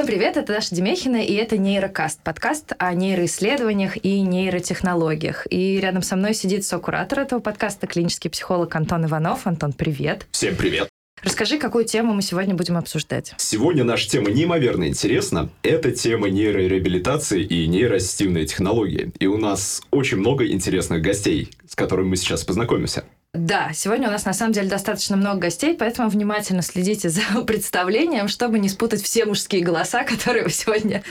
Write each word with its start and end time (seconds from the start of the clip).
Всем 0.00 0.06
привет, 0.06 0.38
это 0.38 0.54
Даша 0.54 0.74
Демехина, 0.74 1.22
и 1.22 1.34
это 1.34 1.58
Нейрокаст, 1.58 2.22
подкаст 2.22 2.72
о 2.78 2.94
нейроисследованиях 2.94 4.02
и 4.02 4.22
нейротехнологиях. 4.22 5.46
И 5.50 5.78
рядом 5.78 6.00
со 6.00 6.16
мной 6.16 6.32
сидит 6.32 6.64
сокуратор 6.64 7.20
этого 7.20 7.40
подкаста, 7.40 7.86
клинический 7.86 8.30
психолог 8.30 8.74
Антон 8.74 9.04
Иванов. 9.04 9.46
Антон, 9.46 9.74
привет. 9.74 10.26
Всем 10.30 10.56
привет. 10.56 10.88
Расскажи, 11.22 11.58
какую 11.58 11.84
тему 11.84 12.14
мы 12.14 12.22
сегодня 12.22 12.54
будем 12.54 12.78
обсуждать. 12.78 13.34
Сегодня 13.36 13.84
наша 13.84 14.08
тема 14.08 14.30
неимоверно 14.30 14.88
интересна. 14.88 15.50
Это 15.62 15.90
тема 15.90 16.30
нейрореабилитации 16.30 17.42
и 17.42 17.66
нейроассистивные 17.66 18.46
технологии. 18.46 19.12
И 19.18 19.26
у 19.26 19.36
нас 19.36 19.82
очень 19.90 20.16
много 20.16 20.46
интересных 20.46 21.02
гостей, 21.02 21.50
с 21.68 21.74
которыми 21.74 22.08
мы 22.08 22.16
сейчас 22.16 22.42
познакомимся. 22.42 23.04
Да, 23.32 23.70
сегодня 23.72 24.08
у 24.08 24.10
нас 24.10 24.24
на 24.24 24.32
самом 24.32 24.52
деле 24.52 24.68
достаточно 24.68 25.16
много 25.16 25.38
гостей, 25.38 25.76
поэтому 25.76 26.08
внимательно 26.08 26.62
следите 26.62 27.10
за 27.10 27.20
представлением, 27.46 28.26
чтобы 28.26 28.58
не 28.58 28.68
спутать 28.68 29.02
все 29.02 29.24
мужские 29.24 29.62
голоса, 29.62 30.02
которые 30.04 30.42
вы 30.42 30.50
сегодня 30.50 31.04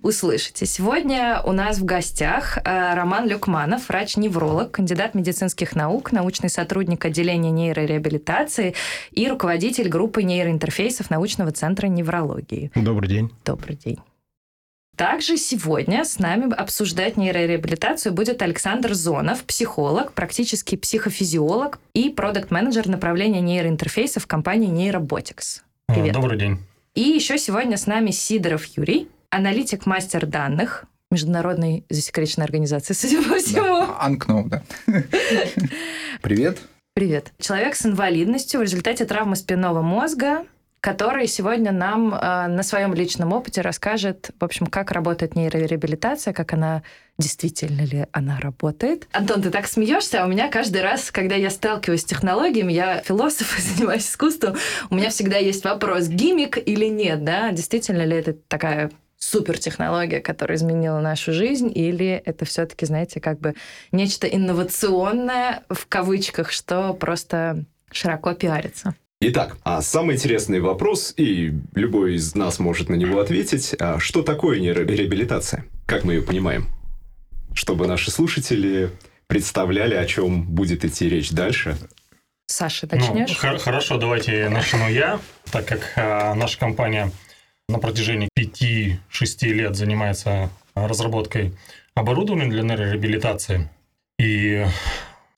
услышите. 0.00 0.66
Сегодня 0.66 1.40
у 1.44 1.50
нас 1.50 1.78
в 1.78 1.84
гостях 1.84 2.58
э, 2.58 2.94
Роман 2.94 3.26
Люкманов, 3.26 3.88
врач-невролог, 3.88 4.70
кандидат 4.70 5.14
медицинских 5.14 5.74
наук, 5.74 6.12
научный 6.12 6.48
сотрудник 6.48 7.04
отделения 7.04 7.50
нейрореабилитации 7.50 8.74
и 9.10 9.26
руководитель 9.28 9.88
группы 9.88 10.22
нейроинтерфейсов 10.22 11.10
научного 11.10 11.50
центра 11.50 11.88
неврологии. 11.88 12.70
Добрый 12.76 13.08
день. 13.08 13.32
Добрый 13.44 13.74
день. 13.74 13.98
Также 14.96 15.36
сегодня 15.36 16.04
с 16.04 16.20
нами 16.20 16.52
обсуждать 16.54 17.16
нейрореабилитацию 17.16 18.12
будет 18.12 18.42
Александр 18.42 18.94
Зонов, 18.94 19.42
психолог, 19.42 20.12
практический 20.12 20.76
психофизиолог 20.76 21.80
и 21.94 22.10
продукт-менеджер 22.10 22.88
направления 22.88 23.40
нейроинтерфейсов 23.40 24.28
компании 24.28 24.70
Neyrobotics. 24.70 25.62
Привет. 25.86 26.14
Добрый 26.14 26.38
день. 26.38 26.58
И 26.94 27.00
еще 27.00 27.38
сегодня 27.38 27.76
с 27.76 27.86
нами 27.86 28.12
Сидоров 28.12 28.64
Юрий, 28.76 29.08
аналитик-мастер 29.30 30.26
данных 30.26 30.84
Международной 31.10 31.84
засекреченной 31.90 32.44
организации, 32.44 32.94
судя 32.94 33.28
по 33.28 33.36
всему. 33.36 33.86
Да, 33.86 33.96
Анкноу, 34.00 34.44
да. 34.48 34.62
Привет. 36.22 36.58
Привет. 36.94 37.32
Человек 37.40 37.74
с 37.74 37.84
инвалидностью 37.84 38.60
в 38.60 38.62
результате 38.62 39.04
травмы 39.04 39.34
спинного 39.34 39.82
мозга, 39.82 40.44
который 40.84 41.26
сегодня 41.28 41.72
нам 41.72 42.14
э, 42.14 42.46
на 42.46 42.62
своем 42.62 42.92
личном 42.92 43.32
опыте 43.32 43.62
расскажет, 43.62 44.32
в 44.38 44.44
общем, 44.44 44.66
как 44.66 44.90
работает 44.90 45.34
нейрореабилитация, 45.34 46.34
как 46.34 46.52
она 46.52 46.82
действительно 47.18 47.86
ли 47.86 48.06
она 48.12 48.38
работает. 48.38 49.08
Антон, 49.12 49.40
ты 49.40 49.48
так 49.48 49.66
смеешься, 49.66 50.22
а 50.22 50.26
у 50.26 50.28
меня 50.28 50.50
каждый 50.50 50.82
раз, 50.82 51.10
когда 51.10 51.36
я 51.36 51.48
сталкиваюсь 51.48 52.02
с 52.02 52.04
технологиями, 52.04 52.70
я 52.70 52.98
философ 52.98 53.58
и 53.58 53.62
занимаюсь 53.76 54.06
искусством, 54.06 54.56
у 54.90 54.96
меня 54.96 55.08
всегда 55.08 55.38
есть 55.38 55.64
вопрос, 55.64 56.08
гимик 56.08 56.58
или 56.58 56.84
нет, 56.84 57.24
да, 57.24 57.50
действительно 57.50 58.04
ли 58.04 58.18
это 58.18 58.34
такая 58.34 58.90
супертехнология, 59.16 60.20
которая 60.20 60.58
изменила 60.58 61.00
нашу 61.00 61.32
жизнь, 61.32 61.72
или 61.74 62.22
это 62.26 62.44
все-таки, 62.44 62.84
знаете, 62.84 63.22
как 63.22 63.40
бы 63.40 63.54
нечто 63.90 64.26
инновационное 64.26 65.62
в 65.70 65.86
кавычках, 65.86 66.52
что 66.52 66.92
просто 66.92 67.64
широко 67.90 68.34
пиарится. 68.34 68.94
Итак, 69.20 69.56
а 69.62 69.80
самый 69.80 70.16
интересный 70.16 70.60
вопрос, 70.60 71.14
и 71.16 71.54
любой 71.74 72.16
из 72.16 72.34
нас 72.34 72.58
может 72.58 72.88
на 72.90 72.94
него 72.94 73.20
ответить, 73.20 73.74
а 73.78 73.98
что 73.98 74.22
такое 74.22 74.60
нейрореабилитация? 74.60 75.64
Как 75.86 76.04
мы 76.04 76.14
ее 76.14 76.22
понимаем? 76.22 76.66
Чтобы 77.54 77.86
наши 77.86 78.10
слушатели 78.10 78.90
представляли, 79.26 79.94
о 79.94 80.04
чем 80.04 80.42
будет 80.42 80.84
идти 80.84 81.08
речь 81.08 81.30
дальше. 81.30 81.78
Саша, 82.46 82.86
начнешь? 82.90 83.30
Ну, 83.42 83.58
хорошо, 83.58 83.96
давайте 83.96 84.50
начну 84.50 84.88
я, 84.88 85.18
так 85.50 85.64
как 85.66 85.92
э, 85.96 86.34
наша 86.34 86.58
компания 86.58 87.10
на 87.68 87.78
протяжении 87.78 88.28
5-6 88.38 88.98
лет 89.46 89.74
занимается 89.74 90.50
разработкой 90.74 91.54
оборудования 91.94 92.50
для 92.50 92.62
нейрореабилитации. 92.62 93.70
И 94.18 94.66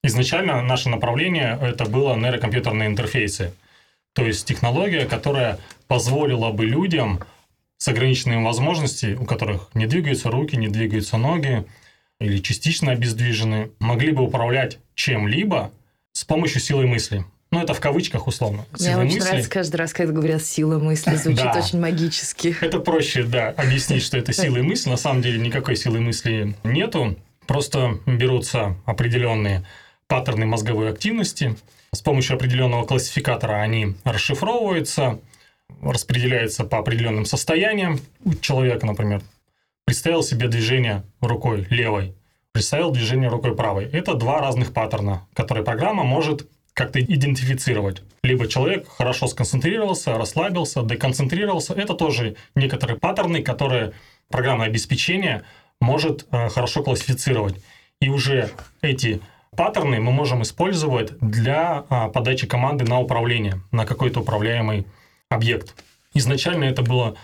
изначально 0.03 0.60
наше 0.62 0.88
направление 0.88 1.56
это 1.62 1.84
было 1.84 2.16
нейрокомпьютерные 2.16 2.88
интерфейсы– 2.88 3.53
то 4.16 4.25
есть 4.25 4.47
технология, 4.47 5.04
которая 5.04 5.59
позволила 5.88 6.50
бы 6.50 6.65
людям 6.65 7.21
с 7.77 7.87
ограниченными 7.87 8.43
возможностями, 8.43 9.15
у 9.15 9.27
которых 9.27 9.69
не 9.75 9.87
двигаются 9.87 10.31
руки, 10.31 10.56
не 10.56 10.69
двигаются 10.69 11.19
ноги 11.19 11.66
или 12.19 12.38
частично 12.38 12.93
обездвижены, 12.93 13.71
могли 13.78 14.12
бы 14.12 14.22
управлять 14.22 14.78
чем-либо 14.94 15.71
с 16.12 16.25
помощью 16.25 16.62
силы 16.62 16.87
мысли. 16.87 17.27
Ну, 17.50 17.62
это 17.62 17.75
в 17.75 17.81
кавычках 17.81 18.27
условно. 18.27 18.65
Мне 18.81 18.97
очень 18.97 19.16
мысли. 19.16 19.28
нравится 19.28 19.50
каждый 19.50 19.77
раз, 19.77 19.93
когда 19.93 20.15
говорят 20.15 20.43
«сила 20.43 20.78
мысли», 20.78 21.15
звучит 21.22 21.44
да. 21.44 21.60
очень 21.62 21.78
магически. 21.78 22.56
Это 22.62 22.81
проще, 22.81 23.22
да, 23.22 23.50
объяснить, 23.50 24.03
что 24.03 24.16
это 24.16 24.33
сила 24.33 24.62
мысли. 24.62 24.88
На 24.88 24.97
самом 24.97 25.21
деле 25.21 25.38
никакой 25.38 25.77
силы 25.77 26.00
мысли 26.00 26.56
нету. 26.65 27.19
Просто 27.47 28.00
берутся 28.06 28.77
определенные 28.87 29.66
паттерны 30.09 30.47
мозговой 30.47 30.91
активности, 30.91 31.54
с 31.96 32.02
помощью 32.02 32.36
определенного 32.36 32.84
классификатора 32.84 33.54
они 33.54 33.96
расшифровываются, 34.04 35.18
распределяются 35.82 36.64
по 36.64 36.78
определенным 36.78 37.24
состояниям. 37.24 37.98
У 38.24 38.34
человека, 38.34 38.86
например, 38.86 39.22
представил 39.84 40.22
себе 40.22 40.48
движение 40.48 41.04
рукой 41.20 41.66
левой, 41.70 42.14
представил 42.52 42.90
движение 42.90 43.28
рукой 43.28 43.56
правой. 43.56 43.86
Это 43.86 44.14
два 44.14 44.40
разных 44.40 44.72
паттерна, 44.72 45.26
которые 45.34 45.64
программа 45.64 46.04
может 46.04 46.48
как-то 46.74 47.02
идентифицировать. 47.02 48.02
Либо 48.22 48.46
человек 48.46 48.86
хорошо 48.88 49.26
сконцентрировался, 49.28 50.18
расслабился, 50.18 50.82
деконцентрировался. 50.82 51.72
Это 51.72 51.94
тоже 51.94 52.36
некоторые 52.54 52.98
паттерны, 52.98 53.42
которые 53.42 53.92
программное 54.28 54.66
обеспечение 54.66 55.44
может 55.80 56.26
э, 56.30 56.50
хорошо 56.50 56.82
классифицировать. 56.82 57.56
И 58.00 58.10
уже 58.10 58.50
эти 58.82 59.22
паттерны 59.56 60.00
мы 60.00 60.12
можем 60.12 60.42
использовать 60.42 61.18
для 61.20 61.84
а, 61.88 62.08
подачи 62.08 62.46
команды 62.46 62.84
на 62.84 63.00
управление, 63.00 63.60
на 63.72 63.86
какой-то 63.86 64.20
управляемый 64.20 64.86
объект. 65.28 65.74
Изначально 66.14 66.64
это 66.64 66.82
была 66.82 67.14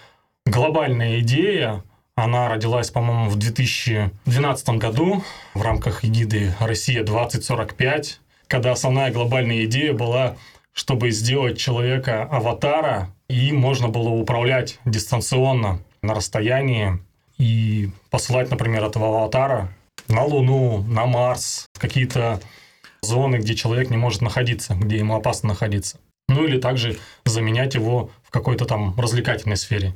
глобальная 0.45 1.21
идея, 1.21 1.83
она 2.15 2.49
родилась, 2.49 2.91
по-моему, 2.91 3.31
в 3.31 3.37
2012 3.37 4.69
году 4.71 5.25
в 5.55 5.63
рамках 5.63 6.05
эгиды 6.05 6.55
«Россия 6.61 7.05
2045», 7.05 8.19
когда 8.49 8.73
основная 8.73 9.11
глобальная 9.11 9.65
идея 9.65 9.95
была, 9.95 10.37
чтобы 10.73 11.11
сделать 11.11 11.59
человека 11.59 12.25
аватара, 12.25 13.15
и 13.29 13.53
можно 13.53 13.89
было 13.89 14.11
управлять 14.11 14.79
дистанционно 14.85 15.81
на 16.03 16.15
расстоянии 16.15 16.99
и 17.39 17.91
посылать, 18.11 18.51
например, 18.51 18.85
этого 18.85 19.09
аватара 19.09 19.71
на 20.09 20.25
Луну, 20.25 20.83
на 20.83 21.07
Марс, 21.07 21.67
в 21.75 21.81
какие-то 21.81 22.41
зоны, 23.03 23.37
где 23.37 23.55
человек 23.55 23.91
не 23.91 23.97
может 23.97 24.21
находиться, 24.23 24.75
где 24.75 24.97
ему 24.97 25.17
опасно 25.17 25.51
находиться. 25.51 25.99
Ну 26.29 26.45
или 26.45 26.59
также 26.59 26.99
заменять 27.25 27.75
его 27.75 28.11
в 28.23 28.31
какой-то 28.31 28.65
там 28.65 28.99
развлекательной 28.99 29.57
сфере. 29.57 29.93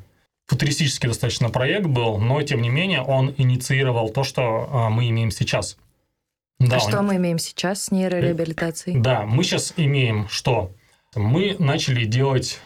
Футуристический 0.48 1.08
достаточно 1.08 1.50
проект 1.50 1.86
был, 1.86 2.18
но 2.18 2.40
тем 2.42 2.62
не 2.62 2.68
менее 2.68 3.02
он 3.02 3.34
инициировал 3.36 4.10
то, 4.10 4.22
что 4.22 4.68
а, 4.70 4.90
мы 4.90 5.08
имеем 5.08 5.30
сейчас. 5.30 5.76
Да, 6.58 6.76
а 6.76 6.80
что 6.80 6.98
он... 6.98 7.06
мы 7.06 7.16
имеем 7.16 7.38
сейчас 7.38 7.84
с 7.84 7.90
нейрореабилитацией? 7.90 9.00
Да, 9.00 9.22
мы 9.22 9.42
сейчас 9.44 9.74
имеем 9.76 10.28
что? 10.28 10.70
Мы 11.14 11.56
начали 11.58 12.04
делать 12.04 12.60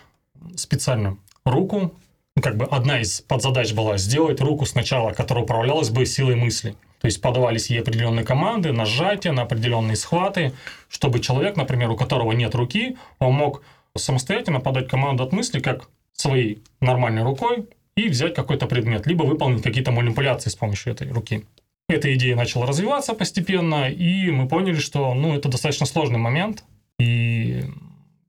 специально 0.56 1.16
руку, 1.44 1.94
как 2.42 2.56
бы 2.56 2.64
одна 2.66 3.00
из 3.00 3.20
подзадач 3.22 3.72
была 3.72 3.98
сделать 3.98 4.40
руку 4.40 4.66
сначала, 4.66 5.12
которая 5.12 5.44
управлялась 5.44 5.90
бы 5.90 6.06
силой 6.06 6.36
мысли. 6.36 6.76
То 7.00 7.06
есть 7.06 7.20
подавались 7.22 7.70
ей 7.70 7.80
определенные 7.80 8.24
команды, 8.24 8.72
нажатия 8.72 9.32
на 9.32 9.42
определенные 9.42 9.96
схваты, 9.96 10.52
чтобы 10.88 11.20
человек, 11.20 11.56
например, 11.56 11.90
у 11.90 11.96
которого 11.96 12.32
нет 12.32 12.54
руки, 12.54 12.96
он 13.18 13.34
мог 13.34 13.62
самостоятельно 13.96 14.60
подать 14.60 14.88
команду 14.88 15.24
от 15.24 15.32
мысли, 15.32 15.60
как 15.60 15.88
своей 16.12 16.62
нормальной 16.80 17.22
рукой, 17.22 17.68
и 17.96 18.08
взять 18.08 18.34
какой-то 18.34 18.66
предмет, 18.66 19.06
либо 19.06 19.24
выполнить 19.24 19.62
какие-то 19.62 19.92
манипуляции 19.92 20.50
с 20.50 20.54
помощью 20.54 20.92
этой 20.92 21.10
руки. 21.10 21.44
Эта 21.88 22.14
идея 22.14 22.36
начала 22.36 22.66
развиваться 22.66 23.14
постепенно, 23.14 23.90
и 23.90 24.30
мы 24.30 24.46
поняли, 24.46 24.76
что 24.76 25.12
ну, 25.14 25.34
это 25.34 25.48
достаточно 25.48 25.86
сложный 25.86 26.18
момент, 26.18 26.64
и 26.98 27.64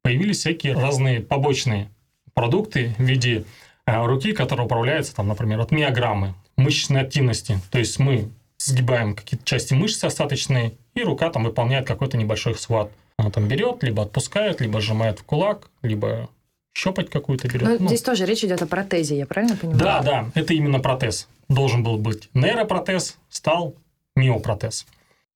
появились 0.01 0.39
всякие 0.39 0.73
разные 0.73 1.19
побочные 1.19 1.89
продукты 2.33 2.95
в 2.97 3.03
виде 3.03 3.43
э, 3.85 4.05
руки, 4.05 4.31
которая 4.31 4.65
управляется, 4.65 5.15
там, 5.15 5.27
например, 5.27 5.59
от 5.59 5.71
миограммы, 5.71 6.33
мышечной 6.57 7.01
активности. 7.01 7.59
То 7.69 7.79
есть 7.79 7.99
мы 7.99 8.29
сгибаем 8.65 9.15
какие-то 9.15 9.45
части 9.45 9.73
мышцы 9.73 10.05
остаточные, 10.05 10.73
и 10.93 11.03
рука 11.03 11.29
там 11.29 11.43
выполняет 11.43 11.87
какой-то 11.87 12.17
небольшой 12.17 12.55
схват. 12.55 12.91
Она 13.17 13.29
там 13.29 13.47
берет, 13.47 13.83
либо 13.83 14.03
отпускает, 14.03 14.61
либо 14.61 14.81
сжимает 14.81 15.19
в 15.19 15.23
кулак, 15.23 15.69
либо 15.81 16.29
щупать 16.73 17.09
какую-то 17.09 17.47
берет. 17.47 17.63
Но 17.63 17.75
ну, 17.79 17.87
здесь 17.87 18.01
тоже 18.01 18.25
речь 18.25 18.43
идет 18.43 18.61
о 18.61 18.67
протезе, 18.67 19.17
я 19.17 19.25
правильно 19.25 19.55
понимаю? 19.55 19.79
Да, 19.79 20.01
да, 20.01 20.25
это 20.33 20.53
именно 20.53 20.79
протез. 20.79 21.27
Должен 21.49 21.83
был 21.83 21.97
быть 21.97 22.29
нейропротез, 22.33 23.17
стал 23.29 23.75
миопротез. 24.15 24.85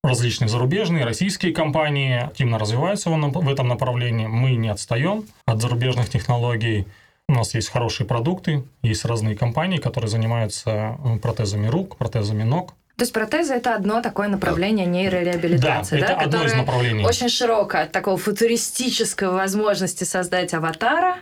Различные 0.02 0.48
зарубежные, 0.48 1.04
российские 1.04 1.52
компании 1.52 2.18
активно 2.18 2.58
развиваются 2.58 3.10
в 3.10 3.48
этом 3.48 3.68
направлении. 3.68 4.26
Мы 4.26 4.54
не 4.54 4.68
отстаем 4.68 5.24
от 5.46 5.60
зарубежных 5.60 6.08
технологий. 6.08 6.86
У 7.28 7.32
нас 7.32 7.54
есть 7.54 7.70
хорошие 7.70 8.06
продукты, 8.06 8.62
есть 8.82 9.04
разные 9.04 9.36
компании, 9.36 9.78
которые 9.78 10.08
занимаются 10.08 10.96
э, 11.04 11.18
протезами 11.18 11.66
рук, 11.66 11.96
протезами 11.96 12.44
ног. 12.44 12.74
То 12.96 13.02
есть 13.02 13.12
протезы 13.12 13.54
это 13.54 13.74
одно 13.74 14.00
такое 14.00 14.28
направление 14.28 14.86
нейрореабилитации, 14.86 16.00
да, 16.00 16.06
да, 16.06 16.12
это 16.14 16.22
одно 16.22 16.44
из 16.44 16.54
направлений. 16.54 17.04
очень 17.04 17.28
широкое, 17.28 17.82
от 17.82 17.92
такого 17.92 18.16
футуристической 18.16 19.28
возможности 19.28 20.04
создать 20.04 20.54
аватара 20.54 21.16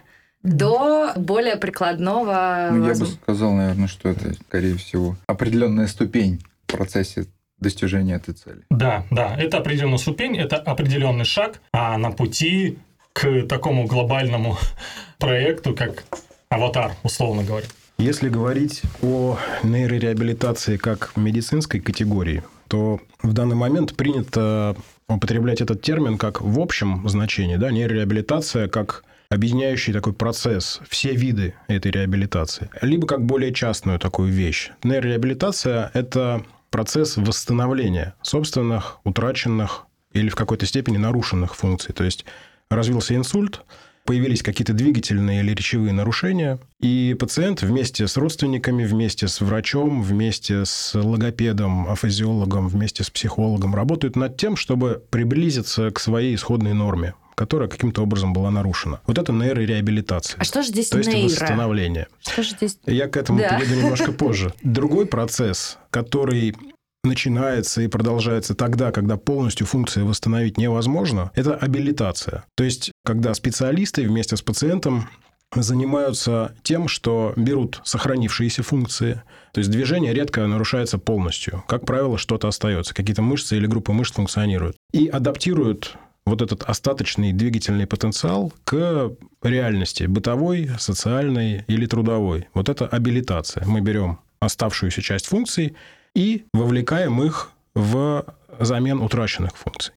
до 0.45 1.13
более 1.17 1.57
прикладного. 1.57 2.69
Ну, 2.71 2.87
я 2.87 2.95
бы 2.95 3.07
сказал, 3.07 3.53
наверное, 3.53 3.89
что 3.89 4.11
это, 4.11 4.35
скорее 4.35 4.77
всего, 4.77 5.17
определенная 5.27 5.89
ступень 5.89 6.41
в 6.69 6.73
процессе 6.73 7.27
достижения 7.59 8.17
этой 8.17 8.35
цели. 8.35 8.63
Да, 8.71 9.05
да, 9.11 9.35
это 9.37 9.59
определенная 9.59 9.99
ступень, 9.99 10.37
это 10.37 10.57
определенный 10.57 11.25
шаг, 11.25 11.61
а 11.73 11.97
на 11.99 12.13
пути 12.13 12.79
к 13.13 13.47
такому 13.49 13.87
глобальному 13.87 14.59
проекту, 15.19 15.75
как 15.75 16.05
аватар, 16.51 16.93
условно 17.03 17.43
говоря. 17.43 17.67
Если 17.99 18.29
говорить 18.29 18.83
о 19.03 19.39
нейрореабилитации 19.63 20.77
как 20.77 21.13
медицинской 21.17 21.81
категории, 21.81 22.43
то 22.69 23.01
в 23.23 23.33
данный 23.33 23.55
момент 23.57 23.95
принято 23.97 24.77
употреблять 25.09 25.61
этот 25.61 25.81
термин 25.81 26.19
как 26.19 26.41
в 26.41 26.59
общем 26.59 27.09
значении, 27.09 27.57
да, 27.57 27.71
нейрореабилитация 27.71 28.69
как 28.69 29.05
объединяющий 29.31 29.93
такой 29.93 30.13
процесс, 30.13 30.81
все 30.89 31.15
виды 31.15 31.55
этой 31.69 31.93
реабилитации, 31.93 32.69
либо 32.81 33.07
как 33.07 33.25
более 33.25 33.53
частную 33.53 33.99
такую 33.99 34.33
вещь. 34.33 34.71
Нейрореабилитация– 34.83 35.91
это 35.95 36.45
процесс 36.71 37.17
восстановления 37.17 38.15
собственных, 38.23 38.99
утраченных 39.05 39.87
или 40.13 40.29
в 40.29 40.35
какой-то 40.35 40.67
степени 40.67 40.97
нарушенных 40.97 41.55
функций. 41.55 41.95
То 41.95 42.05
есть 42.05 42.25
развился 42.71 43.15
инсульт, 43.15 43.63
появились 44.05 44.43
какие-то 44.43 44.73
двигательные 44.73 45.41
или 45.41 45.53
речевые 45.53 45.93
нарушения, 45.93 46.59
и 46.81 47.17
пациент 47.19 47.63
вместе 47.63 48.07
с 48.07 48.17
родственниками, 48.17 48.85
вместе 48.85 49.29
с 49.29 49.41
врачом, 49.41 50.03
вместе 50.03 50.65
с 50.65 50.95
логопедом, 50.95 51.89
афазиологом, 51.89 52.69
вместе 52.69 53.03
с 53.05 53.11
психологом 53.11 53.75
работают 53.75 54.17
над 54.17 54.37
тем, 54.37 54.57
чтобы 54.57 55.03
приблизиться 55.11 55.91
к 55.91 55.99
своей 56.01 56.35
исходной 56.35 56.75
норме, 56.75 57.15
которая 57.35 57.69
каким-то 57.69 58.03
образом 58.03 58.33
была 58.33 58.51
нарушена. 58.51 59.01
Вот 59.07 59.19
это 59.19 59.33
нейрореабилитация. 59.33 60.41
А 60.41 60.45
что 60.45 60.63
же 60.63 60.69
здесь 60.69 60.91
То 60.91 60.99
есть 60.99 61.11
нейро? 61.13 61.29
восстановление. 61.29 62.07
Что 62.21 62.43
же 62.43 62.51
здесь? 62.51 62.79
Я 62.87 63.09
к 63.09 63.17
этому 63.17 63.39
Да. 63.39 63.59
перейду 63.59 63.75
немножко 63.83 64.13
позже. 64.13 64.53
Другой 64.63 65.07
процесс, 65.07 65.79
который 65.91 66.55
начинается 67.03 67.83
и 67.83 67.87
продолжается 67.89 68.55
тогда, 68.55 68.91
когда 68.93 69.17
полностью 69.17 69.67
функции 69.67 70.03
восстановить 70.03 70.57
невозможно, 70.59 71.31
это 71.35 71.55
абилитация. 71.55 72.45
То 72.57 72.65
есть, 72.65 72.93
когда 73.05 73.35
специалисты 73.35 74.07
вместе 74.09 74.37
с 74.37 74.43
пациентом 74.43 75.09
занимаются 75.55 76.55
тем, 76.63 76.89
что 76.89 77.33
берут 77.37 77.81
сохранившиеся 77.85 78.63
функции, 78.63 79.23
то 79.53 79.61
есть 79.61 79.71
движение 79.71 80.13
редко 80.13 80.47
нарушается 80.47 80.99
полностью. 80.99 81.63
Как 81.69 81.87
правило, 81.87 82.19
что-то 82.19 82.49
остается, 82.49 82.95
какие-то 82.95 83.23
мышцы 83.23 83.57
или 83.57 83.67
группы 83.67 83.93
мышц 83.93 84.15
функционируют. 84.15 84.77
И 84.93 85.07
адаптируют 85.07 85.97
вот 86.27 86.43
этот 86.43 86.63
остаточный 86.63 87.33
двигательный 87.33 87.87
потенциал 87.87 88.53
к 88.65 89.13
реальности 89.43 90.05
бытовой, 90.05 90.71
социальной 90.79 91.65
или 91.69 91.87
трудовой. 91.87 92.49
Вот 92.55 92.69
это 92.69 92.87
абилитация. 92.87 93.65
Мы 93.67 93.81
берем 93.81 94.19
оставшуюся 94.41 95.03
часть 95.03 95.27
функций 95.27 95.77
и 96.15 96.47
вовлекаем 96.53 97.23
их 97.23 97.51
в 97.75 98.25
замен 98.59 99.01
утраченных 99.01 99.57
функций. 99.57 99.95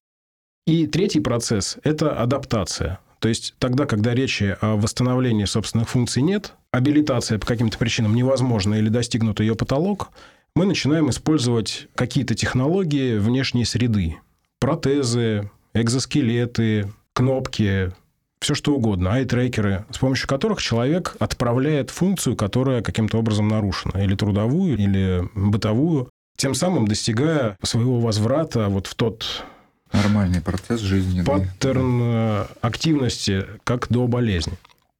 И 0.68 0.86
третий 0.86 1.20
процесс– 1.20 1.78
это 1.82 2.12
адаптация. 2.12 2.98
То 3.20 3.28
есть 3.30 3.54
тогда, 3.58 3.86
когда 3.86 4.12
речи 4.12 4.54
о 4.60 4.76
восстановлении 4.76 5.46
собственных 5.46 5.88
функций 5.88 6.22
нет, 6.22 6.52
абилитация 6.72 7.38
по 7.38 7.46
каким-то 7.46 7.78
причинам 7.78 8.14
невозможна 8.14 8.74
или 8.74 8.90
достигнут 8.90 9.40
ее 9.40 9.54
потолок, 9.54 10.10
мы 10.54 10.66
начинаем 10.66 11.08
использовать 11.08 11.88
какие-то 11.94 12.34
технологии 12.34 13.16
внешней 13.16 13.64
среды. 13.64 14.16
Протезы, 14.60 15.50
экзоскелеты, 15.72 16.92
кнопки, 17.14 17.90
все 18.38 18.54
что 18.54 18.74
угодно, 18.74 19.14
айтрекеры, 19.14 19.86
с 19.90 19.96
помощью 19.96 20.28
которых 20.28 20.60
человек 20.60 21.16
отправляет 21.18 21.88
функцию, 21.88 22.36
которая 22.36 22.82
каким-то 22.82 23.16
образом 23.16 23.48
нарушена, 23.48 24.04
или 24.04 24.14
трудовую, 24.14 24.76
или 24.76 25.26
бытовую, 25.34 26.10
тем 26.36 26.52
самым 26.52 26.86
достигая 26.86 27.56
своего 27.62 28.00
возврата 28.00 28.68
вот 28.68 28.86
в 28.86 28.94
тот 28.94 29.46
Нормальный 29.92 30.40
процесс 30.40 30.80
жизни. 30.80 31.22
да. 31.22 31.32
паттерн 31.32 32.00
э, 32.02 32.46
активности, 32.60 33.46
как 33.64 33.88
до 33.88 34.06
болезни. 34.06 34.54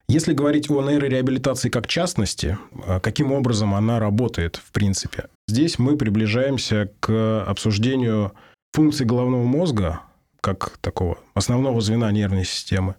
Если 0.07 0.33
говорить 0.33 0.71
о 0.71 0.81
нейрореабилитации 0.81 1.69
как 1.69 1.87
частности, 1.87 2.57
э, 2.87 2.99
каким 2.99 3.31
образом 3.31 3.75
она 3.75 3.99
работает 3.99 4.55
в 4.57 4.71
принципе, 4.71 5.25
здесь 5.47 5.77
мы 5.77 5.97
приближаемся 5.97 6.89
к 6.99 7.43
обсуждению 7.45 8.33
функций 8.73 9.05
головного 9.05 9.43
мозга 9.43 10.01
как 10.41 10.77
такого 10.81 11.19
основного 11.33 11.81
звена 11.81 12.11
нервной 12.11 12.45
системы 12.45 12.95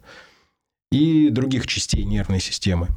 и 0.91 1.29
других 1.29 1.67
частей 1.67 2.03
нервной 2.03 2.39
системы, 2.39 2.87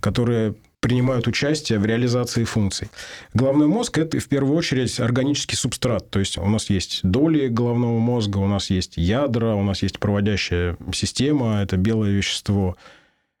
которые 0.00 0.54
принимают 0.82 1.28
участие 1.28 1.78
в 1.78 1.86
реализации 1.86 2.42
функций. 2.42 2.90
Головной 3.34 3.68
мозг– 3.68 3.98
это 3.98 4.18
в 4.18 4.28
первую 4.28 4.56
очередь 4.56 4.98
органический 4.98 5.56
субстрат. 5.56 6.10
То 6.10 6.18
есть 6.18 6.36
у 6.36 6.46
нас 6.46 6.68
есть 6.70 7.00
доли 7.04 7.46
головного 7.46 7.98
мозга, 7.98 8.38
у 8.38 8.48
нас 8.48 8.68
есть 8.68 8.94
ядра, 8.96 9.54
у 9.54 9.62
нас 9.62 9.82
есть 9.82 10.00
проводящая 10.00 10.76
система, 10.92 11.62
это 11.62 11.76
белое 11.76 12.10
вещество. 12.10 12.76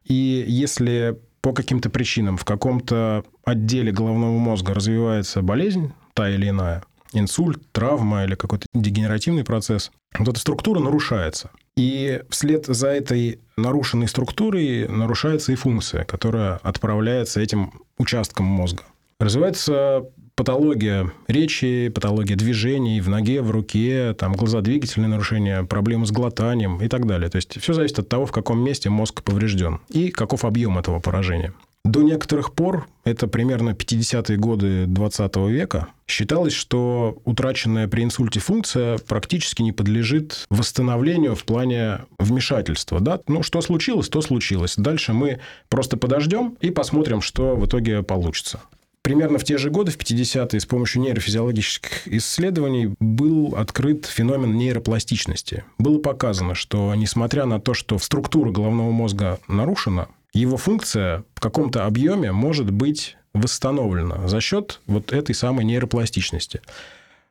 И 0.04 0.44
если 0.46 1.18
по 1.40 1.52
каким-то 1.52 1.90
причинам 1.90 2.36
в 2.36 2.44
каком-то 2.44 3.24
отделе 3.44 3.90
головного 3.90 4.38
мозга 4.38 4.72
развивается 4.72 5.42
болезнь, 5.42 5.92
та 6.14 6.30
или 6.30 6.48
иная, 6.48 6.84
инсульт, 7.12 7.60
травма 7.72 8.24
или 8.24 8.36
какой-то 8.36 8.66
дегенеративный 8.72 9.42
процесс, 9.42 9.90
вот 10.16 10.28
эта 10.28 10.38
структура 10.38 10.78
нарушается. 10.78 11.50
И 11.76 12.20
вслед 12.28 12.66
за 12.66 12.88
этой 12.88 13.40
нарушенной 13.56 14.08
структурой 14.08 14.86
нарушается 14.88 15.52
и 15.52 15.54
функция, 15.54 16.04
которая 16.04 16.56
отправляется 16.62 17.40
этим 17.40 17.72
участком 17.98 18.46
мозга. 18.46 18.82
Развивается 19.18 20.04
патология 20.34 21.12
речи, 21.28 21.88
патология 21.88 22.36
движений 22.36 23.00
в 23.00 23.08
ноге, 23.08 23.42
в 23.42 23.50
руке, 23.50 24.14
там 24.18 24.32
глазодвигательные 24.32 25.08
нарушения, 25.08 25.62
проблемы 25.62 26.06
с 26.06 26.10
глотанием 26.10 26.80
и 26.82 26.88
так 26.88 27.06
далее. 27.06 27.30
То 27.30 27.36
есть 27.36 27.60
все 27.60 27.72
зависит 27.72 27.98
от 28.00 28.08
того, 28.08 28.26
в 28.26 28.32
каком 28.32 28.58
месте 28.58 28.90
мозг 28.90 29.22
поврежден 29.22 29.80
и 29.88 30.10
каков 30.10 30.44
объем 30.44 30.78
этого 30.78 31.00
поражения. 31.00 31.54
До 31.84 32.02
некоторых 32.02 32.54
пор, 32.54 32.86
это 33.02 33.26
примерно 33.26 33.70
50-е 33.70 34.36
годы 34.36 34.86
20 34.86 35.36
века, 35.48 35.88
считалось, 36.06 36.52
что 36.52 37.20
утраченная 37.24 37.88
при 37.88 38.04
инсульте 38.04 38.38
функция 38.38 38.98
практически 38.98 39.62
не 39.62 39.72
подлежит 39.72 40.46
восстановлению 40.48 41.34
в 41.34 41.42
плане 41.44 42.02
вмешательства. 42.20 43.00
Да? 43.00 43.20
Ну, 43.26 43.42
что 43.42 43.60
случилось, 43.62 44.08
то 44.08 44.22
случилось. 44.22 44.74
Дальше 44.76 45.12
мы 45.12 45.40
просто 45.68 45.96
подождем 45.96 46.56
и 46.60 46.70
посмотрим, 46.70 47.20
что 47.20 47.56
в 47.56 47.66
итоге 47.66 48.04
получится. 48.04 48.60
Примерно 49.02 49.38
в 49.38 49.44
те 49.44 49.58
же 49.58 49.68
годы, 49.68 49.90
в 49.90 49.98
50-е, 49.98 50.60
с 50.60 50.66
помощью 50.66 51.02
нейрофизиологических 51.02 52.06
исследований 52.06 52.94
был 53.00 53.56
открыт 53.56 54.06
феномен 54.06 54.56
нейропластичности. 54.56 55.64
Было 55.78 55.98
показано, 55.98 56.54
что 56.54 56.94
несмотря 56.94 57.44
на 57.44 57.60
то, 57.60 57.74
что 57.74 57.98
структура 57.98 58.52
головного 58.52 58.92
мозга 58.92 59.40
нарушена, 59.48 60.06
его 60.32 60.56
функция 60.56 61.24
в 61.34 61.40
каком-то 61.40 61.86
объеме 61.86 62.32
может 62.32 62.70
быть 62.70 63.16
восстановлена 63.34 64.28
за 64.28 64.40
счет 64.40 64.80
вот 64.86 65.12
этой 65.12 65.34
самой 65.34 65.64
нейропластичности. 65.64 66.60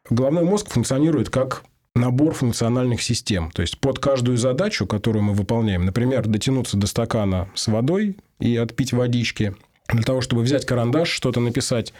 Головной 0.09 0.43
мозг 0.43 0.69
функционирует 0.69 1.29
как 1.29 1.63
набор 1.95 2.33
функциональных 2.33 3.01
систем. 3.01 3.51
То 3.51 3.61
есть 3.61 3.77
под 3.79 3.99
каждую 3.99 4.37
задачу, 4.37 4.87
которую 4.87 5.23
мы 5.23 5.33
выполняем, 5.33 5.85
например, 5.85 6.25
дотянуться 6.27 6.77
до 6.77 6.87
стакана 6.87 7.49
с 7.53 7.67
водой 7.67 8.17
и 8.39 8.55
отпить 8.55 8.93
водички, 8.93 9.55
для 9.89 10.03
того, 10.03 10.21
чтобы 10.21 10.41
взять 10.41 10.65
карандаш, 10.65 11.09
что-то 11.09 11.39
написать, 11.39 11.93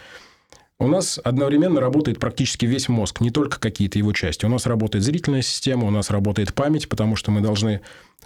у 0.82 0.88
нас 0.88 1.20
одновременно 1.22 1.80
работает 1.80 2.18
практически 2.18 2.66
весь 2.66 2.88
мозг, 2.88 3.20
не 3.20 3.30
только 3.30 3.60
какие-то 3.60 3.98
его 3.98 4.12
части. 4.12 4.44
У 4.44 4.48
нас 4.48 4.66
работает 4.66 5.04
зрительная 5.04 5.42
система, 5.42 5.86
у 5.86 5.90
нас 5.90 6.10
работает 6.10 6.54
память, 6.54 6.88
потому 6.88 7.14
что 7.14 7.30
мы 7.30 7.40
должны 7.40 7.82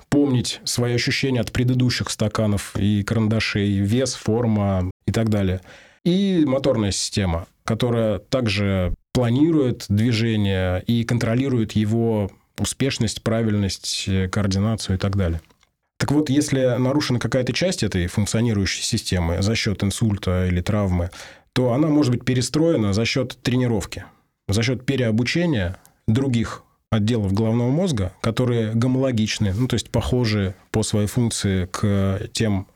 помнить 0.08 0.60
свои 0.64 0.94
ощущения 0.94 1.40
от 1.40 1.52
предыдущих 1.52 2.08
стаканов 2.08 2.74
и 2.76 3.02
карандашей, 3.02 3.78
вес, 3.80 4.14
форма 4.14 4.90
и 5.06 5.12
так 5.12 5.28
далее. 5.28 5.60
И 6.04 6.44
моторная 6.46 6.92
система, 6.92 7.46
которая 7.64 8.20
также 8.20 8.94
планирует 9.12 9.84
движение 9.90 10.82
и 10.86 11.04
контролирует 11.04 11.72
его 11.72 12.30
успешность, 12.58 13.22
правильность, 13.22 14.08
координацию 14.32 14.96
и 14.96 14.98
так 14.98 15.16
далее. 15.16 15.42
Так 15.98 16.10
вот, 16.10 16.30
если 16.30 16.76
нарушена 16.78 17.18
какая-то 17.18 17.52
часть 17.52 17.82
этой 17.82 18.06
функционирующей 18.06 18.82
системы 18.82 19.42
за 19.42 19.54
счет 19.54 19.82
инсульта 19.82 20.46
или 20.46 20.62
травмы, 20.62 21.10
то 21.56 21.72
она 21.72 21.88
может 21.88 22.12
быть 22.12 22.22
перестроена 22.22 22.92
за 22.92 23.06
счет 23.06 23.38
тренировки, 23.42 24.04
за 24.46 24.62
счет 24.62 24.84
переобучения 24.84 25.78
других 26.06 26.64
отделов 26.90 27.32
головного 27.32 27.70
мозга, 27.70 28.12
которые 28.20 28.74
гомологичны, 28.74 29.54
ну, 29.54 29.66
то 29.66 29.72
есть 29.72 29.88
похожи 29.88 30.54
по 30.70 30.82
своей 30.82 31.06
функции 31.06 31.64
к 31.64 32.28
тем 32.34 32.66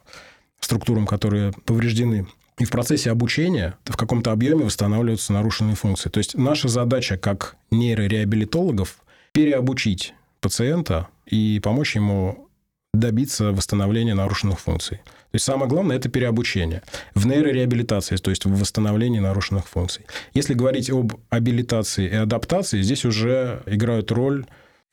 структурам, 0.61 1.07
которые 1.07 1.53
повреждены. 1.67 2.27
И 2.59 2.65
в 2.65 2.71
процессе 2.71 3.11
обучения 3.11 3.75
в 3.85 3.99
каком-то 3.99 4.33
объеме 4.33 4.65
восстанавливаются 4.65 5.35
нарушенные 5.35 5.77
функции. 5.77 6.09
То 6.09 6.17
есть 6.17 6.35
наша 6.35 6.69
задача 6.69 7.19
как 7.19 7.57
нейрореабилитологов 7.71 8.97
переобучить 9.33 10.15
пациента 10.41 11.09
и 11.27 11.61
помочь 11.63 11.97
ему 11.97 12.49
добиться 12.92 13.52
восстановления 13.52 14.14
нарушенных 14.14 14.61
функций. 14.61 14.99
То 14.99 15.35
есть 15.35 15.44
самое 15.44 15.68
главное– 15.68 15.97
это 15.99 16.09
переобучение. 16.09 16.82
В 17.14 17.26
нейрореабилитации, 17.26 18.16
то 18.16 18.30
есть 18.30 18.44
в 18.44 18.59
восстановлении 18.59 19.20
нарушенных 19.20 19.68
функций. 19.68 20.04
Если 20.35 20.54
говорить 20.54 20.90
об 20.90 21.14
абилитации 21.30 22.09
и 22.09 22.14
адаптации, 22.16 22.82
здесь 22.82 23.04
уже 23.04 23.62
играют 23.66 24.11
роль 24.11 24.44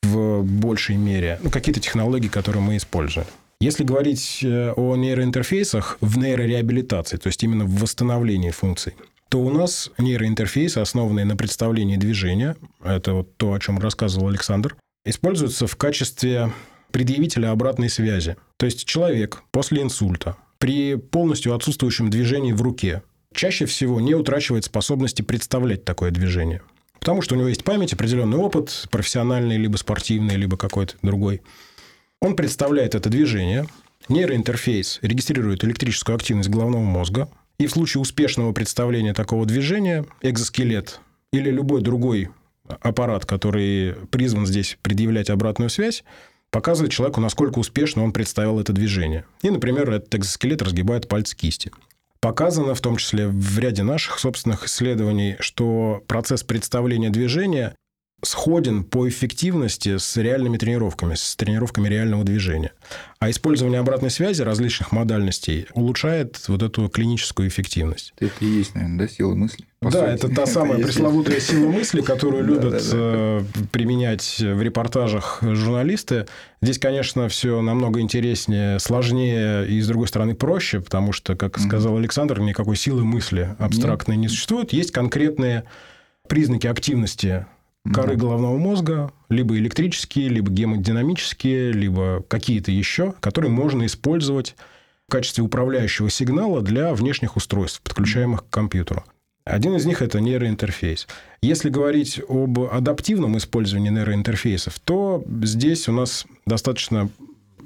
в 0.02 0.42
большей 0.42 0.96
мере 0.96 1.40
ну, 1.42 1.50
какие-то 1.50 1.80
технологии, 1.80 2.28
которые 2.28 2.62
мы 2.62 2.76
используем. 2.76 3.26
Если 3.60 3.82
говорить 3.82 4.40
э, 4.44 4.72
о 4.76 4.94
нейроинтерфейсах 4.94 5.98
в 6.00 6.18
нейрореабилитации, 6.18 7.16
то 7.16 7.26
есть 7.26 7.42
именно 7.42 7.64
в 7.64 7.80
восстановлении 7.80 8.50
функций, 8.50 8.94
то 9.28 9.40
у 9.40 9.50
нас 9.50 9.90
нейроинтерфейсы, 9.98 10.78
основанные 10.78 11.24
на 11.24 11.36
представлении 11.36 11.96
движения, 11.96 12.56
это 12.82 13.14
вот 13.14 13.36
то, 13.36 13.52
о 13.52 13.58
чем 13.58 13.80
рассказывал 13.80 14.28
Александр, 14.28 14.76
используются 15.04 15.66
в 15.66 15.74
качестве 15.76 16.52
предъявителя 16.92 17.50
обратной 17.50 17.88
связи. 17.88 18.36
То 18.56 18.66
есть 18.66 18.84
человек 18.84 19.42
после 19.50 19.82
инсульта 19.82 20.36
при 20.58 20.96
полностью 20.96 21.54
отсутствующем 21.54 22.10
движении 22.10 22.52
в 22.52 22.62
руке 22.62 23.02
чаще 23.32 23.66
всего 23.66 24.00
не 24.00 24.14
утрачивает 24.14 24.64
способности 24.64 25.22
представлять 25.22 25.84
такое 25.84 26.10
движение. 26.10 26.62
Потому 26.98 27.22
что 27.22 27.34
у 27.34 27.38
него 27.38 27.48
есть 27.48 27.64
память, 27.64 27.92
определенный 27.92 28.38
опыт, 28.38 28.86
профессиональный, 28.90 29.56
либо 29.56 29.76
спортивный, 29.76 30.36
либо 30.36 30.56
какой-то 30.56 30.94
другой. 31.02 31.42
Он 32.20 32.34
представляет 32.34 32.94
это 32.96 33.08
движение, 33.08 33.66
нейроинтерфейс 34.08 34.98
регистрирует 35.02 35.64
электрическую 35.64 36.16
активность 36.16 36.48
головного 36.48 36.82
мозга, 36.82 37.28
и 37.58 37.66
в 37.66 37.70
случае 37.70 38.00
успешного 38.00 38.52
представления 38.52 39.14
такого 39.14 39.46
движения 39.46 40.04
экзоскелет 40.22 41.00
или 41.32 41.50
любой 41.50 41.82
другой 41.82 42.30
аппарат, 42.66 43.26
который 43.26 43.94
призван 44.10 44.46
здесь 44.46 44.78
предъявлять 44.82 45.30
обратную 45.30 45.70
связь, 45.70 46.04
показывает 46.50 46.92
человеку, 46.92 47.20
насколько 47.20 47.58
успешно 47.58 48.02
он 48.02 48.12
представил 48.12 48.60
это 48.60 48.72
движение. 48.72 49.24
И, 49.42 49.50
например, 49.50 49.90
этот 49.90 50.14
экзоскелет 50.14 50.62
разгибает 50.62 51.08
пальцы 51.08 51.36
кисти. 51.36 51.72
Показано, 52.20 52.74
в 52.74 52.80
том 52.80 52.96
числе 52.96 53.28
в 53.28 53.58
ряде 53.58 53.84
наших 53.84 54.18
собственных 54.18 54.64
исследований, 54.64 55.36
что 55.38 56.02
процесс 56.08 56.42
представления 56.42 57.10
движения 57.10 57.74
сходен 58.22 58.82
по 58.82 59.08
эффективности 59.08 59.96
с 59.96 60.16
реальными 60.16 60.56
тренировками, 60.56 61.14
с 61.14 61.36
тренировками 61.36 61.88
реального 61.88 62.24
движения. 62.24 62.72
А 63.20 63.30
использование 63.30 63.78
обратной 63.78 64.10
связи 64.10 64.42
различных 64.42 64.90
модальностей 64.90 65.66
улучшает 65.72 66.42
вот 66.48 66.62
эту 66.62 66.88
клиническую 66.88 67.48
эффективность. 67.48 68.14
Это 68.18 68.32
и 68.40 68.46
есть, 68.46 68.74
наверное, 68.74 69.06
да, 69.06 69.08
сила 69.08 69.34
мысли. 69.34 69.66
да, 69.80 69.90
сути. 69.90 70.02
это 70.02 70.28
та 70.34 70.46
самая 70.46 70.78
пресловутая 70.78 71.38
сила 71.38 71.68
мысли, 71.68 72.00
которую 72.00 72.44
любят 72.44 72.82
э, 72.92 73.42
применять 73.70 74.38
в 74.40 74.62
репортажах 74.62 75.38
журналисты. 75.42 76.26
Здесь, 76.60 76.78
конечно, 76.78 77.28
все 77.28 77.60
намного 77.60 78.00
интереснее, 78.00 78.80
сложнее 78.80 79.68
и, 79.68 79.80
с 79.80 79.86
другой 79.86 80.08
стороны, 80.08 80.34
проще, 80.34 80.80
потому 80.80 81.12
что, 81.12 81.36
как 81.36 81.58
сказал 81.60 81.96
Александр, 81.96 82.40
никакой 82.40 82.74
силы 82.74 83.04
мысли 83.04 83.54
абстрактной 83.60 84.16
не 84.16 84.26
существует. 84.26 84.72
Есть 84.72 84.90
конкретные 84.90 85.64
признаки 86.28 86.66
активности 86.66 87.46
коры 87.92 88.14
да. 88.14 88.20
головного 88.20 88.56
мозга, 88.58 89.12
либо 89.28 89.56
электрические, 89.56 90.28
либо 90.28 90.50
гемодинамические, 90.50 91.72
либо 91.72 92.24
какие-то 92.28 92.70
еще, 92.70 93.14
которые 93.20 93.50
можно 93.50 93.86
использовать 93.86 94.56
в 95.08 95.12
качестве 95.12 95.42
управляющего 95.42 96.10
сигнала 96.10 96.60
для 96.60 96.92
внешних 96.92 97.36
устройств, 97.36 97.80
подключаемых 97.82 98.46
к 98.46 98.50
компьютеру. 98.50 99.04
Один 99.44 99.74
из 99.74 99.86
них– 99.86 100.02
это 100.02 100.20
нейроинтерфейс. 100.20 101.08
Если 101.40 101.70
говорить 101.70 102.20
об 102.28 102.60
адаптивном 102.60 103.38
использовании 103.38 103.88
нейроинтерфейсов, 103.88 104.78
то 104.80 105.24
здесь 105.42 105.88
у 105.88 105.92
нас 105.92 106.26
достаточно 106.44 107.08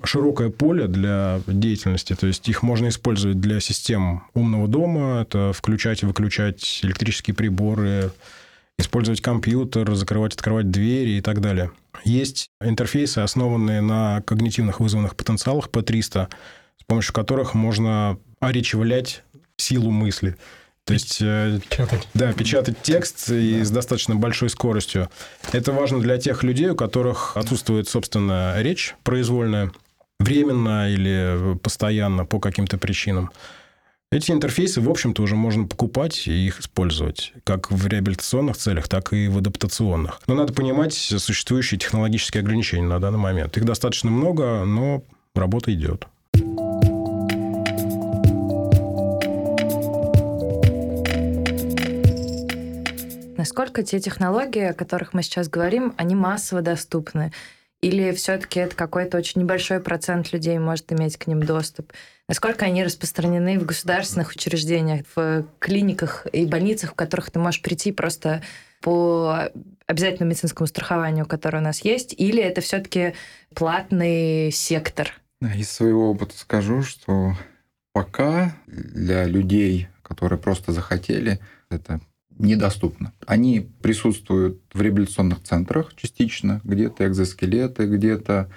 широкое 0.04 0.50
поле 0.50 0.86
для 0.86 1.40
деятельности. 1.48 2.14
То 2.14 2.28
есть 2.28 2.48
их 2.48 2.62
можно 2.62 2.88
использовать 2.88 3.40
для 3.40 3.60
систем 3.60 4.24
умного 4.34 4.68
дома, 4.68 5.22
это 5.22 5.52
включать 5.52 6.02
и 6.04 6.06
выключать 6.06 6.80
электрические 6.82 7.34
приборы, 7.34 8.12
использовать 8.82 9.20
компьютер, 9.20 9.94
закрывать, 9.94 10.34
открывать 10.34 10.70
двери 10.70 11.12
и 11.12 11.20
так 11.20 11.40
далее. 11.40 11.72
Есть 12.04 12.48
интерфейсы, 12.60 13.18
основанные 13.18 13.80
на 13.80 14.22
когнитивных 14.22 14.80
вызванных 14.80 15.16
потенциалах 15.16 15.68
P300, 15.68 16.28
с 16.80 16.84
помощью 16.84 17.14
которых 17.14 17.54
можно 17.54 18.18
оречевлять 18.40 19.24
силу 19.56 19.90
мысли. 19.90 20.36
То 20.84 20.94
есть, 20.94 21.18
э, 21.20 21.60
печатать. 21.68 22.08
да, 22.12 22.32
печатать 22.32 22.82
текст 22.82 23.30
и 23.30 23.58
да. 23.58 23.64
с 23.64 23.70
достаточно 23.70 24.16
большой 24.16 24.50
скоростью. 24.50 25.08
Это 25.52 25.70
важно 25.72 26.00
для 26.00 26.18
тех 26.18 26.42
людей, 26.42 26.70
у 26.70 26.74
которых 26.74 27.36
отсутствует, 27.36 27.88
собственно, 27.88 28.54
речь 28.58 28.96
произвольная, 29.04 29.70
временно 30.18 30.90
или 30.90 31.56
постоянно 31.62 32.24
по 32.24 32.40
каким-то 32.40 32.78
причинам. 32.78 33.30
Эти 34.12 34.30
интерфейсы, 34.30 34.82
в 34.82 34.90
общем-то, 34.90 35.22
уже 35.22 35.36
можно 35.36 35.66
покупать 35.66 36.28
и 36.28 36.32
их 36.32 36.60
использовать, 36.60 37.32
как 37.44 37.70
в 37.70 37.86
реабилитационных 37.86 38.58
целях, 38.58 38.86
так 38.86 39.14
и 39.14 39.26
в 39.26 39.38
адаптационных. 39.38 40.20
Но 40.26 40.34
надо 40.34 40.52
понимать 40.52 40.92
существующие 40.92 41.80
технологические 41.80 42.42
ограничения 42.42 42.86
на 42.86 43.00
данный 43.00 43.18
момент. 43.18 43.56
Их 43.56 43.64
достаточно 43.64 44.10
много, 44.10 44.66
но 44.66 45.02
работа 45.34 45.72
идет. 45.72 46.06
Насколько 53.38 53.82
те 53.82 53.98
технологии, 53.98 54.64
о 54.64 54.74
которых 54.74 55.14
мы 55.14 55.22
сейчас 55.22 55.48
говорим, 55.48 55.94
они 55.96 56.14
массово 56.14 56.60
доступны? 56.60 57.32
Или 57.82 58.12
все-таки 58.12 58.60
это 58.60 58.76
какой-то 58.76 59.18
очень 59.18 59.40
небольшой 59.42 59.80
процент 59.80 60.32
людей 60.32 60.56
может 60.58 60.92
иметь 60.92 61.16
к 61.16 61.26
ним 61.26 61.42
доступ? 61.42 61.92
Насколько 62.28 62.64
они 62.64 62.84
распространены 62.84 63.58
в 63.58 63.66
государственных 63.66 64.30
учреждениях, 64.30 65.04
в 65.16 65.44
клиниках 65.58 66.26
и 66.32 66.46
больницах, 66.46 66.92
в 66.92 66.94
которых 66.94 67.32
ты 67.32 67.40
можешь 67.40 67.60
прийти 67.60 67.90
просто 67.90 68.40
по 68.80 69.50
обязательному 69.86 70.30
медицинскому 70.30 70.68
страхованию, 70.68 71.26
которое 71.26 71.58
у 71.58 71.64
нас 71.64 71.84
есть, 71.84 72.14
или 72.16 72.40
это 72.40 72.60
все-таки 72.60 73.14
платный 73.52 74.52
сектор? 74.52 75.12
Из 75.40 75.68
своего 75.68 76.10
опыта 76.10 76.38
скажу, 76.38 76.82
что 76.82 77.34
пока 77.92 78.56
для 78.68 79.24
людей, 79.24 79.88
которые 80.02 80.38
просто 80.38 80.70
захотели, 80.70 81.40
это 81.68 82.00
недоступно. 82.42 83.12
Они 83.26 83.70
присутствуют 83.80 84.60
в 84.72 84.82
реабилитационных 84.82 85.42
центрах 85.42 85.94
частично, 85.94 86.60
где-то 86.64 87.06
экзоскелеты, 87.06 87.86
где-то 87.86 88.50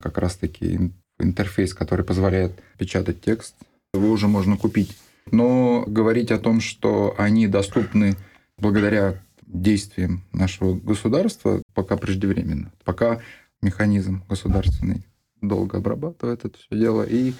как 0.00 0.18
раз-таки 0.18 0.92
интерфейс, 1.18 1.74
который 1.74 2.04
позволяет 2.04 2.52
печатать 2.78 3.20
текст, 3.20 3.54
его 3.92 4.10
уже 4.10 4.28
можно 4.28 4.56
купить. 4.56 4.96
Но 5.30 5.84
говорить 5.86 6.30
о 6.30 6.38
том, 6.38 6.60
что 6.60 7.14
они 7.18 7.46
доступны 7.46 8.16
благодаря 8.56 9.22
действиям 9.42 10.22
нашего 10.32 10.74
государства, 10.74 11.62
пока 11.74 11.96
преждевременно. 11.96 12.72
Пока 12.84 13.20
механизм 13.62 14.22
государственный 14.28 15.06
долго 15.40 15.78
обрабатывает 15.78 16.44
это 16.44 16.56
все 16.58 16.78
дело, 16.78 17.02
и 17.02 17.32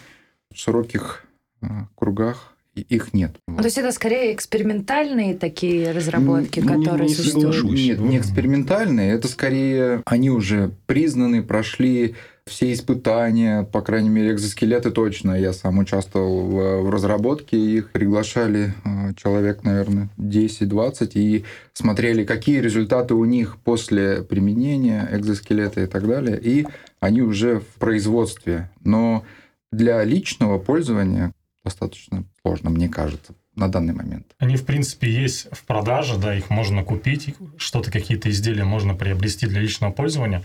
в 0.50 0.56
широких 0.56 1.24
а, 1.60 1.86
кругах 1.94 2.54
их 2.74 3.12
нет. 3.12 3.36
Ну, 3.48 3.56
то 3.56 3.64
есть 3.64 3.78
это 3.78 3.92
скорее 3.92 4.34
экспериментальные 4.34 5.34
такие 5.34 5.90
разработки, 5.92 6.60
ну, 6.60 6.80
которые 6.80 7.08
не, 7.08 7.08
не 7.08 7.14
существуют? 7.14 7.64
Нет, 7.64 7.98
не 7.98 8.18
экспериментальные. 8.18 9.12
Это 9.12 9.28
скорее 9.28 10.02
они 10.06 10.30
уже 10.30 10.72
признаны, 10.86 11.42
прошли 11.42 12.14
все 12.46 12.72
испытания, 12.72 13.62
по 13.62 13.80
крайней 13.80 14.08
мере, 14.08 14.32
экзоскелеты 14.32 14.90
точно. 14.90 15.32
Я 15.32 15.52
сам 15.52 15.78
участвовал 15.78 16.46
в, 16.46 16.82
в 16.82 16.90
разработке 16.90 17.56
их. 17.56 17.90
Приглашали 17.92 18.74
э, 18.84 19.14
человек, 19.14 19.62
наверное, 19.62 20.08
10-20 20.18 21.12
и 21.14 21.44
смотрели, 21.72 22.24
какие 22.24 22.60
результаты 22.60 23.14
у 23.14 23.24
них 23.24 23.56
после 23.58 24.22
применения 24.22 25.08
экзоскелета 25.12 25.82
и 25.82 25.86
так 25.86 26.06
далее. 26.06 26.38
И 26.42 26.66
они 26.98 27.22
уже 27.22 27.60
в 27.60 27.78
производстве. 27.78 28.70
Но 28.84 29.24
для 29.70 30.02
личного 30.02 30.58
пользования 30.58 31.32
достаточно 31.64 32.24
сложно, 32.42 32.70
мне 32.70 32.88
кажется, 32.88 33.34
на 33.54 33.68
данный 33.68 33.94
момент. 33.94 34.26
Они, 34.38 34.56
в 34.56 34.64
принципе, 34.64 35.10
есть 35.10 35.48
в 35.52 35.64
продаже, 35.64 36.16
да, 36.16 36.34
их 36.34 36.50
можно 36.50 36.84
купить, 36.84 37.34
что-то, 37.56 37.90
какие-то 37.90 38.30
изделия 38.30 38.64
можно 38.64 38.94
приобрести 38.94 39.46
для 39.46 39.60
личного 39.60 39.92
пользования, 39.92 40.42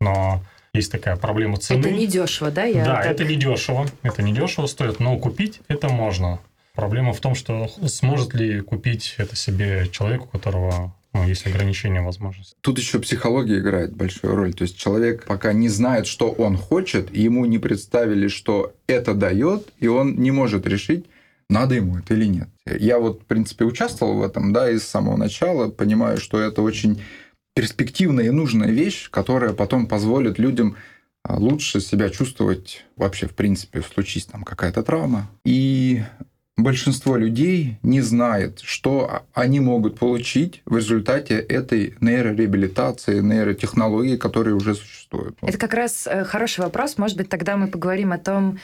но 0.00 0.42
есть 0.74 0.92
такая 0.92 1.16
проблема 1.16 1.56
цены. 1.56 1.80
Это 1.80 1.90
не 1.90 2.06
дешево, 2.06 2.50
да? 2.50 2.64
Я 2.64 2.84
да, 2.84 2.96
так... 2.96 3.06
это 3.06 3.24
не 3.24 3.36
дешево, 3.36 3.86
это 4.02 4.22
не 4.22 4.32
дешево 4.32 4.66
стоит, 4.66 5.00
но 5.00 5.16
купить 5.18 5.60
это 5.68 5.88
можно. 5.88 6.40
Проблема 6.74 7.12
в 7.12 7.20
том, 7.20 7.34
что 7.34 7.68
сможет 7.86 8.34
ли 8.34 8.60
купить 8.60 9.14
это 9.18 9.34
себе 9.34 9.88
человек, 9.90 10.24
у 10.24 10.28
которого 10.28 10.94
ну, 11.22 11.28
есть 11.28 11.46
ограничения 11.46 12.00
возможностей. 12.00 12.56
Тут 12.60 12.78
еще 12.78 12.98
психология 12.98 13.58
играет 13.58 13.94
большую 13.94 14.34
роль. 14.34 14.54
То 14.54 14.62
есть 14.62 14.78
человек 14.78 15.24
пока 15.24 15.52
не 15.52 15.68
знает, 15.68 16.06
что 16.06 16.30
он 16.30 16.56
хочет, 16.56 17.14
ему 17.14 17.44
не 17.46 17.58
представили, 17.58 18.28
что 18.28 18.74
это 18.86 19.14
дает, 19.14 19.68
и 19.78 19.88
он 19.88 20.16
не 20.16 20.30
может 20.30 20.66
решить, 20.66 21.06
надо 21.50 21.74
ему 21.74 21.98
это 21.98 22.14
или 22.14 22.26
нет. 22.26 22.48
Я 22.66 22.98
вот, 22.98 23.22
в 23.22 23.26
принципе, 23.26 23.64
участвовал 23.64 24.18
в 24.18 24.22
этом, 24.22 24.52
да, 24.52 24.70
и 24.70 24.78
с 24.78 24.84
самого 24.84 25.16
начала 25.16 25.68
понимаю, 25.68 26.18
что 26.18 26.40
это 26.40 26.62
очень 26.62 27.02
перспективная 27.54 28.26
и 28.26 28.30
нужная 28.30 28.70
вещь, 28.70 29.10
которая 29.10 29.52
потом 29.52 29.86
позволит 29.86 30.38
людям 30.38 30.76
а, 31.24 31.36
лучше 31.36 31.80
себя 31.80 32.10
чувствовать 32.10 32.84
вообще, 32.96 33.26
в 33.26 33.34
принципе, 33.34 33.82
случись 33.82 34.26
там 34.26 34.44
какая-то 34.44 34.82
травма. 34.82 35.30
И 35.44 36.02
большинство 36.58 37.16
людей 37.16 37.78
не 37.82 38.00
знает, 38.02 38.60
что 38.62 39.22
они 39.32 39.60
могут 39.60 39.98
получить 39.98 40.60
в 40.66 40.76
результате 40.76 41.38
этой 41.38 41.94
нейрореабилитации, 42.00 43.20
нейротехнологии, 43.20 44.16
которые 44.16 44.54
уже 44.54 44.74
существуют. 44.74 45.38
Это 45.40 45.56
как 45.56 45.72
раз 45.72 46.06
э, 46.06 46.24
хороший 46.24 46.60
вопрос. 46.60 46.98
Может 46.98 47.16
быть, 47.16 47.28
тогда 47.28 47.56
мы 47.56 47.68
поговорим 47.68 48.12
о 48.12 48.18
том, 48.18 48.58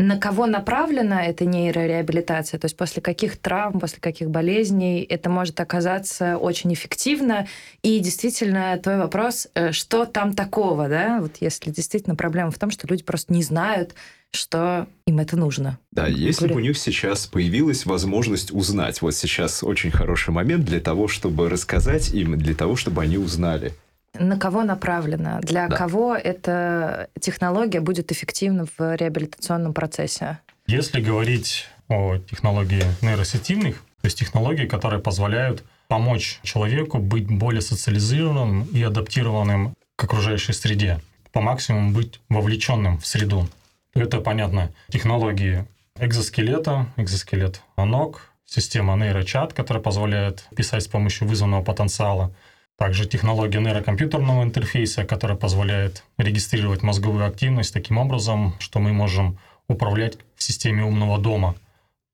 на 0.00 0.18
кого 0.18 0.46
направлена 0.46 1.26
эта 1.26 1.44
нейрореабилитация, 1.44 2.58
то 2.58 2.64
есть 2.64 2.76
после 2.76 3.02
каких 3.02 3.36
травм, 3.36 3.80
после 3.80 4.00
каких 4.00 4.30
болезней 4.30 5.02
это 5.02 5.28
может 5.28 5.60
оказаться 5.60 6.38
очень 6.38 6.72
эффективно. 6.72 7.46
И 7.82 7.98
действительно, 8.00 8.78
твой 8.78 8.96
вопрос, 8.96 9.48
э, 9.54 9.72
что 9.72 10.06
там 10.06 10.32
такого, 10.34 10.88
да? 10.88 11.18
Вот 11.20 11.36
если 11.40 11.70
действительно 11.70 12.16
проблема 12.16 12.50
в 12.50 12.58
том, 12.58 12.70
что 12.70 12.86
люди 12.86 13.02
просто 13.02 13.32
не 13.32 13.42
знают, 13.42 13.94
что 14.32 14.86
им 15.06 15.18
это 15.18 15.36
нужно. 15.36 15.78
Да, 15.90 16.06
если 16.06 16.46
бы 16.46 16.54
у 16.54 16.60
них 16.60 16.78
сейчас 16.78 17.26
появилась 17.26 17.84
возможность 17.84 18.52
узнать, 18.52 19.02
вот 19.02 19.14
сейчас 19.14 19.62
очень 19.62 19.90
хороший 19.90 20.30
момент 20.30 20.64
для 20.64 20.80
того, 20.80 21.08
чтобы 21.08 21.48
рассказать 21.48 22.14
им, 22.14 22.38
для 22.38 22.54
того, 22.54 22.76
чтобы 22.76 23.02
они 23.02 23.18
узнали. 23.18 23.72
На 24.18 24.38
кого 24.38 24.64
направлена? 24.64 25.40
Для 25.40 25.68
да. 25.68 25.76
кого 25.76 26.14
эта 26.16 27.08
технология 27.20 27.80
будет 27.80 28.10
эффективна 28.12 28.66
в 28.66 28.96
реабилитационном 28.96 29.72
процессе? 29.72 30.38
Если 30.66 31.00
говорить 31.00 31.68
о 31.88 32.18
технологии 32.18 32.82
нейросетивных, 33.02 33.76
то 34.00 34.06
есть 34.06 34.18
технологии, 34.18 34.66
которые 34.66 35.00
позволяют 35.00 35.64
помочь 35.88 36.40
человеку 36.42 36.98
быть 36.98 37.26
более 37.26 37.60
социализированным 37.60 38.64
и 38.64 38.82
адаптированным 38.82 39.74
к 39.96 40.04
окружающей 40.04 40.52
среде, 40.52 41.00
по 41.32 41.40
максимуму 41.40 41.92
быть 41.92 42.20
вовлеченным 42.28 42.98
в 42.98 43.06
среду. 43.06 43.48
Это, 43.94 44.20
понятно, 44.20 44.70
технологии 44.88 45.66
экзоскелета, 45.98 46.86
экзоскелет 46.96 47.62
ног, 47.76 48.30
система 48.46 48.96
нейрочат, 48.96 49.52
которая 49.52 49.82
позволяет 49.82 50.44
писать 50.56 50.84
с 50.84 50.88
помощью 50.88 51.26
вызванного 51.26 51.62
потенциала, 51.62 52.32
также 52.80 53.04
технология 53.04 53.60
нейрокомпьютерного 53.60 54.42
интерфейса, 54.42 55.04
которая 55.04 55.36
позволяет 55.36 56.02
регистрировать 56.16 56.82
мозговую 56.82 57.26
активность 57.26 57.74
таким 57.74 57.98
образом, 57.98 58.54
что 58.58 58.78
мы 58.80 58.94
можем 58.94 59.38
управлять 59.68 60.16
в 60.34 60.42
системе 60.42 60.84
умного 60.84 61.18
дома. 61.18 61.56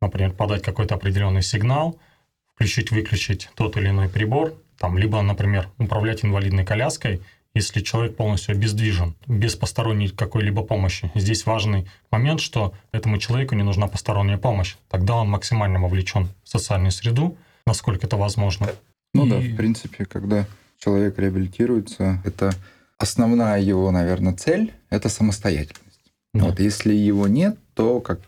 Например, 0.02 0.32
подать 0.32 0.64
какой-то 0.64 0.96
определенный 0.96 1.42
сигнал, 1.42 1.96
включить-выключить 2.52 3.48
тот 3.54 3.76
или 3.76 3.90
иной 3.90 4.08
прибор, 4.08 4.54
там, 4.76 4.98
либо, 4.98 5.22
например, 5.22 5.68
управлять 5.78 6.24
инвалидной 6.24 6.64
коляской– 6.64 7.22
если 7.54 7.80
человек 7.80 8.16
полностью 8.16 8.52
обездвижен, 8.52 9.14
без 9.26 9.56
посторонней 9.56 10.08
какой-либо 10.08 10.62
помощи. 10.62 11.10
Здесь 11.14 11.46
важный 11.46 11.88
момент, 12.10 12.42
что 12.42 12.74
этому 12.92 13.16
человеку 13.16 13.54
не 13.54 13.62
нужна 13.62 13.86
посторонняя 13.86 14.36
помощь. 14.36 14.76
Тогда 14.90 15.14
он 15.14 15.30
максимально 15.30 15.80
вовлечен 15.80 16.28
в 16.44 16.48
социальную 16.50 16.90
среду, 16.90 17.38
насколько 17.66 18.06
это 18.06 18.18
возможно. 18.18 18.68
Ну 19.14 19.26
И... 19.26 19.30
да, 19.30 19.38
в 19.38 19.56
принципе, 19.56 20.04
когда 20.04 20.46
человек 20.78 21.18
реабилитируется, 21.18 22.22
это 22.24 22.52
основная 22.98 23.60
его, 23.60 23.90
наверное, 23.90 24.34
цель– 24.34 24.72
это 24.90 25.08
самостоятельность. 25.08 26.12
Да. 26.34 26.46
Вот, 26.46 26.60
если 26.60 26.92
его 26.92 27.28
нет, 27.28 27.56
то, 27.74 28.00
как 28.00 28.20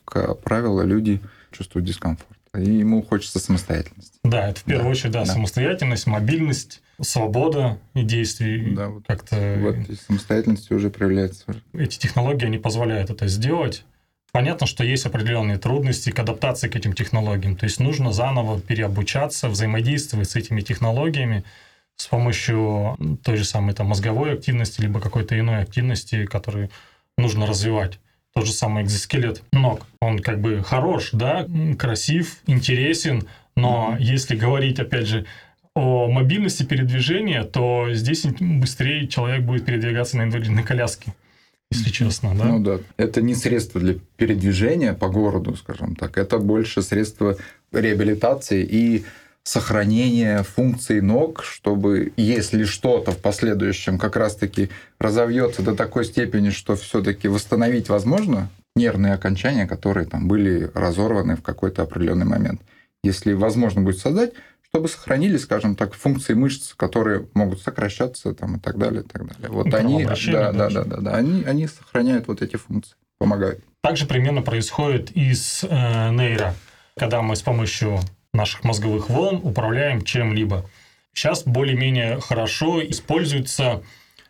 правило, 0.42 0.82
люди 0.82 1.20
чувствуют 1.50 1.86
дискомфорт. 1.86 2.38
И 2.56 2.78
ему 2.78 3.02
хочется 3.02 3.38
самостоятельности. 3.38 4.18
Да, 4.24 4.48
это 4.48 4.60
в 4.60 4.64
первую 4.64 4.86
да. 4.86 4.90
очередь, 4.90 5.12
да, 5.12 5.24
да, 5.24 5.32
самостоятельность, 5.32 6.06
мобильность, 6.06 6.82
свобода 7.00 7.78
и 7.94 8.02
действий. 8.02 8.74
Да, 8.74 8.88
вот 8.88 9.04
как-то... 9.06 9.58
Вот 9.60 9.76
самостоятельность 10.06 10.70
уже 10.70 10.88
проявляется. 10.90 11.44
Эти 11.74 11.98
технологии, 11.98 12.46
они 12.46 12.58
позволяют 12.58 13.10
это 13.10 13.28
сделать. 13.28 13.84
Понятно, 14.32 14.66
что 14.66 14.84
есть 14.84 15.06
определенные 15.06 15.58
трудности 15.58 16.10
к 16.10 16.18
адаптации 16.18 16.68
к 16.68 16.76
этим 16.76 16.92
технологиям. 16.92 17.56
То 17.56 17.64
есть 17.64 17.80
нужно 17.80 18.12
заново 18.12 18.60
переобучаться, 18.60 19.48
взаимодействовать 19.48 20.30
с 20.30 20.36
этими 20.36 20.60
технологиями 20.60 21.44
с 21.96 22.06
помощью 22.06 22.96
той 23.24 23.36
же 23.36 23.44
самой 23.44 23.74
там, 23.74 23.88
мозговой 23.88 24.34
активности, 24.34 24.80
либо 24.80 25.00
какой-то 25.00 25.38
иной 25.38 25.62
активности, 25.62 26.26
которую 26.26 26.70
нужно 27.16 27.46
развивать. 27.46 27.98
Тот 28.34 28.46
же 28.46 28.52
самый 28.52 28.84
экзоскелет 28.84 29.42
ног. 29.52 29.86
Он 30.00 30.18
как 30.18 30.40
бы 30.40 30.62
хорош, 30.62 31.10
да, 31.12 31.46
красив, 31.78 32.36
интересен, 32.46 33.26
но 33.56 33.94
mm-hmm. 33.94 34.02
если 34.02 34.36
говорить, 34.36 34.78
опять 34.78 35.06
же, 35.06 35.26
о 35.74 36.06
мобильности 36.08 36.62
передвижения, 36.62 37.42
то 37.44 37.88
здесь 37.92 38.26
быстрее 38.38 39.08
человек 39.08 39.42
будет 39.42 39.64
передвигаться 39.64 40.18
на 40.18 40.24
инвалидной 40.24 40.62
коляске 40.62 41.14
если 41.70 41.90
честно, 41.90 42.34
да? 42.34 42.44
Ну 42.44 42.60
да. 42.60 42.78
Это 42.96 43.20
не 43.20 43.34
средство 43.34 43.80
для 43.80 43.96
передвижения 44.16 44.94
по 44.94 45.08
городу, 45.08 45.54
скажем 45.56 45.96
так. 45.96 46.16
Это 46.16 46.38
больше 46.38 46.82
средство 46.82 47.36
реабилитации 47.72 48.64
и 48.64 49.04
сохранения 49.42 50.42
функций 50.42 51.00
ног, 51.00 51.42
чтобы, 51.42 52.12
если 52.16 52.64
что-то 52.64 53.12
в 53.12 53.18
последующем 53.18 53.98
как 53.98 54.16
раз-таки 54.16 54.70
разовьется 54.98 55.62
до 55.62 55.74
такой 55.74 56.04
степени, 56.04 56.50
что 56.50 56.76
все-таки 56.76 57.28
восстановить 57.28 57.88
возможно 57.88 58.50
нервные 58.76 59.14
окончания, 59.14 59.66
которые 59.66 60.06
там 60.06 60.28
были 60.28 60.70
разорваны 60.74 61.36
в 61.36 61.42
какой-то 61.42 61.82
определенный 61.82 62.26
момент. 62.26 62.60
Если 63.02 63.32
возможно 63.32 63.80
будет 63.82 63.98
создать, 63.98 64.32
чтобы 64.70 64.88
сохранили, 64.88 65.36
скажем 65.38 65.76
так, 65.76 65.94
функции 65.94 66.34
мышц, 66.34 66.74
которые 66.74 67.28
могут 67.34 67.60
сокращаться 67.60 68.34
там, 68.34 68.56
и 68.56 68.60
так 68.60 68.78
далее, 68.78 69.02
и 69.02 69.06
так 69.06 69.26
далее. 69.26 69.48
Вот 69.48 69.72
они, 69.72 70.04
да, 70.04 70.52
да, 70.52 70.68
да, 70.68 70.84
да, 70.84 70.96
да, 70.98 71.14
они, 71.14 71.44
они 71.44 71.66
сохраняют 71.66 72.28
вот 72.28 72.42
эти 72.42 72.56
функции, 72.56 72.94
помогают. 73.18 73.64
Также 73.80 74.06
примерно 74.06 74.42
происходит 74.42 75.10
и 75.12 75.32
с 75.32 75.64
э, 75.64 76.10
нейро, 76.10 76.54
когда 76.96 77.22
мы 77.22 77.36
с 77.36 77.42
помощью 77.42 78.00
наших 78.34 78.64
мозговых 78.64 79.08
волн 79.08 79.40
управляем 79.42 80.02
чем-либо. 80.02 80.68
Сейчас 81.14 81.44
более-менее 81.44 82.20
хорошо 82.20 82.84
используется 82.84 83.82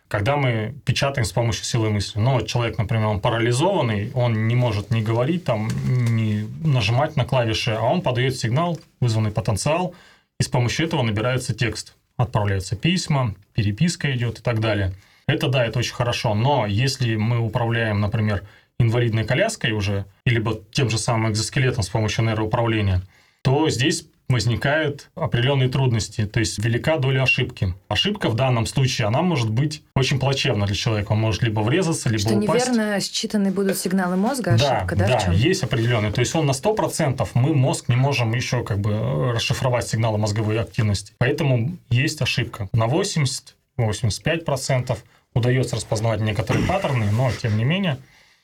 когда 0.08 0.36
мы 0.36 0.74
печатаем 0.86 1.26
с 1.26 1.32
помощью 1.32 1.64
силы 1.64 1.90
мысли. 1.90 2.18
Вот 2.18 2.46
человек, 2.46 2.78
например, 2.78 3.08
он 3.08 3.20
парализованный, 3.20 4.10
он 4.14 4.48
не 4.48 4.54
может 4.54 4.90
ни 4.90 5.02
говорить, 5.02 5.44
там, 5.44 5.68
ни 5.84 6.48
нажимать 6.66 7.14
на 7.16 7.26
клавиши, 7.26 7.72
а 7.72 7.82
он 7.82 8.00
подает 8.00 8.34
сигнал, 8.34 8.78
вызванный 9.00 9.30
потенциал, 9.30 9.94
и 10.38 10.42
с 10.42 10.48
помощью 10.48 10.86
этого 10.86 11.02
набирается 11.02 11.54
текст. 11.54 11.94
Отправляются 12.16 12.76
письма, 12.76 13.34
переписка 13.54 14.14
идет 14.14 14.40
и 14.40 14.42
так 14.42 14.60
далее. 14.60 14.92
Это 15.26 15.48
да, 15.48 15.64
это 15.64 15.78
очень 15.78 15.94
хорошо. 15.94 16.34
Но 16.34 16.66
если 16.66 17.16
мы 17.16 17.38
управляем, 17.38 18.00
например, 18.00 18.44
инвалидной 18.78 19.24
коляской 19.24 19.72
уже, 19.72 20.06
либо 20.24 20.60
тем 20.72 20.90
же 20.90 20.98
самым 20.98 21.32
экзоскелетом 21.32 21.82
с 21.82 21.88
помощью 21.88 22.24
нейроуправления, 22.24 23.02
то 23.42 23.70
здесь 23.70 24.06
возникают 24.28 25.10
определенные 25.14 25.70
трудности, 25.70 26.26
то 26.26 26.38
есть 26.38 26.58
велика 26.58 26.98
доля 26.98 27.22
ошибки. 27.22 27.72
Ошибка 27.88 28.28
в 28.28 28.34
данном 28.34 28.66
случае, 28.66 29.06
она 29.06 29.22
может 29.22 29.48
быть 29.50 29.82
очень 29.94 30.20
плачевна 30.20 30.66
для 30.66 30.74
человека. 30.74 31.12
Он 31.12 31.20
может 31.20 31.42
либо 31.42 31.60
врезаться, 31.60 32.10
либо 32.10 32.20
Что 32.20 32.36
упасть. 32.36 32.68
неверно 32.68 33.00
считаны 33.00 33.50
будут 33.50 33.78
сигналы 33.78 34.16
мозга, 34.16 34.52
ошибка, 34.54 34.96
да? 34.96 35.08
Да, 35.08 35.22
да 35.26 35.32
есть 35.32 35.62
определенные. 35.62 36.12
То 36.12 36.20
есть 36.20 36.34
он 36.34 36.44
на 36.44 36.50
100%, 36.50 37.26
мы 37.34 37.54
мозг 37.54 37.88
не 37.88 37.96
можем 37.96 38.34
еще 38.34 38.62
как 38.64 38.80
бы 38.80 38.90
э, 38.90 39.30
расшифровать 39.32 39.88
сигналы 39.88 40.18
мозговой 40.18 40.60
активности. 40.60 41.14
Поэтому 41.16 41.78
есть 41.88 42.20
ошибка. 42.20 42.68
На 42.74 42.86
80-85% 42.86 44.98
удается 45.34 45.76
распознавать 45.76 46.20
некоторые 46.20 46.66
паттерны, 46.66 47.10
но 47.12 47.32
тем 47.32 47.56
не 47.56 47.64
менее 47.64 47.96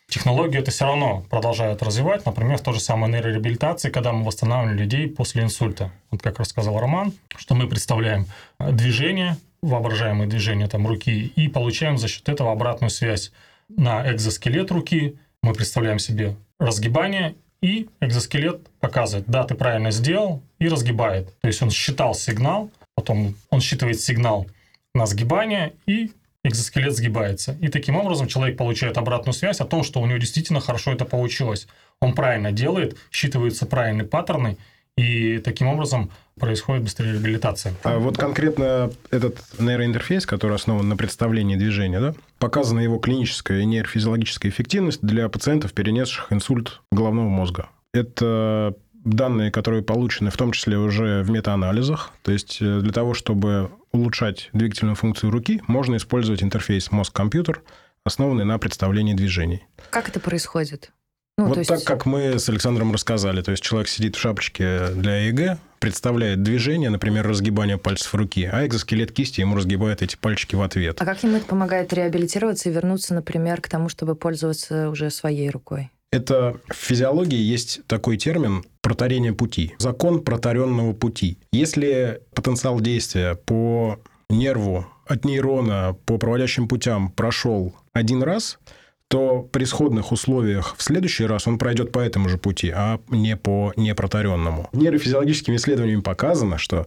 Технологию 0.08 0.62
это 0.62 0.70
все 0.70 0.84
равно 0.84 1.24
продолжают 1.30 1.82
развивать. 1.82 2.26
Например, 2.26 2.58
в 2.58 2.62
той 2.62 2.74
же 2.74 2.80
самой 2.80 3.10
нейрореабилитации, 3.10 3.90
когда 3.90 4.12
мы 4.12 4.24
восстанавливаем 4.24 4.78
людей 4.78 5.08
после 5.08 5.42
инсульта. 5.42 5.90
Вот 6.10 6.22
как 6.22 6.38
рассказал 6.38 6.78
Роман, 6.78 7.12
что 7.36 7.54
мы 7.54 7.66
представляем 7.66 8.26
э, 8.58 8.72
движение, 8.72 9.36
воображаемые 9.62 10.28
движения 10.28 10.68
там, 10.68 10.86
руки, 10.86 11.32
и 11.34 11.48
получаем 11.48 11.98
за 11.98 12.08
счет 12.08 12.28
этого 12.28 12.52
обратную 12.52 12.90
связь 12.90 13.32
на 13.68 14.10
экзоскелет 14.12 14.70
руки. 14.70 15.18
Мы 15.42 15.52
представляем 15.54 15.98
себе 15.98 16.36
разгибание, 16.58 17.34
и 17.64 17.88
экзоскелет 18.00 18.68
показывает, 18.80 19.26
да, 19.26 19.44
ты 19.44 19.54
правильно 19.54 19.90
сделал, 19.90 20.42
и 20.58 20.68
разгибает. 20.68 21.34
То 21.40 21.48
есть 21.48 21.62
он 21.62 21.70
считал 21.70 22.14
сигнал, 22.14 22.70
потом 22.94 23.34
он 23.48 23.62
считывает 23.62 23.98
сигнал 24.00 24.46
на 24.94 25.06
сгибание 25.06 25.72
и 25.86 26.12
экзоскелет 26.44 26.94
сгибается. 26.94 27.56
И 27.60 27.68
таким 27.68 27.96
образом 27.96 28.28
человек 28.28 28.56
получает 28.56 28.96
обратную 28.98 29.34
связь 29.34 29.60
о 29.60 29.64
том, 29.64 29.82
что 29.82 30.00
у 30.00 30.06
него 30.06 30.18
действительно 30.18 30.60
хорошо 30.60 30.92
это 30.92 31.04
получилось. 31.04 31.66
Он 32.00 32.14
правильно 32.14 32.52
делает, 32.52 32.96
считываются 33.10 33.66
правильные 33.66 34.06
паттерны, 34.06 34.56
и 34.96 35.38
таким 35.38 35.66
образом 35.66 36.12
происходит 36.38 36.84
быстрее 36.84 37.14
реабилитация. 37.14 37.74
А 37.82 37.98
вот 37.98 38.16
конкретно 38.16 38.92
этот 39.10 39.38
нейроинтерфейс, 39.58 40.24
который 40.24 40.54
основан 40.54 40.88
на 40.88 40.96
представлении 40.96 41.56
движения, 41.56 41.98
да, 41.98 42.14
показана 42.38 42.80
его 42.80 42.98
клиническая 42.98 43.60
и 43.60 43.64
нейрофизиологическая 43.64 44.50
эффективность 44.50 45.00
для 45.02 45.28
пациентов, 45.28 45.72
перенесших 45.72 46.32
инсульт 46.32 46.80
головного 46.92 47.28
мозга. 47.28 47.70
Это 47.92 48.74
данные, 49.04 49.50
которые 49.50 49.82
получены 49.82 50.30
в 50.30 50.36
том 50.36 50.52
числе 50.52 50.78
уже 50.78 51.22
в 51.22 51.30
метаанализах. 51.30 52.12
То 52.22 52.32
есть 52.32 52.58
э, 52.60 52.80
для 52.80 52.92
того, 52.92 53.14
чтобы 53.14 53.70
улучшать 53.92 54.50
двигательную 54.52 54.96
функцию 54.96 55.30
руки, 55.30 55.62
можно 55.66 55.96
использовать 55.96 56.42
интерфейс 56.42 56.90
мозг-компьютер, 56.90 57.62
основанный 58.04 58.44
на 58.44 58.58
представлении 58.58 59.14
движений. 59.14 59.66
Как 59.90 60.08
это 60.08 60.20
происходит? 60.20 60.90
Ну, 61.36 61.46
вот 61.46 61.58
есть- 61.58 61.68
так, 61.68 61.82
как 61.84 62.06
мы 62.06 62.38
с 62.38 62.48
Александром 62.48 62.92
рассказали. 62.92 63.42
То 63.42 63.50
есть 63.50 63.62
человек 63.62 63.88
сидит 63.88 64.14
в 64.14 64.20
шапочке 64.20 64.88
для 64.94 65.26
ЭЭГ, 65.26 65.58
представляет 65.80 66.42
движение, 66.42 66.90
например, 66.90 67.26
разгибание 67.26 67.76
пальцев 67.76 68.14
руки, 68.14 68.48
а 68.50 68.64
экзоскелет 68.64 69.10
кисти 69.12 69.40
ему 69.40 69.56
разгибает 69.56 70.00
эти 70.00 70.16
пальчики 70.16 70.54
в 70.54 70.62
ответ. 70.62 71.02
А 71.02 71.04
как 71.04 71.22
ему 71.24 71.36
это 71.36 71.46
помогает 71.46 71.92
реабилитироваться 71.92 72.68
и 72.68 72.72
вернуться, 72.72 73.14
например, 73.14 73.60
к 73.60 73.68
тому, 73.68 73.88
чтобы 73.88 74.14
пользоваться 74.14 74.88
уже 74.90 75.10
своей 75.10 75.50
рукой? 75.50 75.90
Это 76.14 76.60
в 76.68 76.74
физиологии 76.76 77.40
есть 77.40 77.80
такой 77.88 78.16
термин 78.16 78.62
проторение 78.82 79.32
пути. 79.32 79.74
Закон 79.78 80.22
проторенного 80.22 80.92
пути. 80.92 81.38
Если 81.50 82.20
потенциал 82.36 82.80
действия 82.80 83.34
по 83.34 83.98
нерву 84.30 84.86
от 85.08 85.24
нейрона 85.24 85.96
по 86.06 86.16
проводящим 86.16 86.68
путям 86.68 87.10
прошел 87.10 87.74
один 87.92 88.22
раз, 88.22 88.60
то 89.08 89.42
при 89.42 89.64
сходных 89.64 90.12
условиях 90.12 90.76
в 90.78 90.82
следующий 90.84 91.26
раз 91.26 91.48
он 91.48 91.58
пройдет 91.58 91.90
по 91.90 91.98
этому 91.98 92.28
же 92.28 92.38
пути, 92.38 92.70
а 92.70 93.00
не 93.08 93.36
по 93.36 93.72
непротаренному. 93.74 94.68
Нейрофизиологическими 94.72 95.56
исследованиями 95.56 96.00
показано, 96.00 96.58
что 96.58 96.86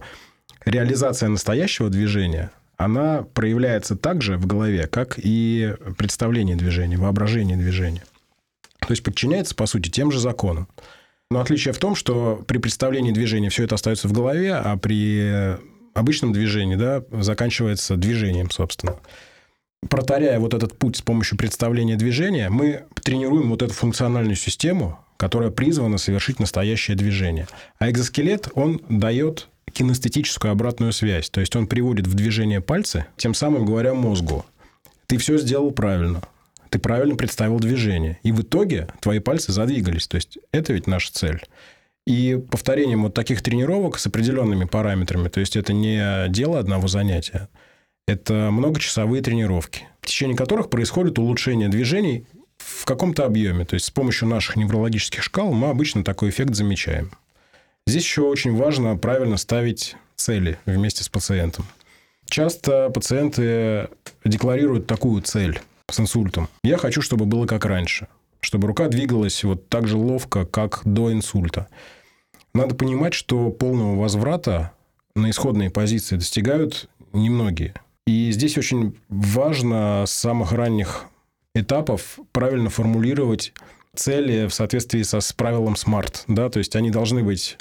реализация 0.64 1.28
настоящего 1.28 1.90
движения 1.90 2.50
она 2.78 3.26
проявляется 3.34 3.94
так 3.94 4.22
же 4.22 4.38
в 4.38 4.46
голове, 4.46 4.86
как 4.86 5.18
и 5.18 5.74
представление 5.98 6.56
движения, 6.56 6.96
воображение 6.96 7.58
движения. 7.58 8.04
То 8.88 8.92
есть 8.92 9.02
подчиняется, 9.02 9.54
по 9.54 9.66
сути, 9.66 9.90
тем 9.90 10.10
же 10.10 10.18
законам. 10.18 10.66
Но 11.30 11.40
отличие 11.40 11.74
в 11.74 11.78
том, 11.78 11.94
что 11.94 12.42
при 12.46 12.56
представлении 12.56 13.12
движения 13.12 13.50
все 13.50 13.64
это 13.64 13.74
остается 13.74 14.08
в 14.08 14.12
голове, 14.12 14.54
а 14.54 14.78
при 14.78 15.58
обычном 15.92 16.32
движении 16.32 16.74
да, 16.74 17.04
заканчивается 17.12 17.96
движением, 17.96 18.50
собственно. 18.50 18.96
Протаряя 19.90 20.40
вот 20.40 20.54
этот 20.54 20.78
путь 20.78 20.96
с 20.96 21.02
помощью 21.02 21.36
представления 21.36 21.96
движения, 21.96 22.48
мы 22.48 22.84
тренируем 23.02 23.50
вот 23.50 23.60
эту 23.60 23.74
функциональную 23.74 24.36
систему, 24.36 24.98
которая 25.18 25.50
призвана 25.50 25.98
совершить 25.98 26.40
настоящее 26.40 26.96
движение. 26.96 27.46
А 27.78 27.90
экзоскелет, 27.90 28.48
он 28.54 28.80
дает 28.88 29.48
кинестетическую 29.70 30.50
обратную 30.50 30.94
связь. 30.94 31.28
То 31.28 31.40
есть 31.40 31.54
он 31.56 31.66
приводит 31.66 32.06
в 32.06 32.14
движение 32.14 32.62
пальцы, 32.62 33.04
тем 33.18 33.34
самым 33.34 33.66
говоря 33.66 33.92
мозгу, 33.92 34.46
ты 35.06 35.18
все 35.18 35.36
сделал 35.36 35.72
правильно, 35.72 36.22
ты 36.70 36.78
правильно 36.78 37.16
представил 37.16 37.58
движение. 37.58 38.18
И 38.22 38.32
в 38.32 38.42
итоге 38.42 38.88
твои 39.00 39.18
пальцы 39.18 39.52
задвигались. 39.52 40.08
То 40.08 40.16
есть 40.16 40.38
это 40.52 40.72
ведь 40.72 40.86
наша 40.86 41.12
цель. 41.12 41.42
И 42.06 42.42
повторением 42.50 43.02
вот 43.02 43.14
таких 43.14 43.42
тренировок 43.42 43.98
с 43.98 44.06
определенными 44.06 44.64
параметрами, 44.64 45.28
то 45.28 45.40
есть 45.40 45.56
это 45.56 45.74
не 45.74 46.28
дело 46.30 46.58
одного 46.58 46.88
занятия, 46.88 47.50
это 48.06 48.48
многочасовые 48.50 49.22
тренировки, 49.22 49.86
в 50.00 50.06
течение 50.06 50.34
которых 50.34 50.70
происходит 50.70 51.18
улучшение 51.18 51.68
движений 51.68 52.26
в 52.56 52.86
каком-то 52.86 53.26
объеме. 53.26 53.66
То 53.66 53.74
есть 53.74 53.86
с 53.86 53.90
помощью 53.90 54.26
наших 54.28 54.56
неврологических 54.56 55.22
шкал 55.22 55.52
мы 55.52 55.68
обычно 55.68 56.02
такой 56.02 56.30
эффект 56.30 56.54
замечаем. 56.54 57.10
Здесь 57.86 58.04
еще 58.04 58.22
очень 58.22 58.56
важно 58.56 58.96
правильно 58.96 59.36
ставить 59.36 59.94
цели 60.16 60.58
вместе 60.64 61.04
с 61.04 61.10
пациентом. 61.10 61.66
Часто 62.24 62.90
пациенты 62.90 63.88
декларируют 64.24 64.86
такую 64.86 65.22
цель 65.22 65.60
с 65.90 66.00
инсультом. 66.00 66.48
Я 66.62 66.76
хочу, 66.76 67.02
чтобы 67.02 67.24
было 67.24 67.46
как 67.46 67.64
раньше. 67.64 68.08
Чтобы 68.40 68.68
рука 68.68 68.88
двигалась 68.88 69.42
вот 69.44 69.68
так 69.68 69.88
же 69.88 69.96
ловко, 69.96 70.44
как 70.44 70.82
до 70.84 71.12
инсульта. 71.12 71.68
Надо 72.54 72.74
понимать, 72.74 73.14
что 73.14 73.50
полного 73.50 74.00
возврата 74.00 74.72
на 75.14 75.30
исходные 75.30 75.70
позиции 75.70 76.16
достигают 76.16 76.88
немногие. 77.12 77.74
И 78.06 78.30
здесь 78.32 78.56
очень 78.56 78.96
важно 79.08 80.04
с 80.06 80.12
самых 80.12 80.52
ранних 80.52 81.06
этапов 81.54 82.18
правильно 82.32 82.70
формулировать 82.70 83.52
цели 83.94 84.46
в 84.46 84.54
соответствии 84.54 85.02
со, 85.02 85.20
с 85.20 85.32
правилом 85.32 85.74
SMART. 85.74 86.22
Да? 86.28 86.48
То 86.48 86.58
есть 86.58 86.76
они 86.76 86.90
должны 86.90 87.22
быть 87.22 87.58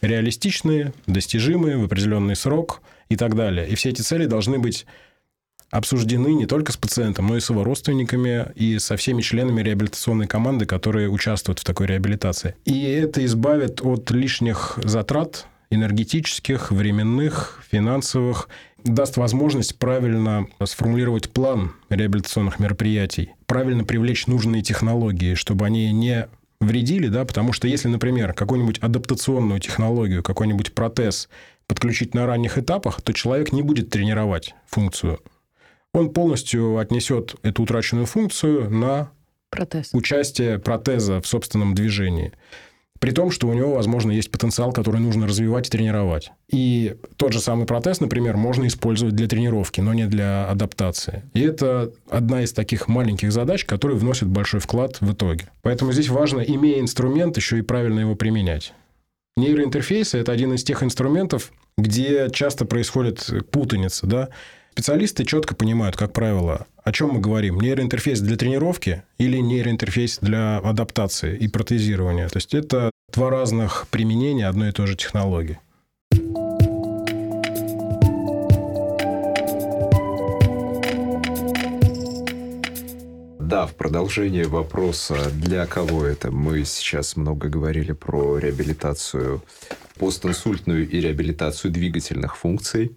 реалистичные, 0.00 0.92
достижимые 1.06 1.76
в 1.76 1.84
определенный 1.84 2.36
срок 2.36 2.82
и 3.08 3.16
так 3.16 3.34
далее. 3.34 3.68
И 3.68 3.74
все 3.74 3.90
эти 3.90 4.02
цели 4.02 4.26
должны 4.26 4.58
быть 4.58 4.86
обсуждены 5.70 6.28
не 6.34 6.46
только 6.46 6.72
с 6.72 6.76
пациентом, 6.76 7.28
но 7.28 7.36
и 7.36 7.40
с 7.40 7.50
его 7.50 7.64
родственниками 7.64 8.46
и 8.54 8.78
со 8.78 8.96
всеми 8.96 9.22
членами 9.22 9.62
реабилитационной 9.62 10.26
команды, 10.26 10.66
которые 10.66 11.08
участвуют 11.08 11.58
в 11.58 11.64
такой 11.64 11.86
реабилитации. 11.86 12.54
И 12.64 12.82
это 12.84 13.24
избавит 13.24 13.80
от 13.82 14.10
лишних 14.10 14.78
затрат 14.82 15.46
энергетических, 15.70 16.70
временных, 16.70 17.62
финансовых, 17.70 18.48
даст 18.84 19.16
возможность 19.16 19.78
правильно 19.78 20.46
сформулировать 20.64 21.30
план 21.30 21.72
реабилитационных 21.90 22.58
мероприятий, 22.58 23.32
правильно 23.46 23.84
привлечь 23.84 24.26
нужные 24.26 24.62
технологии, 24.62 25.34
чтобы 25.34 25.66
они 25.66 25.92
не 25.92 26.28
вредили, 26.60 27.08
да, 27.08 27.24
потому 27.24 27.52
что 27.52 27.68
если, 27.68 27.88
например, 27.88 28.32
какую-нибудь 28.32 28.78
адаптационную 28.78 29.60
технологию, 29.60 30.22
какой-нибудь 30.22 30.72
протез 30.74 31.28
подключить 31.66 32.14
на 32.14 32.26
ранних 32.26 32.56
этапах, 32.56 33.02
то 33.02 33.12
человек 33.12 33.52
не 33.52 33.62
будет 33.62 33.90
тренировать 33.90 34.54
функцию. 34.66 35.20
Он 35.98 36.10
полностью 36.10 36.78
отнесет 36.78 37.34
эту 37.42 37.64
утраченную 37.64 38.06
функцию 38.06 38.70
на 38.70 39.10
Протез. 39.50 39.90
участие 39.92 40.60
протеза 40.60 41.20
в 41.20 41.26
собственном 41.26 41.74
движении. 41.74 42.32
При 43.00 43.10
том, 43.10 43.32
что 43.32 43.48
у 43.48 43.52
него, 43.52 43.74
возможно, 43.74 44.12
есть 44.12 44.30
потенциал, 44.30 44.72
который 44.72 45.00
нужно 45.00 45.26
развивать 45.26 45.66
и 45.66 45.70
тренировать. 45.70 46.30
И 46.48 46.96
тот 47.16 47.32
же 47.32 47.40
самый 47.40 47.66
протез, 47.66 48.00
например, 48.00 48.36
можно 48.36 48.66
использовать 48.66 49.16
для 49.16 49.26
тренировки, 49.26 49.80
но 49.80 49.92
не 49.92 50.06
для 50.06 50.48
адаптации. 50.48 51.24
И 51.34 51.40
это 51.40 51.92
одна 52.08 52.42
из 52.42 52.52
таких 52.52 52.86
маленьких 52.86 53.32
задач, 53.32 53.64
которые 53.64 53.98
вносят 53.98 54.28
большой 54.28 54.60
вклад 54.60 55.00
в 55.00 55.12
итоге. 55.12 55.48
Поэтому 55.62 55.92
здесь 55.92 56.08
важно, 56.08 56.40
имея 56.40 56.80
инструмент, 56.80 57.36
еще 57.36 57.58
и 57.58 57.62
правильно 57.62 58.00
его 58.00 58.14
применять. 58.14 58.72
Нейроинтерфейсы– 59.36 60.18
это 60.18 60.30
один 60.30 60.54
из 60.54 60.62
тех 60.62 60.82
инструментов, 60.82 61.52
где 61.76 62.28
часто 62.32 62.66
происходит 62.66 63.28
путаница. 63.50 64.06
Да? 64.06 64.28
Специалисты 64.78 65.24
четко 65.24 65.56
понимают, 65.56 65.96
как 65.96 66.12
правило, 66.12 66.68
о 66.84 66.92
чем 66.92 67.08
мы 67.08 67.20
говорим. 67.20 67.58
Нейроинтерфейс 67.58 68.20
для 68.20 68.36
тренировки 68.36 69.02
или 69.18 69.38
нейроинтерфейс 69.38 70.20
для 70.20 70.58
адаптации 70.58 71.36
и 71.36 71.48
протезирования. 71.48 72.28
То 72.28 72.36
есть 72.36 72.54
это 72.54 72.92
два 73.12 73.28
разных 73.28 73.88
применения 73.90 74.46
одной 74.46 74.68
и 74.68 74.72
той 74.72 74.86
же 74.86 74.94
технологии. 74.94 75.58
Да, 83.40 83.66
в 83.66 83.74
продолжение 83.74 84.46
вопроса, 84.46 85.16
для 85.32 85.66
кого 85.66 86.04
это? 86.04 86.30
Мы 86.30 86.64
сейчас 86.64 87.16
много 87.16 87.48
говорили 87.48 87.90
про 87.90 88.38
реабилитацию 88.38 89.42
постинсультную 89.98 90.88
и 90.88 91.00
реабилитацию 91.00 91.72
двигательных 91.72 92.36
функций. 92.36 92.92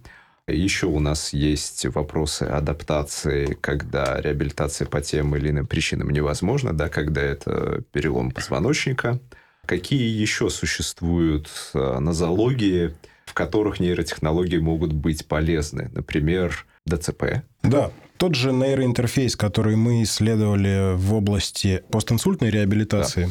Еще 0.54 0.88
у 0.88 1.00
нас 1.00 1.34
есть 1.34 1.86
вопросы 1.88 2.44
адаптации, 2.44 3.58
когда 3.60 4.20
реабилитация 4.20 4.88
по 4.88 5.02
тем 5.02 5.36
или 5.36 5.50
иным 5.50 5.68
причинам 5.68 6.10
невозможна, 6.10 6.74
да, 6.74 6.90
когда 6.90 7.22
это 7.22 7.84
перелом 7.92 8.32
позвоночника. 8.32 9.20
Какие 9.66 10.20
еще 10.20 10.50
существуют 10.50 11.50
э, 11.74 12.00
нозологии, 12.00 12.94
в 13.26 13.34
которых 13.34 13.80
нейротехнологии 13.80 14.58
могут 14.58 14.92
быть 14.92 15.26
полезны? 15.26 15.90
Например, 15.94 16.66
ДЦП. 16.86 17.44
Да, 17.64 17.92
тот 18.18 18.36
же 18.36 18.52
нейроинтерфейс, 18.52 19.36
который 19.36 19.76
мы 19.76 20.04
исследовали 20.04 20.96
в 20.96 21.14
области 21.14 21.84
постинсультной 21.92 22.50
реабилитации, 22.50 23.30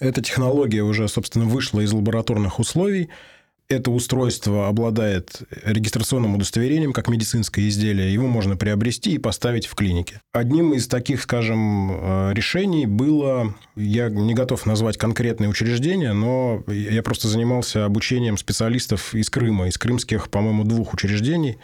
да. 0.00 0.06
эта 0.06 0.22
технология 0.22 0.82
уже, 0.82 1.08
собственно, 1.08 1.46
вышла 1.46 1.80
из 1.80 1.92
лабораторных 1.92 2.58
условий. 2.58 3.08
Это 3.70 3.92
устройство 3.92 4.66
обладает 4.66 5.42
регистрационным 5.64 6.34
удостоверением 6.34 6.92
как 6.92 7.08
медицинское 7.08 7.68
изделие. 7.68 8.12
Его 8.12 8.26
можно 8.26 8.56
приобрести 8.56 9.12
и 9.12 9.18
поставить 9.18 9.66
в 9.66 9.76
клинике. 9.76 10.20
Одним 10.32 10.74
из 10.74 10.88
таких, 10.88 11.22
скажем, 11.22 12.32
решений 12.32 12.86
было, 12.86 13.54
я 13.76 14.10
не 14.10 14.34
готов 14.34 14.66
назвать 14.66 14.98
конкретные 14.98 15.48
учреждения, 15.48 16.12
но 16.12 16.64
я 16.66 17.02
просто 17.04 17.28
занимался 17.28 17.84
обучением 17.84 18.38
специалистов 18.38 19.14
из 19.14 19.30
Крыма, 19.30 19.68
из 19.68 19.78
крымских, 19.78 20.30
по-моему, 20.30 20.64
двух 20.64 20.92
учреждений, 20.92 21.58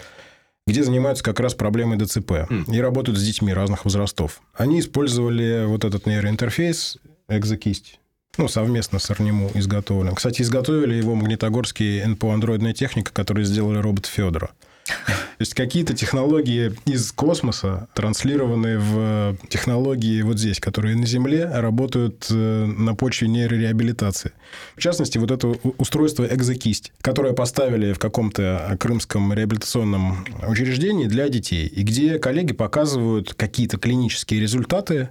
где 0.68 0.84
занимаются 0.84 1.24
как 1.24 1.40
раз 1.40 1.54
проблемой 1.54 1.98
ДЦП 1.98 2.30
mm. 2.30 2.72
и 2.72 2.80
работают 2.80 3.18
с 3.18 3.24
детьми 3.24 3.52
разных 3.52 3.84
возрастов. 3.84 4.42
Они 4.54 4.78
использовали 4.78 5.64
вот 5.66 5.84
этот 5.84 6.06
нейроинтерфейс, 6.06 6.98
экзокисть, 7.28 7.98
ну, 8.36 8.48
совместно 8.48 8.98
с 8.98 9.10
РНИМУ 9.10 9.52
изготовлен. 9.54 10.14
Кстати, 10.14 10.42
изготовили 10.42 10.94
его 10.94 11.14
магнитогорские 11.14 12.06
НПО 12.06 12.34
«Андроидная 12.34 12.72
техника», 12.72 13.12
которые 13.12 13.44
сделали 13.44 13.78
робот 13.78 14.06
Федора. 14.06 14.50
То 14.86 15.40
есть 15.40 15.54
какие-то 15.54 15.94
технологии 15.94 16.72
из 16.86 17.10
космоса, 17.12 17.88
транслированные 17.94 18.78
в 18.78 19.36
технологии 19.48 20.22
вот 20.22 20.38
здесь, 20.38 20.60
которые 20.60 20.96
на 20.96 21.06
Земле 21.06 21.44
работают 21.46 22.26
э, 22.30 22.64
на 22.66 22.94
почве 22.94 23.28
нейрореабилитации. 23.28 24.32
В 24.76 24.80
частности, 24.80 25.18
вот 25.18 25.30
это 25.30 25.48
устройство 25.78 26.24
экзокисть, 26.24 26.92
которое 27.00 27.32
поставили 27.32 27.92
в 27.92 27.98
каком-то 27.98 28.76
крымском 28.78 29.32
реабилитационном 29.32 30.24
учреждении 30.46 31.06
для 31.06 31.28
детей, 31.28 31.66
и 31.66 31.82
где 31.82 32.18
коллеги 32.18 32.52
показывают 32.52 33.34
какие-то 33.34 33.78
клинические 33.78 34.40
результаты, 34.40 35.10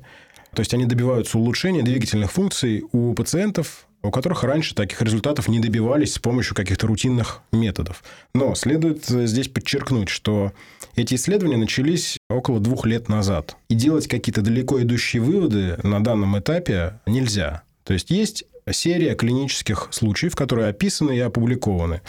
то 0.55 0.61
есть 0.61 0.73
они 0.73 0.85
добиваются 0.85 1.37
улучшения 1.37 1.83
двигательных 1.83 2.31
функций 2.31 2.83
у 2.91 3.13
пациентов 3.13 3.85
у 4.05 4.11
которых 4.11 4.43
раньше 4.43 4.75
таких 4.75 5.01
результатов 5.01 5.47
не 5.47 5.59
добивались 5.59 6.13
с 6.13 6.19
помощью 6.19 6.55
каких-то 6.55 6.87
рутинных 6.87 7.41
методов. 7.51 8.03
Но 8.33 8.55
следует 8.55 9.09
э, 9.09 9.25
здесь 9.25 9.47
подчеркнуть, 9.47 10.09
что 10.09 10.53
эти 10.95 11.15
исследования 11.15 11.57
начались 11.57 12.17
около 12.29 12.59
двух 12.59 12.85
лет 12.85 13.09
назад. 13.09 13.57
И 13.67 13.75
делать 13.75 14.07
какие-то 14.07 14.41
далеко 14.41 14.81
идущие 14.81 15.21
выводы 15.21 15.77
на 15.83 16.03
данном 16.03 16.37
этапе 16.37 16.99
нельзя. 17.05 17.63
То 17.83 17.93
есть 17.93 18.11
есть 18.11 18.45
серия 18.71 19.15
клинических 19.15 19.89
случаев, 19.91 20.35
которые 20.35 20.69
описаны 20.69 21.17
и 21.17 21.19
опубликованы. 21.19 22.01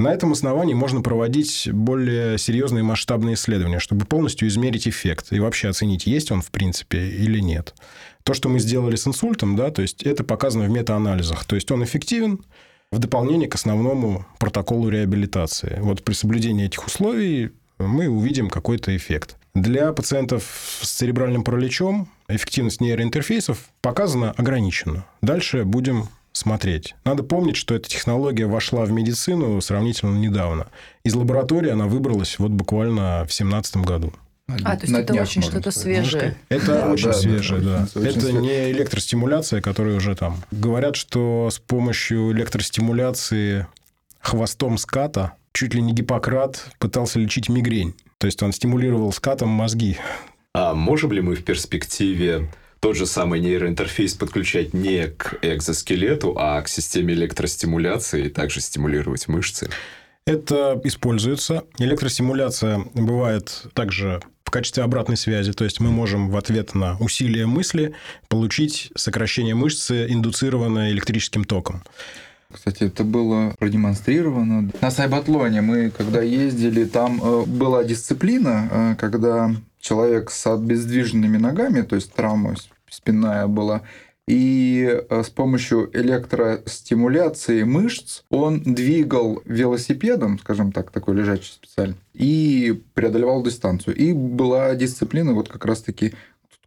На 0.00 0.14
этом 0.14 0.32
основании 0.32 0.72
можно 0.72 1.02
проводить 1.02 1.68
более 1.70 2.38
серьезные 2.38 2.82
масштабные 2.82 3.34
исследования, 3.34 3.80
чтобы 3.80 4.06
полностью 4.06 4.48
измерить 4.48 4.88
эффект 4.88 5.26
и 5.30 5.38
вообще 5.40 5.68
оценить, 5.68 6.06
есть 6.06 6.32
он 6.32 6.40
в 6.40 6.50
принципе 6.50 7.06
или 7.06 7.38
нет. 7.38 7.74
То, 8.22 8.32
что 8.32 8.48
мы 8.48 8.60
сделали 8.60 8.96
с 8.96 9.06
инсультом, 9.06 9.56
да, 9.56 9.70
то 9.70 9.82
есть 9.82 10.02
это 10.02 10.24
показано 10.24 10.64
в 10.64 10.70
метаанализах. 10.70 11.44
То 11.44 11.54
есть 11.54 11.70
он 11.70 11.84
эффективен 11.84 12.40
в 12.90 12.98
дополнение 12.98 13.46
к 13.46 13.54
основному 13.56 14.24
протоколу 14.38 14.88
реабилитации. 14.88 15.76
Вот 15.82 16.02
при 16.02 16.14
соблюдении 16.14 16.64
этих 16.64 16.86
условий 16.86 17.50
мы 17.78 18.08
увидим 18.08 18.48
какой-то 18.48 18.96
эффект. 18.96 19.36
Для 19.54 19.92
пациентов 19.92 20.78
с 20.80 20.88
церебральным 20.92 21.44
параличом 21.44 22.08
эффективность 22.26 22.80
нейроинтерфейсов 22.80 23.68
показана 23.82 24.30
ограниченно. 24.30 25.04
Дальше 25.20 25.64
будем 25.64 26.08
смотреть. 26.32 26.94
Надо 27.04 27.22
помнить, 27.22 27.56
что 27.56 27.74
эта 27.74 27.88
технология 27.88 28.46
вошла 28.46 28.84
в 28.84 28.92
медицину 28.92 29.60
сравнительно 29.60 30.16
недавно. 30.16 30.68
Из 31.04 31.14
лаборатории 31.14 31.70
она 31.70 31.86
выбралась 31.86 32.38
вот 32.38 32.50
буквально 32.50 33.24
в 33.24 33.30
2017 33.30 33.76
году. 33.78 34.12
А, 34.64 34.76
то 34.76 34.86
есть 34.86 34.92
это 34.92 35.14
очень 35.14 35.42
что-то 35.42 35.70
свежее. 35.70 36.36
Это 36.48 36.66
да, 36.66 36.90
очень 36.90 37.06
да, 37.06 37.12
свежее, 37.12 37.60
да. 37.60 37.88
да. 37.94 38.00
Это 38.00 38.20
свежее. 38.20 38.40
не 38.40 38.70
электростимуляция, 38.72 39.60
которая 39.60 39.96
уже 39.96 40.16
там... 40.16 40.42
Говорят, 40.50 40.96
что 40.96 41.50
с 41.52 41.60
помощью 41.60 42.32
электростимуляции 42.32 43.68
хвостом 44.18 44.76
ската 44.76 45.34
чуть 45.52 45.74
ли 45.74 45.82
не 45.82 45.92
Гиппократ 45.92 46.66
пытался 46.78 47.18
лечить 47.18 47.48
мигрень. 47.48 47.94
То 48.18 48.26
есть 48.26 48.42
он 48.42 48.52
стимулировал 48.52 49.12
скатом 49.12 49.48
мозги. 49.48 49.98
А 50.52 50.74
можем 50.74 51.12
ли 51.12 51.20
мы 51.20 51.36
в 51.36 51.44
перспективе 51.44 52.50
тот 52.80 52.96
же 52.96 53.06
самый 53.06 53.40
нейроинтерфейс 53.40 54.14
подключать 54.14 54.74
не 54.74 55.08
к 55.08 55.38
экзоскелету, 55.42 56.34
а 56.36 56.60
к 56.62 56.68
системе 56.68 57.14
электростимуляции 57.14 58.26
и 58.26 58.30
также 58.30 58.60
стимулировать 58.60 59.28
мышцы? 59.28 59.68
Это 60.26 60.80
используется. 60.84 61.64
Электростимуляция 61.78 62.84
бывает 62.94 63.66
также 63.74 64.20
в 64.44 64.50
качестве 64.50 64.82
обратной 64.82 65.16
связи. 65.16 65.52
То 65.52 65.64
есть 65.64 65.80
мы 65.80 65.90
можем 65.90 66.30
в 66.30 66.36
ответ 66.36 66.74
на 66.74 66.96
усилие 66.98 67.46
мысли 67.46 67.94
получить 68.28 68.90
сокращение 68.96 69.54
мышцы, 69.54 70.06
индуцированное 70.10 70.90
электрическим 70.90 71.44
током. 71.44 71.82
Кстати, 72.52 72.82
это 72.82 73.04
было 73.04 73.54
продемонстрировано. 73.58 74.72
На 74.80 74.90
Сайбатлоне 74.90 75.60
мы, 75.60 75.90
когда 75.90 76.20
ездили, 76.20 76.84
там 76.84 77.20
э, 77.22 77.44
была 77.46 77.84
дисциплина, 77.84 78.68
э, 78.70 78.94
когда 78.98 79.54
человек 79.80 80.30
с 80.30 80.46
обездвиженными 80.46 81.38
ногами, 81.38 81.82
то 81.82 81.96
есть 81.96 82.12
травма 82.12 82.54
спинная 82.88 83.46
была, 83.46 83.82
и 84.30 84.86
э, 85.08 85.22
с 85.24 85.28
помощью 85.30 85.90
электростимуляции 85.92 87.64
мышц 87.64 88.22
он 88.30 88.60
двигал 88.60 89.42
велосипедом, 89.44 90.38
скажем 90.38 90.70
так, 90.70 90.92
такой 90.92 91.16
лежачий 91.16 91.50
специально, 91.50 91.96
и 92.14 92.80
преодолевал 92.94 93.42
дистанцию. 93.42 93.96
И 93.96 94.12
была 94.12 94.76
дисциплина 94.76 95.32
вот 95.32 95.48
как 95.48 95.64
раз-таки, 95.64 96.14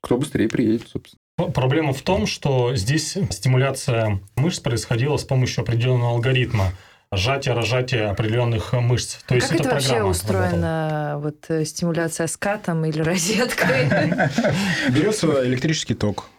кто 0.01 0.17
быстрее 0.17 0.49
приедет, 0.49 0.89
собственно. 0.89 1.19
Проблема 1.53 1.93
в 1.93 2.01
том, 2.01 2.27
что 2.27 2.75
здесь 2.75 3.17
стимуляция 3.29 4.19
мышц 4.35 4.59
происходила 4.59 5.15
с 5.15 5.23
помощью 5.23 5.61
определенного 5.61 6.11
алгоритма 6.11 6.73
сжатие, 7.17 7.53
разжатие 7.53 8.09
определенных 8.09 8.73
мышц. 8.73 9.17
То 9.27 9.35
есть 9.35 9.47
как 9.47 9.59
это, 9.59 9.69
это 9.69 9.75
вообще 9.75 10.03
устроена 10.03 11.15
вот, 11.17 11.45
э, 11.49 11.65
стимуляция 11.65 12.27
скатом 12.27 12.85
или 12.85 13.01
розеткой? 13.01 13.87
Берется 14.89 15.45
электрический 15.45 15.93
ток, 15.93 16.29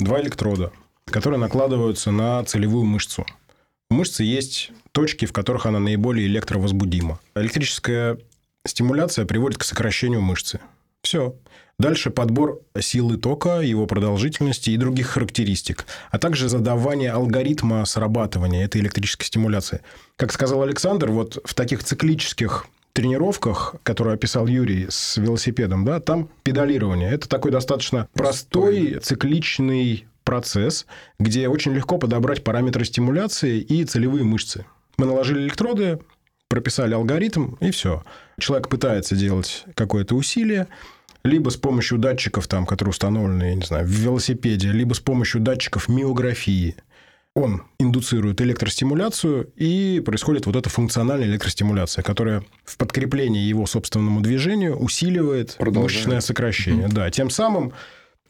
два 0.00 0.20
электрода, 0.20 0.72
которые 1.06 1.38
накладываются 1.38 2.10
на 2.10 2.44
целевую 2.44 2.84
мышцу. 2.84 3.26
У 3.90 3.94
мышцы 3.94 4.24
есть 4.24 4.72
точки, 4.92 5.26
в 5.26 5.32
которых 5.32 5.66
она 5.66 5.78
наиболее 5.78 6.26
электровозбудима. 6.26 7.20
Электрическая 7.34 8.18
стимуляция 8.66 9.26
приводит 9.26 9.58
к 9.58 9.64
сокращению 9.64 10.20
мышцы. 10.20 10.60
Все. 11.04 11.36
Дальше 11.78 12.10
подбор 12.10 12.60
силы 12.80 13.18
тока, 13.18 13.60
его 13.60 13.86
продолжительности 13.86 14.70
и 14.70 14.76
других 14.76 15.08
характеристик, 15.08 15.86
а 16.10 16.18
также 16.18 16.48
задавание 16.48 17.10
алгоритма 17.10 17.84
срабатывания 17.84 18.64
этой 18.64 18.80
электрической 18.80 19.26
стимуляции. 19.26 19.80
Как 20.16 20.32
сказал 20.32 20.62
Александр, 20.62 21.10
вот 21.10 21.38
в 21.44 21.52
таких 21.54 21.84
циклических 21.84 22.66
тренировках, 22.92 23.74
которые 23.82 24.14
описал 24.14 24.46
Юрий 24.46 24.86
с 24.88 25.16
велосипедом, 25.16 25.84
да, 25.84 26.00
там 26.00 26.30
педалирование. 26.44 27.10
Это 27.10 27.28
такой 27.28 27.50
достаточно 27.50 28.08
простой, 28.14 29.00
цикличный 29.02 30.06
процесс, 30.22 30.86
где 31.18 31.48
очень 31.48 31.74
легко 31.74 31.98
подобрать 31.98 32.44
параметры 32.44 32.84
стимуляции 32.84 33.58
и 33.58 33.84
целевые 33.84 34.24
мышцы. 34.24 34.64
Мы 34.96 35.06
наложили 35.06 35.40
электроды, 35.40 35.98
прописали 36.48 36.94
алгоритм, 36.94 37.54
и 37.60 37.70
все. 37.70 38.02
Человек 38.38 38.68
пытается 38.68 39.16
делать 39.16 39.64
какое-то 39.74 40.14
усилие, 40.14 40.68
либо 41.24 41.48
с 41.50 41.56
помощью 41.56 41.98
датчиков, 41.98 42.46
там, 42.46 42.66
которые 42.66 42.90
установлены, 42.90 43.44
я 43.44 43.54
не 43.54 43.64
знаю, 43.64 43.86
в 43.86 43.90
велосипеде, 43.90 44.72
либо 44.72 44.94
с 44.94 45.00
помощью 45.00 45.40
датчиков 45.40 45.88
миографии. 45.88 46.76
Он 47.34 47.64
индуцирует 47.80 48.40
электростимуляцию, 48.40 49.50
и 49.56 50.00
происходит 50.04 50.46
вот 50.46 50.54
эта 50.54 50.70
функциональная 50.70 51.26
электростимуляция, 51.26 52.02
которая 52.02 52.44
в 52.64 52.76
подкреплении 52.76 53.42
его 53.42 53.66
собственному 53.66 54.20
движению 54.20 54.76
усиливает 54.76 55.56
мышечное 55.58 56.20
сокращение. 56.20 56.86
Угу. 56.86 56.94
Да, 56.94 57.10
тем 57.10 57.30
самым 57.30 57.72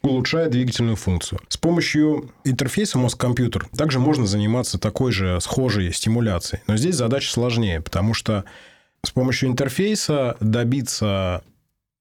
улучшает 0.09 0.51
двигательную 0.51 0.95
функцию. 0.95 1.39
С 1.47 1.57
помощью 1.57 2.31
интерфейса 2.43 2.97
мозг-компьютер 2.97 3.67
также 3.75 3.99
можно 3.99 4.25
заниматься 4.25 4.77
такой 4.77 5.11
же 5.11 5.39
схожей 5.41 5.91
стимуляцией. 5.93 6.61
Но 6.67 6.77
здесь 6.77 6.95
задача 6.95 7.31
сложнее, 7.31 7.81
потому 7.81 8.13
что 8.13 8.45
с 9.03 9.11
помощью 9.11 9.49
интерфейса 9.49 10.37
добиться 10.39 11.43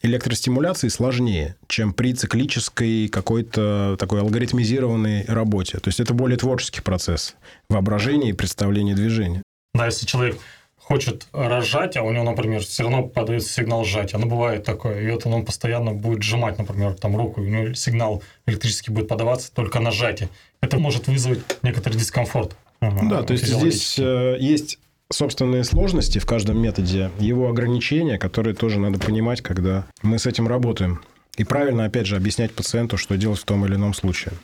электростимуляции 0.02 0.88
сложнее, 0.88 1.56
чем 1.66 1.94
при 1.94 2.12
циклической 2.12 3.08
какой-то 3.08 3.96
такой 3.98 4.20
алгоритмизированной 4.20 5.24
работе. 5.24 5.78
То 5.78 5.88
есть 5.88 6.00
это 6.00 6.12
более 6.12 6.36
творческий 6.36 6.82
процесс 6.82 7.36
воображения 7.68 8.30
и 8.30 8.34
представления 8.34 8.94
движения. 8.94 9.42
Да, 9.72 9.86
если 9.86 10.06
человек 10.06 10.38
хочет 10.85 11.27
разжать, 11.33 11.97
а 11.97 12.03
у 12.03 12.12
него, 12.12 12.25
например, 12.25 12.61
все 12.62 12.83
равно 12.83 13.05
подается 13.05 13.51
сигнал 13.51 13.85
сжатия. 13.85 14.18
Ну, 14.18 14.27
бывает 14.27 14.64
такое. 14.64 15.01
И 15.01 15.07
это 15.07 15.29
он 15.29 15.44
постоянно 15.44 15.92
будет 15.92 16.23
сжимать, 16.23 16.59
например, 16.59 16.94
там 16.94 17.16
руку, 17.16 17.42
и 17.42 17.47
у 17.47 17.49
него 17.49 17.75
сигнал 17.75 18.23
электрический 18.47 18.92
будет 18.92 19.09
подаваться 19.09 19.53
только 19.53 19.81
на 19.81 19.90
сжатие. 19.90 20.29
Это 20.61 20.79
может 20.79 21.09
вызвать 21.09 21.40
некоторый 21.62 21.94
дискомфорт. 21.94 22.57
Да, 22.81 23.23
то 23.23 23.33
есть 23.33 23.47
здесь 23.47 23.99
э, 23.99 24.37
есть 24.38 24.79
собственные 25.11 25.64
сложности 25.64 26.18
в 26.18 26.27
каждом 26.27 26.61
методе, 26.61 27.11
его 27.18 27.49
ограничения, 27.49 28.18
которые 28.18 28.55
тоже 28.55 28.79
надо 28.79 28.99
понимать, 28.99 29.40
когда 29.40 29.87
мы 30.03 30.18
с 30.18 30.27
этим 30.27 30.47
работаем. 30.49 31.01
И 31.37 31.44
правильно, 31.44 31.87
опять 31.87 32.07
же, 32.07 32.16
объяснять 32.16 32.53
пациенту, 32.53 32.97
что 32.97 33.16
делать 33.16 33.40
в 33.40 33.44
том 33.44 33.64
или 33.64 33.75
ином 33.75 33.94
случае. 33.94 34.35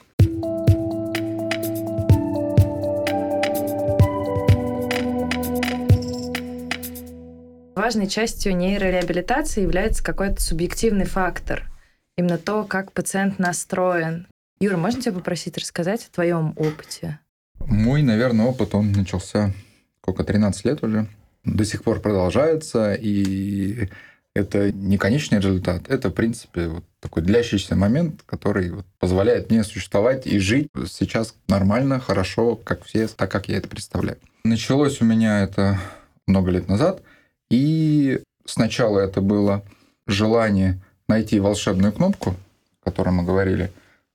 Важной 7.90 8.06
частью 8.06 8.56
нейрореабилитации 8.56 9.62
является 9.62 10.04
какой-то 10.04 10.40
субъективный 10.40 11.06
фактор. 11.06 11.68
Именно 12.16 12.38
то, 12.38 12.62
как 12.62 12.92
пациент 12.92 13.40
настроен. 13.40 14.28
Юра, 14.60 14.76
можно 14.76 15.02
тебя 15.02 15.14
попросить 15.14 15.58
рассказать 15.58 16.06
о 16.06 16.14
твоем 16.14 16.52
опыте? 16.56 17.18
Мой, 17.58 18.02
наверное, 18.02 18.46
опыт, 18.46 18.76
он 18.76 18.92
начался 18.92 19.52
сколько, 20.02 20.22
13 20.22 20.66
лет 20.66 20.84
уже, 20.84 21.08
до 21.42 21.64
сих 21.64 21.82
пор 21.82 21.98
продолжается, 21.98 22.94
и 22.94 23.88
это 24.36 24.70
не 24.70 24.96
конечный 24.96 25.38
результат, 25.38 25.88
это, 25.88 26.10
в 26.10 26.14
принципе, 26.14 26.68
вот 26.68 26.84
такой 27.00 27.24
длящийся 27.24 27.74
момент, 27.74 28.22
который 28.24 28.70
вот 28.70 28.86
позволяет 29.00 29.50
мне 29.50 29.64
существовать 29.64 30.28
и 30.28 30.38
жить 30.38 30.68
сейчас 30.86 31.34
нормально, 31.48 31.98
хорошо, 31.98 32.54
как 32.54 32.84
все, 32.84 33.08
так, 33.08 33.32
как 33.32 33.48
я 33.48 33.56
это 33.56 33.66
представляю. 33.66 34.18
Началось 34.44 35.00
у 35.00 35.04
меня 35.04 35.42
это 35.42 35.80
много 36.28 36.52
лет 36.52 36.68
назад, 36.68 37.02
и 37.50 38.22
сначала 38.46 39.00
это 39.00 39.20
было 39.20 39.62
желание 40.06 40.80
найти 41.08 41.40
волшебную 41.40 41.92
кнопку, 41.92 42.36
о 42.82 42.84
которой 42.84 43.10
мы 43.10 43.24
говорили, 43.24 43.70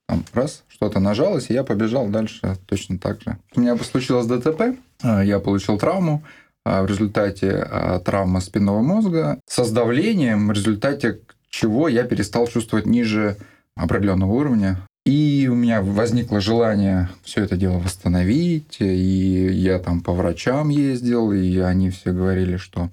там 0.07 0.23
раз, 0.33 0.63
что-то 0.67 0.99
нажалось, 0.99 1.49
и 1.49 1.53
я 1.53 1.63
побежал 1.63 2.07
дальше 2.07 2.57
точно 2.67 2.97
так 2.99 3.21
же. 3.21 3.37
У 3.55 3.61
меня 3.61 3.75
случилось 3.77 4.27
ДТП, 4.27 4.77
а, 5.01 5.23
я 5.23 5.39
получил 5.39 5.77
травму, 5.77 6.23
а, 6.63 6.83
в 6.83 6.87
результате 6.87 7.51
а, 7.51 7.99
травмы 7.99 8.41
спинного 8.41 8.81
мозга 8.81 9.39
с 9.47 9.71
давлением, 9.71 10.47
в 10.47 10.51
результате 10.51 11.19
чего 11.49 11.87
я 11.87 12.03
перестал 12.03 12.47
чувствовать 12.47 12.85
ниже 12.85 13.37
определенного 13.75 14.31
уровня. 14.31 14.79
И 15.05 15.47
у 15.51 15.55
меня 15.55 15.81
возникло 15.81 16.41
желание 16.41 17.09
все 17.23 17.43
это 17.43 17.57
дело 17.57 17.77
восстановить, 17.77 18.77
и 18.79 19.47
я 19.51 19.77
там 19.77 20.01
по 20.01 20.13
врачам 20.13 20.69
ездил, 20.69 21.31
и 21.31 21.59
они 21.59 21.91
все 21.91 22.11
говорили, 22.11 22.57
что 22.57 22.89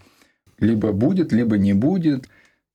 либо 0.63 0.93
будет, 0.93 1.33
либо 1.33 1.59
не 1.59 1.73
будет. 1.75 2.29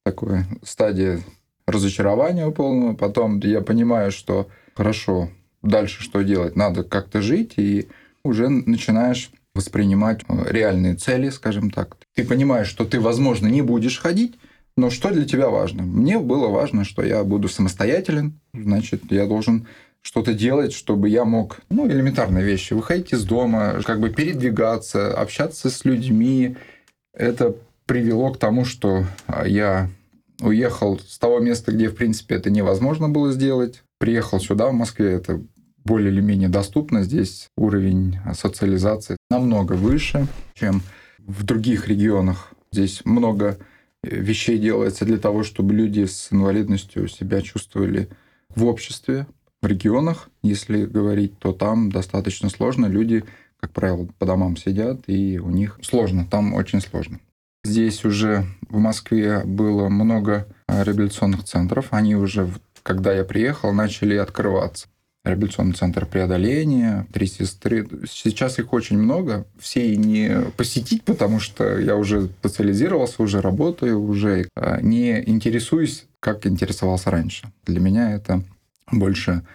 Такая 0.04 0.46
стадия 0.64 1.20
разочарования 1.66 2.50
полного. 2.52 2.96
Потом 2.96 3.40
я 3.40 3.62
понимаю, 3.62 4.12
что 4.12 4.48
хорошо, 4.76 5.30
дальше 5.64 6.04
что 6.04 6.22
делать? 6.22 6.56
Надо 6.56 6.84
как-то 6.84 7.22
жить, 7.22 7.54
и 7.58 7.88
уже 8.24 8.50
начинаешь 8.50 9.32
воспринимать 9.56 10.22
э, 10.28 10.46
реальные 10.50 10.96
цели, 10.96 11.30
скажем 11.30 11.72
так. 11.72 11.98
Ты 12.16 12.24
понимаешь, 12.24 12.68
что 12.68 12.86
ты, 12.86 13.00
возможно, 13.00 13.48
не 13.48 13.62
будешь 13.62 14.00
ходить, 14.00 14.36
но 14.76 14.90
что 14.92 15.10
для 15.10 15.26
тебя 15.26 15.50
важно? 15.50 15.84
Мне 15.84 16.20
было 16.20 16.48
важно, 16.48 16.86
что 16.86 17.04
я 17.04 17.24
буду 17.24 17.50
самостоятелен, 17.50 18.40
значит, 18.54 19.12
я 19.12 19.26
должен 19.26 19.66
что-то 20.02 20.34
делать, 20.34 20.74
чтобы 20.74 21.10
я 21.10 21.26
мог, 21.26 21.58
ну, 21.70 21.88
элементарные 21.88 22.44
вещи, 22.44 22.74
выходить 22.74 23.12
из 23.12 23.26
дома, 23.26 23.82
как 23.84 24.00
бы 24.00 24.10
передвигаться, 24.10 25.14
общаться 25.20 25.70
с 25.70 25.84
людьми. 25.84 26.56
Это 27.14 27.56
привело 27.88 28.32
к 28.32 28.38
тому, 28.38 28.66
что 28.66 29.06
а, 29.26 29.48
я 29.48 29.90
уехал 30.42 31.00
с 31.00 31.18
того 31.18 31.40
места, 31.40 31.72
где, 31.72 31.90
в 31.90 31.96
принципе, 31.96 32.36
это 32.36 32.52
невозможно 32.52 33.10
было 33.10 33.32
сделать. 33.32 33.82
Приехал 33.98 34.40
сюда, 34.40 34.68
в 34.68 34.74
Москве, 34.74 35.14
это 35.14 35.42
более 35.84 36.12
или 36.12 36.22
менее 36.22 36.50
доступно. 36.50 37.02
Здесь 37.02 37.48
уровень 37.58 38.20
социализации 38.36 39.18
намного 39.32 39.74
выше, 39.74 40.28
чем 40.54 40.82
в 41.18 41.44
других 41.44 41.88
регионах. 41.88 42.52
Здесь 42.72 43.02
много 43.06 43.58
э, 44.04 44.10
вещей 44.16 44.60
делается 44.60 45.06
для 45.06 45.18
того, 45.18 45.44
чтобы 45.44 45.74
люди 45.74 46.06
с 46.06 46.28
инвалидностью 46.32 47.08
себя 47.08 47.42
чувствовали 47.42 48.10
в 48.54 48.66
обществе, 48.66 49.26
в 49.62 49.66
регионах, 49.66 50.30
если 50.44 50.86
говорить, 50.86 51.40
то 51.40 51.52
там 51.52 51.92
достаточно 51.92 52.50
сложно. 52.50 52.86
Люди, 52.86 53.24
как 53.60 53.72
правило, 53.72 54.08
по 54.20 54.26
домам 54.26 54.56
сидят, 54.56 55.02
и 55.08 55.40
у 55.40 55.50
них 55.50 55.80
сложно, 55.82 56.28
там 56.30 56.54
очень 56.54 56.82
сложно. 56.82 57.20
Здесь 57.68 58.06
уже 58.06 58.46
в 58.70 58.78
Москве 58.78 59.42
было 59.44 59.90
много 59.90 60.48
э, 60.70 60.84
реабилитационных 60.86 61.44
центров. 61.44 61.88
Они 61.90 62.16
уже, 62.16 62.50
когда 62.82 63.12
я 63.12 63.26
приехал, 63.26 63.74
начали 63.74 64.16
открываться 64.16 64.88
реабилитационный 65.26 65.74
центр 65.74 66.06
преодоления, 66.06 67.06
три 67.12 67.28
сестры. 67.28 67.86
Сейчас 68.10 68.58
их 68.58 68.72
очень 68.72 68.98
много. 68.98 69.46
Все 69.60 69.92
и 69.92 69.98
не 69.98 70.44
посетить, 70.56 71.04
потому 71.04 71.42
что 71.42 71.78
я 71.78 71.98
уже 71.98 72.28
специализировался, 72.28 73.22
уже 73.22 73.42
работаю, 73.42 74.02
уже 74.02 74.48
а, 74.56 74.80
не 74.80 75.22
интересуюсь, 75.30 76.06
как 76.22 76.48
интересовался 76.48 77.12
раньше. 77.12 77.52
Для 77.66 77.82
меня 77.82 78.14
это 78.14 78.44
больше 78.90 79.46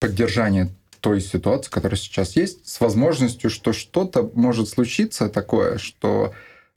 поддержание 0.00 0.68
той 0.98 1.20
ситуации, 1.20 1.70
которая 1.70 1.96
сейчас 1.96 2.34
есть, 2.34 2.68
с 2.68 2.80
возможностью, 2.80 3.50
что 3.50 3.72
что-то 3.72 4.28
может 4.34 4.68
случиться 4.68 5.28
такое, 5.28 5.78
что 5.78 6.32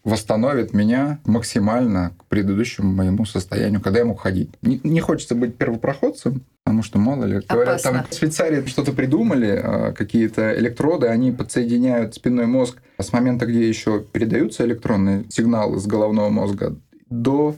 восстановит 0.05 0.73
меня 0.73 1.19
максимально 1.25 2.13
к 2.17 2.25
предыдущему 2.25 2.93
моему 2.93 3.25
состоянию, 3.25 3.81
когда 3.81 3.99
я 3.99 4.05
мог 4.05 4.21
ходить. 4.21 4.51
Не, 4.61 4.79
не 4.83 5.01
хочется 5.01 5.33
быть 5.33 5.57
первопроходцем, 5.57 6.43
потому 6.63 6.83
что, 6.83 6.99
мало 6.99 7.25
ли, 7.25 7.41
говорят, 7.49 7.81
там 7.81 8.05
в 8.09 8.13
Швейцарии 8.13 8.63
что-то 8.67 8.93
придумали, 8.93 9.59
а, 9.61 9.91
какие-то 9.93 10.57
электроды, 10.57 11.07
они 11.07 11.31
подсоединяют 11.31 12.13
спинной 12.13 12.45
мозг 12.45 12.77
с 12.99 13.11
момента, 13.11 13.47
где 13.47 13.67
еще 13.67 13.99
передаются 13.99 14.63
электронные 14.63 15.25
сигналы 15.29 15.79
с 15.79 15.87
головного 15.87 16.29
мозга 16.29 16.75
до 17.09 17.55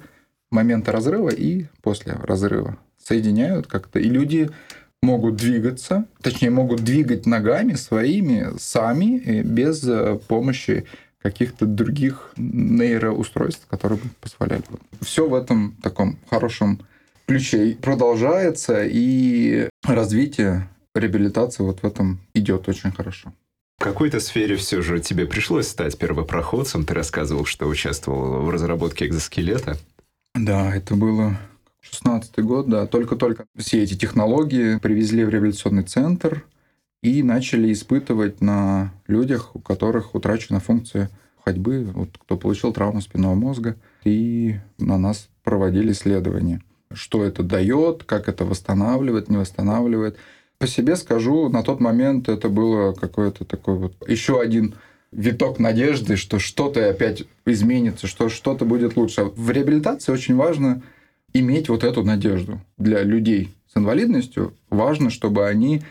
момента 0.50 0.94
разрыва 0.94 1.30
и 1.30 1.66
после 1.82 2.14
разрыва. 2.14 2.78
Соединяют 2.98 3.68
как-то, 3.68 4.00
и 4.00 4.08
люди 4.08 4.50
могут 5.02 5.36
двигаться, 5.36 6.06
точнее, 6.22 6.50
могут 6.50 6.84
двигать 6.84 7.26
ногами 7.26 7.74
своими 7.74 8.58
сами, 8.58 9.22
э, 9.26 9.42
без 9.44 9.84
э, 9.84 10.18
помощи 10.28 10.86
каких-то 11.22 11.66
других 11.66 12.32
нейроустройств, 12.38 13.68
которые 13.68 14.00
бы 14.00 14.10
позволяли. 14.22 14.64
Все 15.02 15.28
в 15.28 15.34
этом 15.34 15.76
таком 15.82 16.18
хорошем 16.30 16.80
ключе 17.28 17.78
продолжается, 17.82 18.84
и 18.86 19.70
развитие 19.84 20.70
реабилитации 20.96 21.64
вот 21.64 21.82
в 21.82 21.86
этом 21.86 22.20
идет 22.34 22.68
очень 22.70 22.92
хорошо. 22.92 23.34
В 23.80 23.84
какой-то 23.84 24.20
сфере 24.20 24.56
все 24.56 24.82
же 24.82 25.00
тебе 25.00 25.28
пришлось 25.28 25.68
стать 25.68 25.98
первопроходцем. 25.98 26.84
Ты 26.84 26.96
рассказывал, 26.96 27.46
что 27.46 27.68
участвовал 27.68 28.42
в 28.42 28.50
разработке 28.50 29.06
экзоскелета. 29.06 29.78
Да, 30.34 30.76
это 30.76 30.96
было 30.96 31.38
16 31.82 32.40
год, 32.40 32.68
да. 32.68 32.88
Только-только 32.88 33.46
все 33.56 33.84
эти 33.84 33.96
технологии 33.96 34.78
привезли 34.78 35.24
в 35.26 35.30
реабилитационный 35.30 35.84
центр– 35.84 36.44
и 37.02 37.24
начали 37.24 37.72
испытывать 37.72 38.42
на 38.42 38.94
людях, 39.08 39.56
у 39.56 39.60
которых 39.60 40.16
утрачена 40.16 40.60
функция 40.60 41.10
ходьбы, 41.44 41.86
вот, 41.94 42.10
кто 42.18 42.38
получил 42.38 42.74
травму 42.74 43.02
спинного 43.02 43.36
мозга, 43.36 43.78
и 44.04 44.56
на 44.78 44.98
нас 44.98 45.30
проводили 45.44 45.92
исследования. 45.92 46.62
Что 46.92 47.24
это 47.24 47.44
дает, 47.44 48.04
как 48.04 48.28
это 48.28 48.46
восстанавливает, 48.46 49.30
не 49.30 49.38
восстанавливает. 49.38 50.18
По 50.58 50.68
себе 50.68 50.96
скажу, 50.96 51.50
на 51.50 51.64
тот 51.64 51.80
момент 51.80 52.30
это 52.30 52.50
было 52.50 52.94
какое-то 52.94 53.46
такой 53.46 53.78
вот 53.78 53.94
еще 54.08 54.42
один 54.42 54.76
виток 55.12 55.60
надежды, 55.60 56.16
что 56.16 56.40
что-то 56.40 56.90
опять 56.90 57.24
изменится, 57.46 58.08
что 58.08 58.30
что-то 58.30 58.66
будет 58.66 58.98
лучше. 58.98 59.26
В 59.36 59.52
реабилитации 59.52 60.12
очень 60.12 60.36
важно 60.36 60.82
иметь 61.34 61.70
вот 61.70 61.84
эту 61.84 62.04
надежду. 62.04 62.60
Для 62.78 63.04
людей 63.04 63.54
с 63.74 63.78
инвалидностью 63.78 64.54
важно, 64.70 65.10
чтобы 65.10 65.48
они 65.48 65.84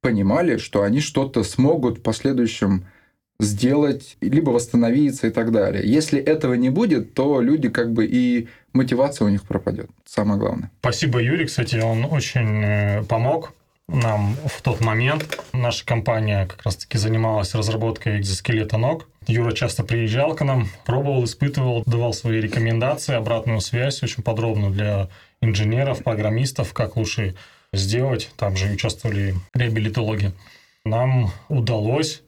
понимали, 0.00 0.56
что 0.56 0.82
они 0.82 1.00
что-то 1.00 1.42
смогут 1.42 1.98
в 1.98 2.02
последующем 2.02 2.86
сделать, 3.38 4.16
либо 4.20 4.50
восстановиться 4.50 5.26
и 5.26 5.30
так 5.30 5.50
далее. 5.50 5.82
Если 5.84 6.20
этого 6.20 6.54
не 6.54 6.70
будет, 6.70 7.14
то 7.14 7.40
люди 7.40 7.68
как 7.68 7.92
бы 7.92 8.06
и 8.06 8.48
мотивация 8.72 9.26
у 9.26 9.28
них 9.28 9.44
пропадет. 9.44 9.90
Самое 10.04 10.38
главное. 10.38 10.70
Спасибо, 10.80 11.20
Юрий. 11.20 11.46
Кстати, 11.46 11.76
он 11.76 12.04
очень 12.04 12.62
э, 12.62 13.02
помог 13.04 13.52
нам 13.88 14.36
в 14.46 14.62
тот 14.62 14.80
момент. 14.80 15.40
Наша 15.52 15.84
компания 15.84 16.46
как 16.46 16.62
раз-таки 16.62 16.98
занималась 16.98 17.54
разработкой 17.54 18.20
экзоскелета 18.20 18.78
ног. 18.78 19.08
Юра 19.26 19.52
часто 19.52 19.84
приезжал 19.84 20.34
к 20.34 20.44
нам, 20.44 20.68
пробовал, 20.86 21.24
испытывал, 21.24 21.82
давал 21.86 22.12
свои 22.12 22.40
рекомендации, 22.40 23.14
обратную 23.14 23.60
связь 23.60 24.02
очень 24.02 24.22
подробно 24.22 24.70
для 24.70 25.08
инженеров, 25.40 26.02
программистов, 26.04 26.72
как 26.72 26.96
лучше 26.96 27.34
сделать. 27.72 28.30
Там 28.36 28.56
же 28.56 28.72
участвовали 28.72 29.34
реабилитологи. 29.54 30.32
Нам 30.84 31.30
удалось 31.48 32.22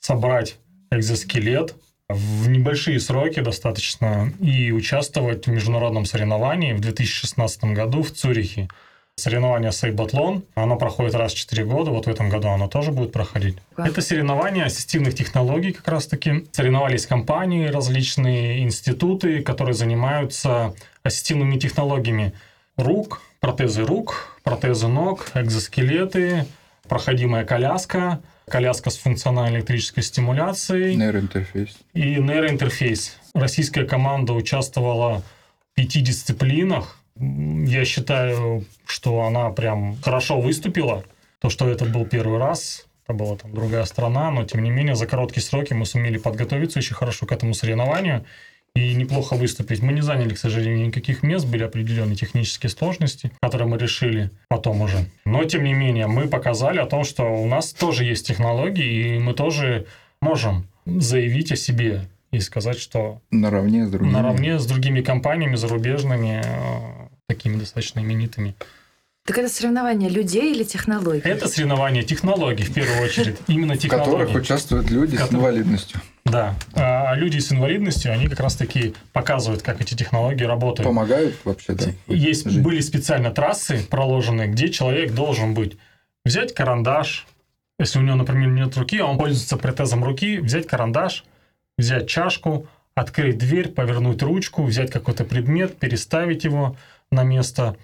собрать 0.00 0.56
экзоскелет 0.90 1.74
в 2.08 2.48
небольшие 2.48 3.00
сроки 3.00 3.40
достаточно 3.40 4.32
и 4.40 4.70
участвовать 4.72 5.46
в 5.46 5.50
международном 5.50 6.04
соревновании 6.04 6.74
в 6.74 6.80
2016 6.80 7.64
году 7.64 8.02
в 8.02 8.10
Цюрихе. 8.10 8.68
Соревнование 9.16 9.70
Сейбатлон, 9.70 10.42
оно 10.56 10.76
проходит 10.76 11.14
раз 11.14 11.32
в 11.32 11.36
4 11.36 11.64
года, 11.64 11.92
вот 11.92 12.06
в 12.06 12.10
этом 12.10 12.28
году 12.28 12.48
оно 12.48 12.66
тоже 12.66 12.90
будет 12.90 13.12
проходить. 13.12 13.56
Как? 13.76 13.86
Это 13.86 14.02
соревнование 14.02 14.64
ассистивных 14.64 15.14
технологий 15.14 15.72
как 15.72 15.86
раз-таки. 15.86 16.46
Соревновались 16.50 17.06
компании, 17.06 17.68
различные 17.68 18.64
институты, 18.64 19.40
которые 19.42 19.74
занимаются 19.74 20.74
ассистивными 21.04 21.56
технологиями 21.58 22.32
рук, 22.76 23.22
протезы 23.44 23.84
рук, 23.84 24.38
протезы 24.42 24.88
ног, 24.88 25.26
экзоскелеты, 25.34 26.46
проходимая 26.88 27.44
коляска, 27.44 28.22
коляска 28.48 28.88
с 28.88 28.96
функциональной 28.96 29.58
электрической 29.58 30.02
стимуляцией. 30.02 30.96
Нейроинтерфейс. 30.96 31.76
И 31.92 32.14
нейроинтерфейс. 32.14 33.18
Российская 33.34 33.84
команда 33.84 34.32
участвовала 34.32 35.18
в 35.18 35.74
пяти 35.74 36.00
дисциплинах. 36.00 36.98
Я 37.16 37.84
считаю, 37.84 38.64
что 38.86 39.20
она 39.24 39.50
прям 39.50 39.98
хорошо 40.02 40.40
выступила. 40.40 41.04
То, 41.38 41.50
что 41.50 41.68
это 41.68 41.84
был 41.84 42.06
первый 42.06 42.38
раз, 42.38 42.86
это 43.04 43.12
была 43.12 43.36
там 43.36 43.52
другая 43.52 43.84
страна, 43.84 44.30
но 44.30 44.44
тем 44.44 44.62
не 44.62 44.70
менее 44.70 44.94
за 44.94 45.06
короткие 45.06 45.42
сроки 45.42 45.74
мы 45.74 45.84
сумели 45.84 46.16
подготовиться 46.16 46.78
очень 46.78 46.94
хорошо 46.94 47.26
к 47.26 47.32
этому 47.32 47.52
соревнованию. 47.52 48.24
И 48.74 48.94
неплохо 48.94 49.34
выступить. 49.36 49.82
Мы 49.82 49.92
не 49.92 50.00
заняли, 50.02 50.34
к 50.34 50.38
сожалению, 50.38 50.86
никаких 50.86 51.22
мест, 51.22 51.46
были 51.46 51.62
определенные 51.62 52.16
технические 52.16 52.70
сложности, 52.70 53.30
которые 53.40 53.68
мы 53.68 53.78
решили 53.78 54.30
потом 54.48 54.80
уже. 54.82 55.06
Но, 55.24 55.44
тем 55.44 55.62
не 55.64 55.74
менее, 55.74 56.06
мы 56.08 56.26
показали 56.28 56.78
о 56.78 56.86
том, 56.86 57.04
что 57.04 57.22
у 57.24 57.46
нас 57.46 57.72
тоже 57.72 58.04
есть 58.04 58.26
технологии, 58.26 59.16
и 59.16 59.18
мы 59.20 59.32
тоже 59.34 59.86
можем 60.20 60.66
заявить 60.86 61.52
о 61.52 61.56
себе 61.56 62.08
и 62.32 62.40
сказать, 62.40 62.78
что 62.80 63.20
Наравне 63.30 63.86
с 63.86 63.90
другими. 63.90 64.12
наравне 64.12 64.58
с 64.58 64.66
другими 64.66 65.02
компаниями 65.02 65.54
зарубежными, 65.54 66.42
э, 66.44 67.08
такими 67.28 67.56
достаточно 67.56 68.00
именитыми. 68.00 68.56
Так 69.24 69.38
это 69.38 69.48
соревнование 69.48 70.10
людей 70.10 70.52
или 70.52 70.64
технологий? 70.64 71.22
Это 71.24 71.48
соревнование 71.48 72.02
технологий, 72.02 72.64
в 72.64 72.74
первую 72.74 73.02
очередь. 73.02 73.36
Именно 73.46 73.74
в 73.74 73.82
которых 73.88 74.26
технологий. 74.26 74.36
участвуют 74.36 74.90
люди 74.90 75.16
с 75.16 75.32
инвалидностью. 75.32 76.00
Да. 76.24 76.54
А 76.72 77.14
люди 77.14 77.38
с 77.38 77.52
инвалидностью, 77.52 78.12
они 78.12 78.28
как 78.28 78.40
раз-таки 78.40 78.94
показывают, 79.12 79.62
как 79.62 79.80
эти 79.80 79.94
технологии 79.94 80.44
работают. 80.44 80.86
Помогают 80.86 81.36
вообще, 81.44 81.74
да? 81.74 81.86
Есть, 82.06 82.48
жить. 82.48 82.62
были 82.62 82.80
специально 82.80 83.30
трассы 83.30 83.86
проложены, 83.88 84.46
где 84.46 84.70
человек 84.70 85.12
должен 85.12 85.52
быть. 85.52 85.76
Взять 86.24 86.54
карандаш, 86.54 87.26
если 87.78 87.98
у 87.98 88.02
него, 88.02 88.16
например, 88.16 88.48
нет 88.48 88.76
руки, 88.76 88.98
а 88.98 89.06
он 89.06 89.18
пользуется 89.18 89.58
протезом 89.58 90.02
руки, 90.02 90.38
взять 90.38 90.66
карандаш, 90.66 91.24
взять 91.76 92.08
чашку, 92.08 92.66
открыть 92.94 93.36
дверь, 93.36 93.68
повернуть 93.68 94.22
ручку, 94.22 94.62
взять 94.62 94.90
какой-то 94.90 95.24
предмет, 95.24 95.76
переставить 95.76 96.44
его 96.44 96.76
на 97.10 97.22
место 97.22 97.76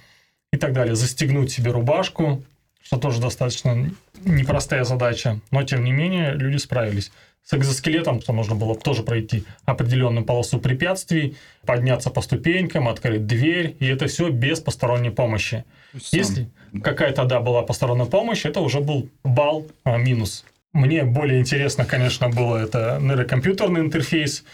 и 0.52 0.56
так 0.56 0.72
далее. 0.72 0.94
Застегнуть 0.94 1.50
себе 1.50 1.72
рубашку, 1.72 2.42
что 2.82 2.96
тоже 2.96 3.20
достаточно 3.20 3.90
непростая 4.24 4.84
задача, 4.84 5.40
но 5.50 5.62
тем 5.62 5.84
не 5.84 5.92
менее 5.92 6.32
люди 6.32 6.56
справились. 6.56 7.12
С 7.42 7.54
экзоскелетом 7.54 8.20
что 8.20 8.32
нужно 8.32 8.54
было 8.54 8.74
тоже 8.74 9.02
пройти 9.02 9.44
определенную 9.64 10.24
полосу 10.24 10.60
препятствий, 10.60 11.36
подняться 11.66 12.10
по 12.10 12.20
ступенькам, 12.20 12.88
открыть 12.88 13.26
дверь, 13.26 13.76
и 13.80 13.86
это 13.86 14.06
все 14.06 14.30
без 14.30 14.60
посторонней 14.60 15.10
помощи. 15.10 15.64
Сам. 15.92 16.00
Если 16.12 16.50
какая-то, 16.82 17.24
да, 17.24 17.40
была 17.40 17.62
посторонняя 17.62 18.06
помощь, 18.06 18.44
это 18.44 18.60
уже 18.60 18.80
был 18.80 19.08
балл 19.24 19.66
а, 19.84 19.96
минус. 19.96 20.44
Мне 20.72 21.02
более 21.02 21.40
интересно, 21.40 21.84
конечно, 21.84 22.28
было 22.28 22.56
это 22.56 22.98
нейрокомпьютерный 23.00 23.80
интерфейс, 23.80 24.44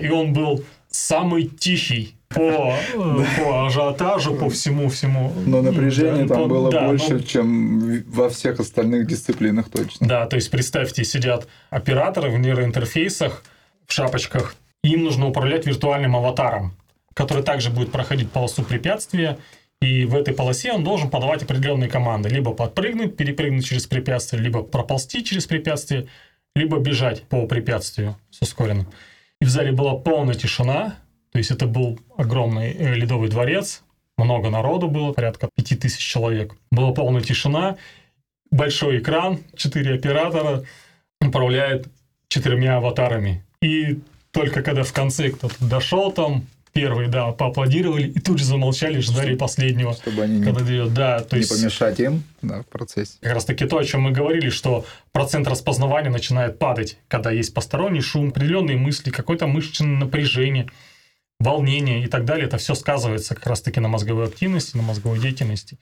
и 0.00 0.08
он 0.08 0.32
был 0.32 0.64
самый 0.88 1.44
тихий 1.44 2.15
по, 2.28 2.74
по 3.38 3.66
ажиотажу, 3.66 4.34
по 4.34 4.50
всему-всему. 4.50 5.32
Но 5.46 5.62
напряжение 5.62 6.26
Да, 6.26 6.34
там 6.34 6.48
было 6.48 6.70
да, 6.70 6.86
больше, 6.86 7.14
ну, 7.14 7.20
чем 7.20 8.02
во 8.08 8.28
всех 8.28 8.60
остальных 8.60 9.06
дисциплинах 9.06 9.70
точно. 9.70 10.06
Да, 10.06 10.26
то 10.26 10.36
есть 10.36 10.50
представьте, 10.50 11.04
сидят 11.04 11.46
операторы 11.70 12.30
в 12.30 12.38
нейроинтерфейсах, 12.38 13.42
в 13.86 13.92
шапочках, 13.92 14.56
им 14.82 15.04
нужно 15.04 15.28
управлять 15.28 15.66
виртуальным 15.66 16.16
аватаром, 16.16 16.76
который 17.14 17.42
также 17.42 17.70
будет 17.70 17.92
проходить 17.92 18.30
полосу 18.30 18.62
препятствия, 18.62 19.38
и 19.80 20.04
в 20.04 20.14
этой 20.14 20.34
полосе 20.34 20.72
он 20.72 20.84
должен 20.84 21.10
подавать 21.10 21.42
определенные 21.42 21.88
команды. 21.88 22.28
Либо 22.28 22.52
подпрыгнуть, 22.52 23.16
перепрыгнуть 23.16 23.66
через 23.66 23.86
препятствие, 23.86 24.42
либо 24.42 24.62
проползти 24.62 25.22
через 25.22 25.46
препятствие, 25.46 26.06
либо 26.54 26.78
бежать 26.78 27.22
по 27.22 27.46
препятствию 27.46 28.16
с 28.30 28.40
ускоренным. 28.42 28.88
И 29.40 29.44
в 29.44 29.48
зале 29.48 29.72
была 29.72 29.94
полная 29.94 30.34
тишина, 30.34 30.96
то 31.36 31.40
есть 31.40 31.50
это 31.50 31.66
был 31.66 32.00
огромный 32.16 32.72
э, 32.72 32.94
ледовый 32.94 33.28
дворец, 33.28 33.82
много 34.16 34.48
народу 34.48 34.88
было, 34.88 35.12
порядка 35.12 35.50
5000 35.54 35.98
человек. 35.98 36.54
Была 36.70 36.92
полная 36.92 37.20
тишина, 37.20 37.76
большой 38.50 39.00
экран, 39.00 39.40
четыре 39.54 39.96
оператора 39.96 40.64
управляют 41.20 41.88
четырьмя 42.28 42.78
аватарами. 42.78 43.44
И 43.60 44.00
только 44.30 44.62
когда 44.62 44.82
в 44.82 44.94
конце 44.94 45.28
кто-то 45.28 45.62
дошел 45.62 46.10
там, 46.10 46.46
первые, 46.72 47.10
да, 47.10 47.32
поаплодировали 47.32 48.06
и 48.08 48.18
тут 48.18 48.38
же 48.38 48.46
замолчали, 48.46 49.00
ждали 49.00 49.36
последнего. 49.36 49.92
Чтобы 49.92 50.22
они 50.22 50.38
не, 50.38 50.44
Когда 50.44 50.60
дойдет, 50.60 50.94
да, 50.94 51.20
то 51.20 51.36
не 51.36 51.42
есть 51.42 51.54
помешать 51.54 52.00
им 52.00 52.22
да, 52.40 52.62
в 52.62 52.66
процессе. 52.66 53.18
как 53.20 53.34
раз 53.34 53.44
таки 53.44 53.66
то, 53.66 53.76
о 53.76 53.84
чем 53.84 54.00
мы 54.00 54.12
говорили, 54.12 54.48
что 54.48 54.86
процент 55.12 55.46
распознавания 55.48 56.08
начинает 56.08 56.58
падать, 56.58 56.96
когда 57.08 57.30
есть 57.30 57.52
посторонний 57.52 58.00
шум, 58.00 58.28
определенные 58.28 58.78
мысли, 58.78 59.10
какое-то 59.10 59.46
мышечное 59.46 59.98
напряжение, 59.98 60.68
волнение 61.40 62.02
и 62.02 62.06
так 62.06 62.24
далее. 62.24 62.46
Это 62.46 62.58
все 62.58 62.74
сказывается 62.74 63.34
как 63.34 63.46
раз 63.46 63.60
таки 63.60 63.80
на 63.80 63.88
мозговой 63.88 64.26
активности, 64.26 64.76
на 64.76 64.82
мозговой 64.82 65.18
деятельности 65.18 65.78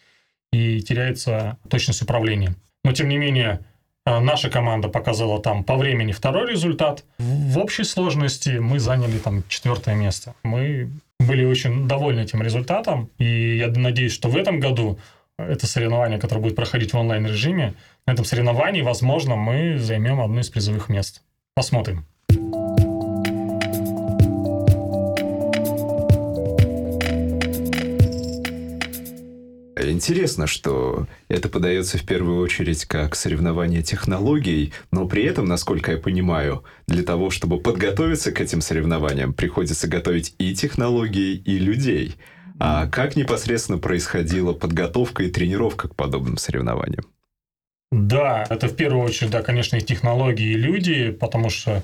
и 0.52 0.80
теряется 0.80 1.59
точность 1.68 2.02
управления. 2.02 2.55
Но 2.84 2.92
тем 2.92 3.09
не 3.09 3.16
менее, 3.16 3.61
э, 4.07 4.18
наша 4.20 4.50
команда 4.50 4.88
показала 4.88 5.40
там 5.40 5.64
по 5.64 5.76
времени 5.76 6.12
второй 6.12 6.50
результат. 6.50 7.05
В 7.18 7.59
общей 7.59 7.84
сложности 7.84 8.59
мы 8.59 8.78
заняли 8.78 9.18
там 9.18 9.42
четвертое 9.48 9.94
место. 9.94 10.34
Мы 10.42 10.90
были 11.18 11.44
очень 11.44 11.88
довольны 11.88 12.20
этим 12.20 12.42
результатом, 12.42 13.11
и 13.18 13.57
я 13.57 13.68
надеюсь, 13.68 14.12
что 14.12 14.28
в 14.28 14.36
этом 14.36 14.61
году 14.61 14.98
это 15.38 15.66
соревнование, 15.66 16.20
которое 16.20 16.40
будет 16.40 16.57
проходить 16.57 16.92
в 16.92 16.98
онлайн-режиме, 16.98 17.74
на 18.07 18.12
этом 18.12 18.24
соревновании, 18.24 18.82
возможно, 18.82 19.36
мы 19.36 19.78
займем 19.78 20.20
одно 20.20 20.40
из 20.40 20.50
призовых 20.50 20.88
мест. 20.88 21.22
Посмотрим. 21.55 22.07
Интересно, 29.76 30.46
что 30.46 31.08
это 31.28 31.48
подается 31.48 31.98
в 31.98 32.06
первую 32.06 32.40
очередь 32.40 32.84
как 32.84 33.16
соревнование 33.16 33.82
технологий, 33.82 34.72
но 34.92 35.08
при 35.08 35.24
этом, 35.24 35.46
насколько 35.46 35.92
я 35.92 35.98
понимаю, 35.98 36.64
для 36.86 37.02
того, 37.02 37.30
чтобы 37.30 37.60
подготовиться 37.60 38.30
к 38.30 38.40
этим 38.40 38.60
соревнованиям, 38.60 39.34
приходится 39.34 39.88
готовить 39.88 40.34
и 40.38 40.54
технологии, 40.54 41.34
и 41.34 41.58
людей. 41.58 42.16
А 42.60 42.86
как 42.86 43.16
непосредственно 43.16 43.78
происходила 43.78 44.52
подготовка 44.52 45.24
и 45.24 45.30
тренировка 45.30 45.88
к 45.88 45.96
подобным 45.96 46.36
соревнованиям? 46.36 47.04
Да, 47.90 48.46
это 48.48 48.68
в 48.68 48.76
первую 48.76 49.04
очередь, 49.04 49.30
да, 49.30 49.42
конечно, 49.42 49.76
и 49.76 49.80
технологии, 49.80 50.52
и 50.52 50.56
люди, 50.56 51.10
потому 51.10 51.50
что 51.50 51.82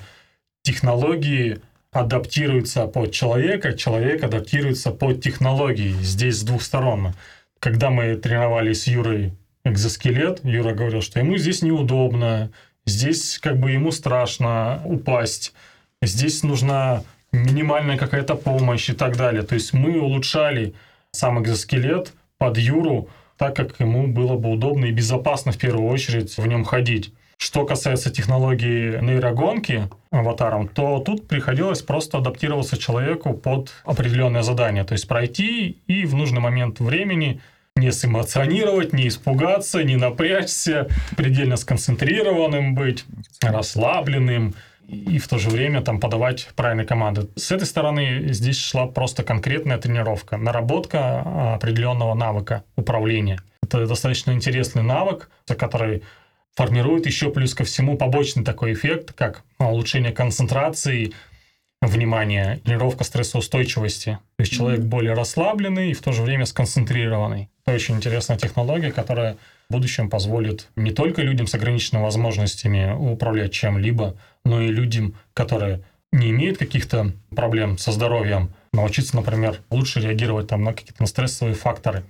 технологии 0.62 1.59
адаптируются 1.93 2.86
под 2.86 3.12
человека, 3.12 3.72
человек 3.72 4.22
адаптируется 4.22 4.93
под 4.93 5.20
технологии. 5.22 5.93
Здесь 6.03 6.38
с 6.38 6.43
двух 6.43 6.62
сторон. 6.62 7.14
Когда 7.61 7.91
мы 7.91 8.17
тренировали 8.17 8.73
с 8.73 8.87
Юрой 8.87 9.35
экзоскелет, 9.65 10.41
Юра 10.45 10.73
говорил, 10.73 11.03
что 11.03 11.19
ему 11.19 11.37
здесь 11.37 11.61
неудобно, 11.61 12.51
здесь 12.87 13.39
как 13.39 13.59
бы 13.59 13.71
ему 13.71 13.91
страшно 13.91 14.81
упасть, 14.87 15.53
здесь 16.01 16.43
нужна 16.43 17.05
минимальная 17.33 17.99
какая-то 17.99 18.35
помощь 18.35 18.89
и 18.89 18.95
так 18.95 19.17
далее. 19.17 19.43
То 19.43 19.55
есть 19.55 19.75
мы 19.75 20.01
улучшали 20.01 20.75
сам 21.13 21.41
экзоскелет 21.43 22.15
под 22.39 22.57
Юру, 22.57 23.11
так 23.37 23.57
как 23.57 23.79
ему 23.79 24.07
было 24.07 24.37
бы 24.37 24.51
удобно 24.51 24.87
и 24.87 24.93
безопасно 24.93 25.53
в 25.53 25.59
первую 25.59 25.89
очередь 25.91 26.39
в 26.39 26.47
нем 26.47 26.65
ходить. 26.65 27.13
Что 27.43 27.64
касается 27.64 28.11
технологии 28.11 29.01
нейрогонки 29.01 29.88
аватаром, 30.11 30.68
то 30.68 30.99
тут 30.99 31.26
приходилось 31.26 31.80
просто 31.80 32.18
адаптироваться 32.18 32.76
человеку 32.76 33.32
под 33.32 33.72
определенное 33.84 34.43
задание. 34.43 34.84
То 34.84 34.93
есть 34.93 35.09
пройти 35.09 35.78
и 35.86 36.05
в 36.05 36.14
нужный 36.14 36.41
момент 36.41 36.80
времени 36.80 37.41
не 37.76 37.93
сэмоционировать, 37.93 38.93
не 38.93 39.09
испугаться, 39.09 39.82
не 39.82 39.97
напрячься, 39.97 40.88
предельно 41.16 41.57
сконцентрированным 41.57 42.74
быть, 42.74 43.07
расслабленным 43.41 44.55
и 44.86 45.18
в 45.18 45.26
то 45.26 45.38
же 45.38 45.49
время 45.49 45.80
там 45.80 45.99
подавать 45.99 46.51
правильные 46.57 46.86
команды. 46.86 47.28
С 47.36 47.51
этой 47.53 47.64
стороны 47.64 48.34
здесь 48.34 48.62
шла 48.62 48.86
просто 48.86 49.22
конкретная 49.22 49.78
тренировка, 49.78 50.36
наработка 50.36 51.22
а, 51.24 51.55
определенного 51.55 52.12
навыка 52.12 52.64
управления. 52.76 53.41
Это 53.62 53.86
достаточно 53.86 54.32
интересный 54.32 54.82
навык, 54.82 55.30
который 55.47 56.03
формирует 56.57 57.07
еще 57.07 57.31
плюс 57.31 57.55
ко 57.55 57.65
всему 57.65 57.97
побочный 57.97 58.45
такой 58.45 58.73
эффект, 58.73 59.13
как 59.13 59.43
улучшение 59.59 60.13
концентрации, 60.13 61.13
внимания, 61.81 62.61
тренировка 62.65 63.05
стрессоустойчивости. 63.05 64.19
То 64.37 64.43
есть 64.43 64.53
человек 64.53 64.81
более 64.81 65.15
расслабленный 65.15 65.91
и 65.91 65.95
в 65.95 66.03
то 66.03 66.13
же 66.13 66.23
время 66.23 66.45
сконцентрированный. 66.45 67.49
Это 67.65 67.75
очень 67.75 67.97
интересная 67.97 68.37
технология, 68.37 68.93
которая 68.93 69.37
в 69.69 69.73
будущем 69.73 70.11
позволит 70.11 70.69
не 70.77 70.91
только 70.91 71.23
людям 71.23 71.47
с 71.47 71.55
ограниченными 71.55 72.05
возможностями 72.05 72.93
управлять 72.93 73.53
чем-либо, 73.53 74.17
но 74.45 74.61
и 74.61 74.69
людям, 74.69 75.15
которые 75.33 75.83
не 76.13 76.31
имеют 76.31 76.59
каких-то 76.59 77.13
проблем 77.35 77.79
со 77.79 77.93
здоровьем, 77.93 78.53
научиться, 78.73 79.17
например, 79.17 79.61
лучше 79.71 80.01
реагировать 80.01 80.49
там, 80.49 80.65
на 80.65 80.73
какие-то 80.73 81.07
стрессовые 81.07 81.55
факторы. 81.55 82.05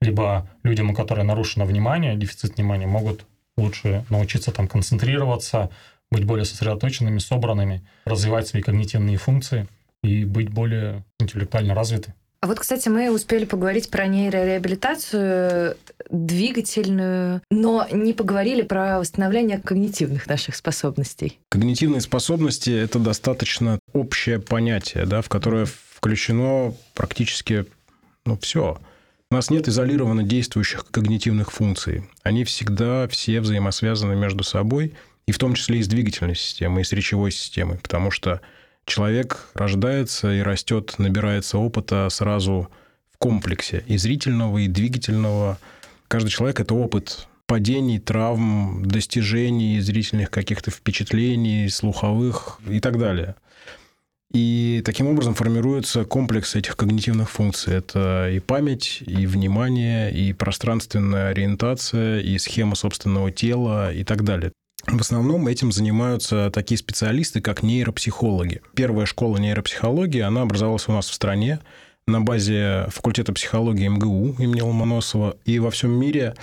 Либо 0.00 0.48
людям, 0.64 0.90
у 0.90 0.94
которых 0.94 1.24
нарушено 1.24 1.64
внимание, 1.64 2.16
дефицит 2.16 2.56
внимания, 2.56 2.86
могут 2.86 3.24
лучше 3.56 4.04
научиться 4.10 4.52
там 4.52 4.68
концентрироваться, 4.68 5.70
быть 6.10 6.24
более 6.24 6.44
сосредоточенными, 6.44 7.18
собранными, 7.18 7.82
развивать 8.04 8.48
свои 8.48 8.62
когнитивные 8.62 9.16
функции 9.16 9.68
и 10.02 10.24
быть 10.24 10.50
более 10.50 11.04
интеллектуально 11.18 11.74
развиты. 11.74 12.14
А 12.44 12.46
вот, 12.46 12.60
кстати, 12.60 12.90
мы 12.90 13.10
успели 13.10 13.46
поговорить 13.46 13.88
про 13.88 14.06
нейрореабилитацию 14.06 15.78
двигательную, 16.10 17.40
но 17.50 17.88
не 17.90 18.12
поговорили 18.12 18.60
про 18.60 18.98
восстановление 18.98 19.58
когнитивных 19.58 20.26
наших 20.26 20.54
способностей. 20.54 21.38
Когнитивные 21.48 22.02
способности– 22.02 22.68
это 22.84 22.98
достаточно 22.98 23.78
общее 23.94 24.40
понятие, 24.40 25.06
да, 25.06 25.22
в 25.22 25.30
которое 25.30 25.64
включено 25.64 26.74
практически 26.92 27.64
ну, 28.26 28.36
все. 28.36 28.78
У 29.34 29.36
нас 29.36 29.50
нет 29.50 29.66
изолированно 29.66 30.22
действующих 30.22 30.86
когнитивных 30.92 31.50
функций. 31.50 32.04
Они 32.22 32.44
всегда 32.44 33.08
все 33.08 33.40
взаимосвязаны 33.40 34.14
между 34.14 34.44
собой, 34.44 34.94
и 35.26 35.32
в 35.32 35.38
том 35.38 35.54
числе 35.54 35.80
и 35.80 35.82
с 35.82 35.88
двигательной 35.88 36.36
системой, 36.36 36.82
и 36.82 36.84
с 36.84 36.92
речевой 36.92 37.32
системой, 37.32 37.78
потому 37.78 38.12
что 38.12 38.40
человек 38.86 39.48
рождается 39.54 40.32
и 40.32 40.40
растет, 40.40 40.94
набирается 40.98 41.58
опыта 41.58 42.06
сразу 42.12 42.70
в 43.12 43.18
комплексе 43.18 43.82
и 43.88 43.96
зрительного, 43.96 44.58
и 44.58 44.68
двигательного. 44.68 45.58
Каждый 46.06 46.28
человек– 46.28 46.60
это 46.60 46.74
опыт 46.74 47.26
падений, 47.46 47.98
травм, 47.98 48.84
достижений, 48.86 49.80
зрительных 49.80 50.30
каких-то 50.30 50.70
впечатлений, 50.70 51.68
слуховых 51.70 52.60
и 52.68 52.78
так 52.78 53.00
далее. 53.00 53.34
И 54.34 54.82
таким 54.84 55.06
образом 55.06 55.34
формируется 55.34 56.04
комплекс 56.04 56.56
этих 56.56 56.76
когнитивных 56.76 57.30
функций. 57.30 57.74
Это 57.76 58.28
и 58.30 58.40
память, 58.40 59.00
и 59.06 59.26
внимание, 59.26 60.12
и 60.12 60.32
пространственная 60.32 61.28
ориентация, 61.28 62.18
и 62.18 62.36
схема 62.38 62.74
собственного 62.74 63.30
тела 63.30 63.92
и 63.92 64.02
так 64.02 64.24
далее. 64.24 64.50
В 64.88 65.00
основном 65.00 65.46
этим 65.46 65.70
занимаются 65.70 66.50
такие 66.52 66.76
специалисты, 66.76 67.40
как 67.40 67.62
нейропсихологи. 67.62 68.60
Первая 68.74 69.06
школа 69.06 69.38
нейропсихологии, 69.38 70.20
она 70.20 70.42
образовалась 70.42 70.88
у 70.88 70.92
нас 70.92 71.08
в 71.08 71.14
стране 71.14 71.60
на 72.08 72.20
базе 72.20 72.86
факультета 72.88 73.32
психологии 73.32 73.86
МГУ 73.86 74.34
имени 74.40 74.60
Ломоносова. 74.62 75.36
И 75.44 75.60
во 75.60 75.70
всем 75.70 75.92
мире 75.92 76.34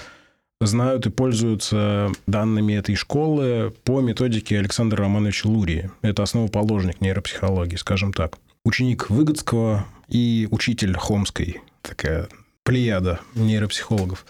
знают 0.65 1.07
и 1.07 1.09
пользуются 1.09 2.11
данными 2.27 2.73
этой 2.73 2.95
школы 2.95 3.73
по 3.83 3.99
методике 3.99 4.59
Александра 4.59 5.03
Романовича 5.03 5.49
Лурии. 5.49 5.91
Это 6.01 6.23
основоположник 6.23 7.01
нейропсихологии, 7.01 7.75
скажем 7.75 8.13
так. 8.13 8.37
Ученик 8.63 9.09
Выгодского 9.09 9.85
и 10.07 10.47
учитель 10.51 10.95
Хомской. 10.95 11.61
Такая 11.81 12.29
плеяда 12.63 13.19
нейропсихологов. 13.35 14.25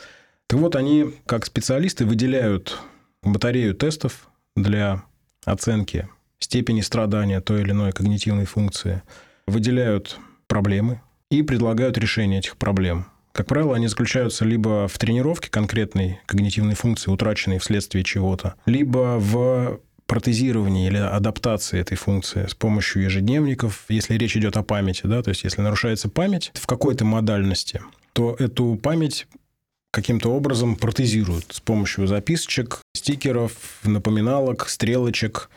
Так 0.47 0.59
вот, 0.59 0.75
они, 0.75 1.13
как 1.25 1.45
специалисты, 1.45 2.05
выделяют 2.05 2.79
батарею 3.23 3.75
тестов 3.75 4.29
для 4.55 5.03
оценки 5.45 6.07
степени 6.39 6.81
страдания 6.81 7.41
той 7.41 7.61
или 7.61 7.71
иной 7.71 7.91
когнитивной 7.91 8.45
функции, 8.45 9.03
выделяют 9.47 10.17
проблемы 10.47 11.01
и 11.29 11.43
предлагают 11.43 11.97
решение 11.97 12.39
этих 12.39 12.57
проблем. 12.57 13.05
Как 13.31 13.47
правило, 13.47 13.75
они 13.75 13.87
заключаются 13.87 14.43
либо 14.45 14.87
в 14.87 14.97
тренировке 14.97 15.49
конкретной 15.49 16.19
когнитивной 16.25 16.75
функции, 16.75 17.11
утраченной 17.11 17.59
вследствие 17.59 18.03
чего-то, 18.03 18.55
либо 18.65 19.17
в 19.19 19.79
протезировании 20.05 20.87
или 20.87 20.97
адаптации 20.97 21.79
этой 21.79 21.95
функции 21.95 22.45
с 22.45 22.53
помощью 22.53 23.03
ежедневников, 23.03 23.85
если 23.87 24.17
речь 24.17 24.35
идет 24.35 24.57
о 24.57 24.63
памяти, 24.63 25.03
да, 25.05 25.23
то 25.23 25.29
есть 25.29 25.45
если 25.45 25.61
нарушается 25.61 26.09
память 26.09 26.51
в 26.53 26.67
какой-то 26.67 27.05
модальности, 27.05 27.81
то 28.11 28.35
эту 28.37 28.75
память 28.75 29.27
каким-то 29.91 30.33
образом 30.33 30.75
протезируют 30.75 31.45
с 31.51 31.61
помощью 31.61 32.07
записочек, 32.07 32.81
стикеров, 32.93 33.53
напоминалок, 33.83 34.67
стрелочек, 34.67 35.49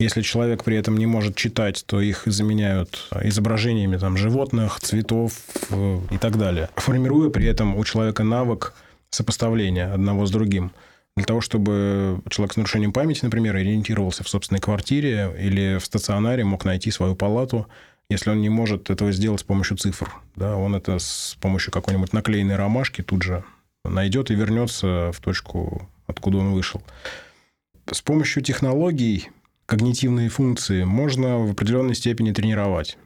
если 0.00 0.22
человек 0.22 0.64
при 0.64 0.76
этом 0.76 0.96
не 0.96 1.04
может 1.04 1.36
читать, 1.36 1.84
то 1.86 2.00
их 2.00 2.22
заменяют 2.24 3.06
изображениями 3.22 3.98
там, 3.98 4.16
животных, 4.16 4.80
цветов 4.80 5.34
э, 5.68 6.00
и 6.10 6.16
так 6.16 6.38
далее, 6.38 6.70
формируя 6.74 7.28
при 7.28 7.46
этом 7.46 7.76
у 7.76 7.84
человека 7.84 8.24
навык 8.24 8.72
сопоставления 9.10 9.92
одного 9.92 10.24
с 10.24 10.30
другим. 10.30 10.72
Для 11.16 11.26
того, 11.26 11.42
чтобы 11.42 12.22
человек 12.30 12.54
с 12.54 12.56
нарушением 12.56 12.92
памяти, 12.92 13.24
например, 13.24 13.56
ориентировался 13.56 14.24
в 14.24 14.28
собственной 14.28 14.60
квартире 14.60 15.36
или 15.38 15.78
в 15.78 15.84
стационаре, 15.84 16.44
мог 16.44 16.64
найти 16.64 16.90
свою 16.90 17.14
палату, 17.14 17.66
если 18.08 18.30
он 18.30 18.40
не 18.40 18.48
может 18.48 18.88
этого 18.88 19.12
сделать 19.12 19.40
с 19.40 19.44
помощью 19.44 19.76
цифр. 19.76 20.14
Да, 20.34 20.56
он 20.56 20.74
это 20.74 20.98
с 20.98 21.36
помощью 21.40 21.72
какой-нибудь 21.72 22.14
наклеенной 22.14 22.56
ромашки 22.56 23.02
тут 23.02 23.22
же 23.22 23.44
найдет 23.84 24.30
и 24.30 24.34
вернется 24.34 25.10
в 25.12 25.20
точку, 25.20 25.88
откуда 26.06 26.38
он 26.38 26.52
вышел. 26.52 26.82
С 27.90 28.00
помощью 28.00 28.42
технологий 28.42 29.28
когнитивные 29.70 30.28
функции 30.28 30.82
можно 30.82 31.38
в 31.38 31.52
определенной 31.52 31.94
степени 31.94 32.32
тренировать. 32.32 32.98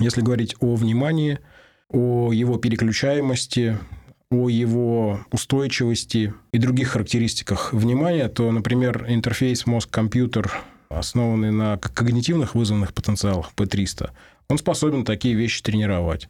Если 0.00 0.20
говорить 0.20 0.56
о 0.58 0.74
внимании, 0.74 1.38
о 1.90 2.32
его 2.32 2.58
переключаемости, 2.58 3.78
о 4.28 4.48
его 4.48 5.20
устойчивости 5.30 6.34
и 6.50 6.58
других 6.58 6.88
характеристиках 6.88 7.72
внимания, 7.72 8.28
то, 8.28 8.50
например, 8.50 9.04
интерфейс 9.06 9.64
мозг-компьютер, 9.64 10.52
основанный 10.88 11.52
на 11.52 11.78
когнитивных 11.78 12.56
вызванных 12.56 12.94
потенциалах 12.94 13.52
P300, 13.54 14.10
он 14.48 14.58
способен 14.58 15.04
такие 15.04 15.36
вещи 15.36 15.62
тренировать 15.62 16.28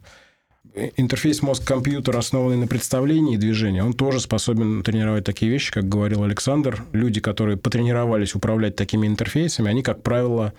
интерфейс 0.97 1.41
мозг-компьютер, 1.41 2.15
основанный 2.17 2.57
на 2.57 2.67
представлении 2.67 3.37
движения, 3.37 3.83
он 3.83 3.93
тоже 3.93 4.19
способен 4.19 4.83
тренировать 4.83 5.25
такие 5.25 5.51
вещи, 5.51 5.71
как 5.71 5.87
говорил 5.87 6.23
Александр. 6.23 6.83
Люди, 6.91 7.19
которые 7.19 7.57
потренировались 7.57 8.35
управлять 8.35 8.75
такими 8.75 9.07
интерфейсами, 9.07 9.69
они, 9.69 9.81
как 9.81 10.03
правило, 10.03 10.53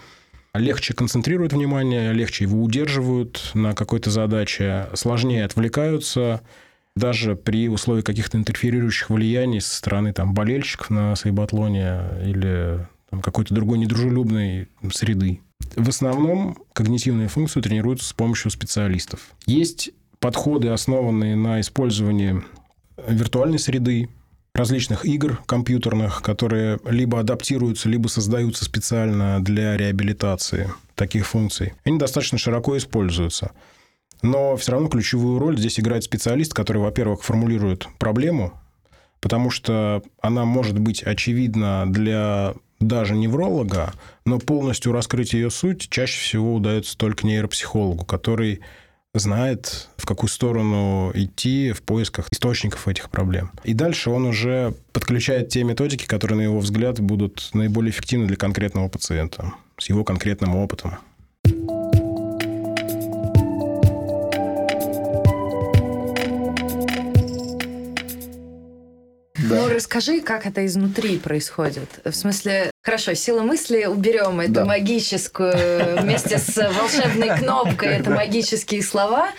легче 0.55 0.95
концентрируют 0.95 1.53
внимание, 1.53 2.13
легче 2.13 2.45
его 2.45 2.63
удерживают 2.63 3.51
на 3.55 3.75
какой-то 3.75 4.11
задаче, 4.11 4.89
сложнее 4.95 5.45
отвлекаются, 5.45 6.43
даже 6.97 7.37
при 7.37 7.69
условии 7.69 8.03
каких-то 8.03 8.37
интерферирующих 8.37 9.11
влияний 9.11 9.61
со 9.61 9.77
стороны 9.77 10.13
там, 10.13 10.35
болельщиков 10.35 10.91
на 10.91 11.15
сайбатлоне 11.15 12.01
или 12.25 12.87
там, 13.11 13.23
какой-то 13.23 13.55
другой 13.55 13.79
недружелюбной 13.79 14.69
среды. 14.93 15.41
В 15.77 15.89
основном 15.89 16.59
когнитивные 16.73 17.29
функции 17.29 17.61
тренируются 17.61 18.09
с 18.09 18.13
помощью 18.13 18.51
специалистов. 18.51 19.33
Есть 19.47 19.91
подходы, 20.19 20.69
основанные 20.69 21.37
на 21.37 21.61
использовании 21.61 22.43
виртуальной 23.07 23.59
среды, 23.59 24.09
различных 24.55 25.05
игр 25.07 25.41
компьютерных, 25.47 26.23
которые 26.23 26.79
либо 26.85 27.21
адаптируются, 27.21 27.89
либо 27.89 28.09
создаются 28.09 28.65
специально 28.65 29.43
для 29.43 29.77
реабилитации 29.77 30.71
таких 30.95 31.27
функций. 31.27 31.73
Они 31.85 31.99
достаточно 31.99 32.37
широко 32.37 32.77
используются. 32.77 33.53
Но 34.23 34.57
все 34.57 34.73
равно 34.73 34.89
ключевую 34.89 35.39
роль 35.39 35.59
здесь 35.59 35.81
играет 35.81 36.05
специалист, 36.05 36.53
который, 36.53 36.83
во-первых, 36.83 37.23
формулирует 37.23 37.89
проблему, 37.99 38.53
потому 39.21 39.51
что 39.51 40.03
она 40.21 40.45
может 40.45 40.79
быть 40.79 41.03
очевидна 41.03 41.87
для 41.91 42.55
даже 42.81 43.15
невролога, 43.15 43.93
но 44.25 44.39
полностью 44.39 44.93
раскрыть 44.93 45.35
ее 45.35 45.51
суть 45.51 45.89
чаще 45.89 46.19
всего 46.21 46.55
удается 46.55 46.97
только 46.97 47.27
нейропсихологу, 47.27 48.05
который 48.05 48.61
знает, 49.15 49.89
в 49.97 50.07
какую 50.07 50.31
сторону 50.31 51.11
идти 51.15 51.73
в 51.73 51.83
поисках 51.83 52.29
источников 52.31 52.87
этих 52.89 53.11
проблем. 53.11 53.51
И 53.65 53.75
дальше 53.75 54.11
он 54.11 54.27
уже 54.27 54.75
подключает 54.93 55.49
те 55.49 55.65
методики, 55.65 56.07
которые, 56.07 56.39
на 56.39 56.43
его 56.43 56.59
взгляд, 56.61 57.01
будут 57.01 57.51
наиболее 57.53 57.91
эффективны 57.91 58.27
для 58.27 58.37
конкретного 58.37 58.89
пациента 58.89 59.53
с 59.79 59.89
его 59.89 60.05
конкретным 60.05 60.57
опытом. 60.57 60.99
Ну, 69.51 69.69
расскажи, 69.69 70.21
как 70.21 70.47
это 70.47 70.65
изнутри 70.65 71.19
происходит. 71.19 72.01
В 72.05 72.13
смысле, 72.13 72.71
хорошо, 72.83 73.15
сила 73.15 73.43
мысли 73.43 73.85
уберем, 73.85 74.41
это 74.41 74.53
да. 74.53 74.65
магическую, 74.65 76.01
вместе 76.03 76.39
с 76.39 76.57
волшебной 76.57 77.37
кнопкой, 77.39 77.89
это 77.89 78.11
магические 78.11 78.83
слова, 78.83 79.31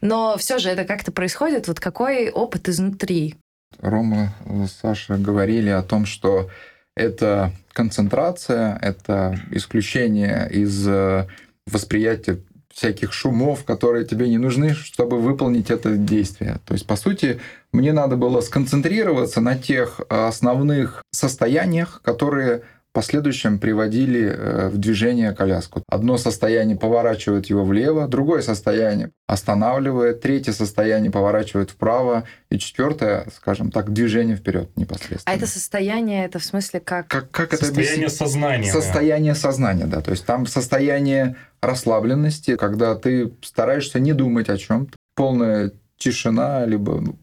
но 0.00 0.36
все 0.38 0.58
же 0.58 0.70
это 0.70 0.84
как-то 0.84 1.12
происходит. 1.12 1.68
Вот 1.68 1.80
какой 1.80 2.30
опыт 2.30 2.68
изнутри? 2.68 3.36
Рома, 3.78 4.34
Саша 4.80 5.16
говорили 5.16 5.70
о 5.70 5.82
том, 5.82 6.04
что 6.04 6.50
это 6.96 7.52
концентрация, 7.72 8.78
это 8.82 9.38
исключение 9.52 10.48
из 10.50 10.86
э, 10.86 11.26
восприятия 11.66 12.40
всяких 12.72 13.12
шумов, 13.12 13.64
которые 13.64 14.04
тебе 14.04 14.28
не 14.28 14.38
нужны, 14.38 14.74
чтобы 14.74 15.18
выполнить 15.18 15.70
это 15.70 15.96
действие. 15.96 16.60
То 16.66 16.74
есть, 16.74 16.86
по 16.86 16.96
сути, 16.96 17.40
мне 17.72 17.92
надо 17.92 18.16
было 18.16 18.40
сконцентрироваться 18.40 19.40
на 19.40 19.56
тех 19.56 20.00
основных 20.08 21.02
состояниях, 21.10 22.00
которые 22.02 22.62
в 22.90 22.92
последующем 22.92 23.60
приводили 23.60 24.22
э, 24.22 24.68
в 24.68 24.76
движение 24.78 25.30
коляску. 25.30 25.84
Одно 25.86 26.18
состояние 26.18 26.76
поворачивает 26.76 27.46
его 27.46 27.64
влево, 27.64 28.08
другое 28.08 28.42
состояние 28.42 29.12
останавливает, 29.28 30.20
третье 30.20 30.50
состояние 30.50 31.12
поворачивает 31.12 31.70
вправо, 31.70 32.24
и 32.50 32.58
четвертое, 32.58 33.28
скажем 33.36 33.70
так, 33.70 33.92
движение 33.92 34.34
вперед 34.34 34.70
непосредственно. 34.76 35.32
А 35.32 35.36
это 35.36 35.46
состояние, 35.46 36.24
это 36.24 36.40
в 36.40 36.44
смысле 36.44 36.80
как? 36.80 37.06
Как, 37.06 37.30
как 37.30 37.52
состояние 37.52 38.06
это 38.06 38.14
сознания. 38.16 38.72
Состояние 38.72 39.34
сознания, 39.36 39.86
да. 39.86 40.00
То 40.00 40.10
есть 40.10 40.26
там 40.26 40.46
состояние 40.46 41.36
расслабленности, 41.62 42.56
когда 42.56 42.96
ты 42.96 43.32
стараешься 43.42 44.00
не 44.00 44.14
думать 44.14 44.48
о 44.48 44.58
чем, 44.58 44.88
полная 45.14 45.70
тишина, 45.96 46.66
либо 46.66 47.00
ну, 47.00 47.16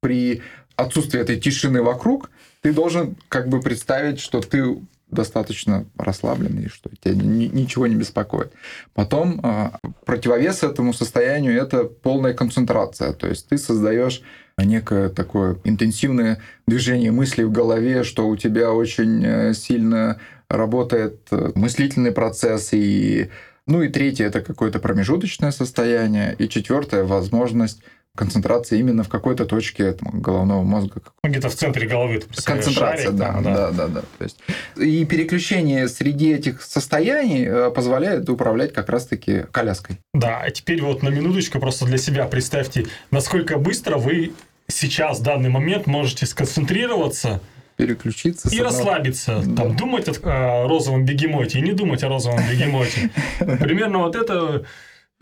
при 0.00 0.42
отсутствии 0.74 1.20
этой 1.20 1.38
тишины 1.38 1.80
вокруг, 1.80 2.30
ты 2.60 2.72
должен 2.72 3.16
как 3.28 3.48
бы 3.48 3.60
представить, 3.60 4.18
что 4.18 4.40
ты 4.40 4.80
достаточно 5.12 5.86
расслабленный, 5.96 6.68
что 6.68 6.90
тебя 7.00 7.14
ни- 7.14 7.46
ничего 7.46 7.86
не 7.86 7.94
беспокоит. 7.94 8.52
Потом 8.94 9.40
э, 9.42 9.70
противовес 10.04 10.62
этому 10.62 10.92
состоянию 10.92 11.56
это 11.56 11.84
полная 11.84 12.34
концентрация. 12.34 13.12
То 13.12 13.28
есть 13.28 13.48
ты 13.48 13.58
создаешь 13.58 14.22
некое 14.58 15.08
такое 15.08 15.58
интенсивное 15.64 16.40
движение 16.66 17.12
мыслей 17.12 17.44
в 17.44 17.52
голове, 17.52 18.04
что 18.04 18.28
у 18.28 18.36
тебя 18.36 18.72
очень 18.72 19.24
э, 19.24 19.54
сильно 19.54 20.18
работает 20.48 21.28
э, 21.30 21.52
мыслительный 21.54 22.12
процесс 22.12 22.70
и 22.72 23.30
ну 23.66 23.82
и 23.82 23.88
третье 23.88 24.26
это 24.26 24.40
какое-то 24.40 24.80
промежуточное 24.80 25.52
состояние, 25.52 26.34
и 26.36 26.48
четвертое 26.48 27.04
возможность 27.04 27.82
концентрации 28.16 28.78
именно 28.78 29.04
в 29.04 29.08
какой-то 29.08 29.46
точке 29.46 29.96
головного 30.00 30.62
мозга. 30.62 31.00
Ну, 31.24 31.30
где-то 31.30 31.48
в 31.48 31.54
центре 31.54 31.86
головы. 31.88 32.18
Ты 32.18 32.42
Концентрация, 32.42 33.06
шарик 33.06 33.18
да, 33.18 33.32
там, 33.32 33.42
да, 33.42 33.70
да, 33.70 33.88
да. 33.88 34.00
То 34.18 34.24
есть, 34.24 34.38
и 34.76 35.04
переключение 35.06 35.88
среди 35.88 36.32
этих 36.32 36.62
состояний 36.62 37.46
э, 37.46 37.70
позволяет 37.70 38.28
управлять 38.28 38.72
как 38.74 38.90
раз-таки 38.90 39.44
коляской. 39.50 39.98
Да, 40.12 40.40
а 40.42 40.50
теперь 40.50 40.82
вот 40.82 41.02
на 41.02 41.08
минуточку 41.08 41.58
просто 41.58 41.86
для 41.86 41.98
себя 41.98 42.26
представьте, 42.26 42.86
насколько 43.10 43.56
быстро 43.56 43.96
вы 43.96 44.32
сейчас, 44.68 45.20
в 45.20 45.22
данный 45.22 45.48
момент, 45.48 45.86
можете 45.86 46.26
сконцентрироваться 46.26 47.40
Переключиться. 47.76 48.48
и 48.50 48.58
одного- 48.58 48.64
расслабиться. 48.64 49.42
Да. 49.46 49.62
Там, 49.62 49.76
думать 49.76 50.08
о, 50.08 50.64
о 50.64 50.68
розовом 50.68 51.04
бегемоте 51.06 51.58
и 51.58 51.62
не 51.62 51.72
думать 51.72 52.02
о 52.04 52.08
розовом 52.08 52.40
бегемоте. 52.50 53.10
Примерно 53.38 53.98
вот 53.98 54.16
это 54.16 54.64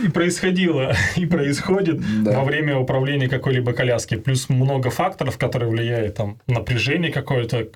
и 0.03 0.09
происходило, 0.09 0.95
и 1.17 1.27
происходит 1.27 2.01
Да. 2.25 2.39
во 2.39 2.45
время 2.45 2.77
управления 2.77 3.29
какой-либо 3.29 3.73
коляски. 3.73 4.17
Плюс 4.17 4.49
много 4.49 4.91
факторов, 4.91 5.39
которые 5.39 5.71
влияют. 5.71 6.17
Там 6.17 6.39
напряжение 6.47 7.13
какое-то, 7.13 7.69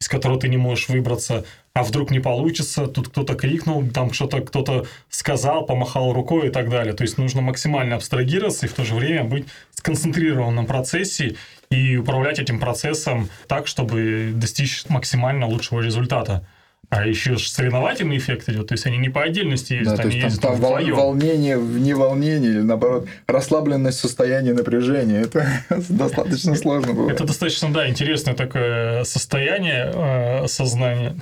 из 0.00 0.08
которого 0.08 0.38
ты 0.38 0.48
не 0.48 0.56
можешь 0.56 0.88
выбраться, 0.88 1.44
а 1.74 1.82
вдруг 1.82 2.10
не 2.10 2.20
получится, 2.20 2.86
тут 2.86 3.08
кто-то 3.08 3.34
крикнул, 3.34 3.84
там 3.88 4.12
что-то 4.12 4.40
кто-то 4.40 4.86
сказал, 5.10 5.66
помахал 5.66 6.12
рукой 6.12 6.48
и 6.48 6.50
так 6.50 6.70
далее. 6.70 6.94
То 6.94 7.02
есть 7.02 7.18
нужно 7.18 7.40
максимально 7.40 7.96
абстрагироваться 7.96 8.66
и 8.66 8.68
в 8.68 8.74
то 8.74 8.84
же 8.84 8.94
время 8.94 9.24
быть 9.24 9.46
сконцентрированным 9.72 10.64
в 10.64 10.68
процессе 10.68 11.36
и 11.70 11.96
управлять 11.96 12.38
этим 12.38 12.58
процессом 12.60 13.28
так, 13.46 13.66
чтобы 13.66 14.32
достичь 14.34 14.84
максимально 14.88 15.46
лучшего 15.46 15.80
результата. 15.80 16.46
А 16.90 17.06
еще 17.06 17.36
соревновательный 17.36 18.16
эффект 18.16 18.48
идет, 18.48 18.68
то 18.68 18.72
есть 18.72 18.86
они 18.86 18.96
не 18.96 19.10
по 19.10 19.22
отдельности 19.22 19.74
есть, 19.74 19.94
Да, 19.94 20.02
они 20.02 20.14
есть 20.16 20.20
там, 20.20 20.30
есть 20.30 20.40
там 20.42 20.54
вол- 20.56 20.76
вдвоем. 20.76 20.96
волнение 20.96 21.58
в 21.58 21.78
неволнении, 21.78 22.48
или 22.48 22.60
наоборот, 22.62 23.06
расслабленность 23.26 24.00
состояния 24.00 24.54
напряжения. 24.54 25.20
Это 25.20 25.46
достаточно 25.90 26.54
сложно 26.54 26.94
бывает. 26.94 27.14
Это 27.16 27.24
достаточно, 27.24 27.70
да, 27.70 27.88
интересное 27.90 28.34
такое 28.34 29.04
состояние 29.04 29.92
э, 29.94 30.46
сознания. 30.48 31.16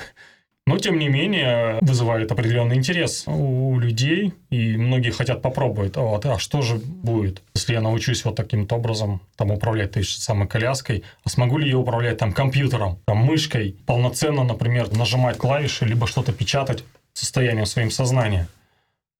Но, 0.66 0.78
тем 0.78 0.98
не 0.98 1.08
менее, 1.08 1.78
вызывает 1.80 2.32
определенный 2.32 2.74
интерес 2.74 3.22
у 3.28 3.78
людей, 3.78 4.34
и 4.50 4.76
многие 4.76 5.10
хотят 5.10 5.40
попробовать. 5.40 5.96
Вот, 5.96 6.26
а 6.26 6.40
что 6.40 6.60
же 6.60 6.74
будет, 6.76 7.40
если 7.54 7.74
я 7.74 7.80
научусь 7.80 8.24
вот 8.24 8.34
таким 8.34 8.66
образом 8.68 9.20
там, 9.36 9.52
управлять 9.52 9.92
той 9.92 10.02
же 10.02 10.18
самой 10.18 10.48
коляской? 10.48 11.04
А 11.22 11.28
смогу 11.28 11.58
ли 11.58 11.70
я 11.70 11.78
управлять 11.78 12.18
там 12.18 12.32
компьютером, 12.32 12.98
там, 13.04 13.18
мышкой, 13.18 13.76
полноценно, 13.86 14.42
например, 14.42 14.90
нажимать 14.92 15.38
клавиши, 15.38 15.84
либо 15.84 16.08
что-то 16.08 16.32
печатать 16.32 16.82
состоянием 17.12 17.66
своим 17.66 17.92
сознания? 17.92 18.48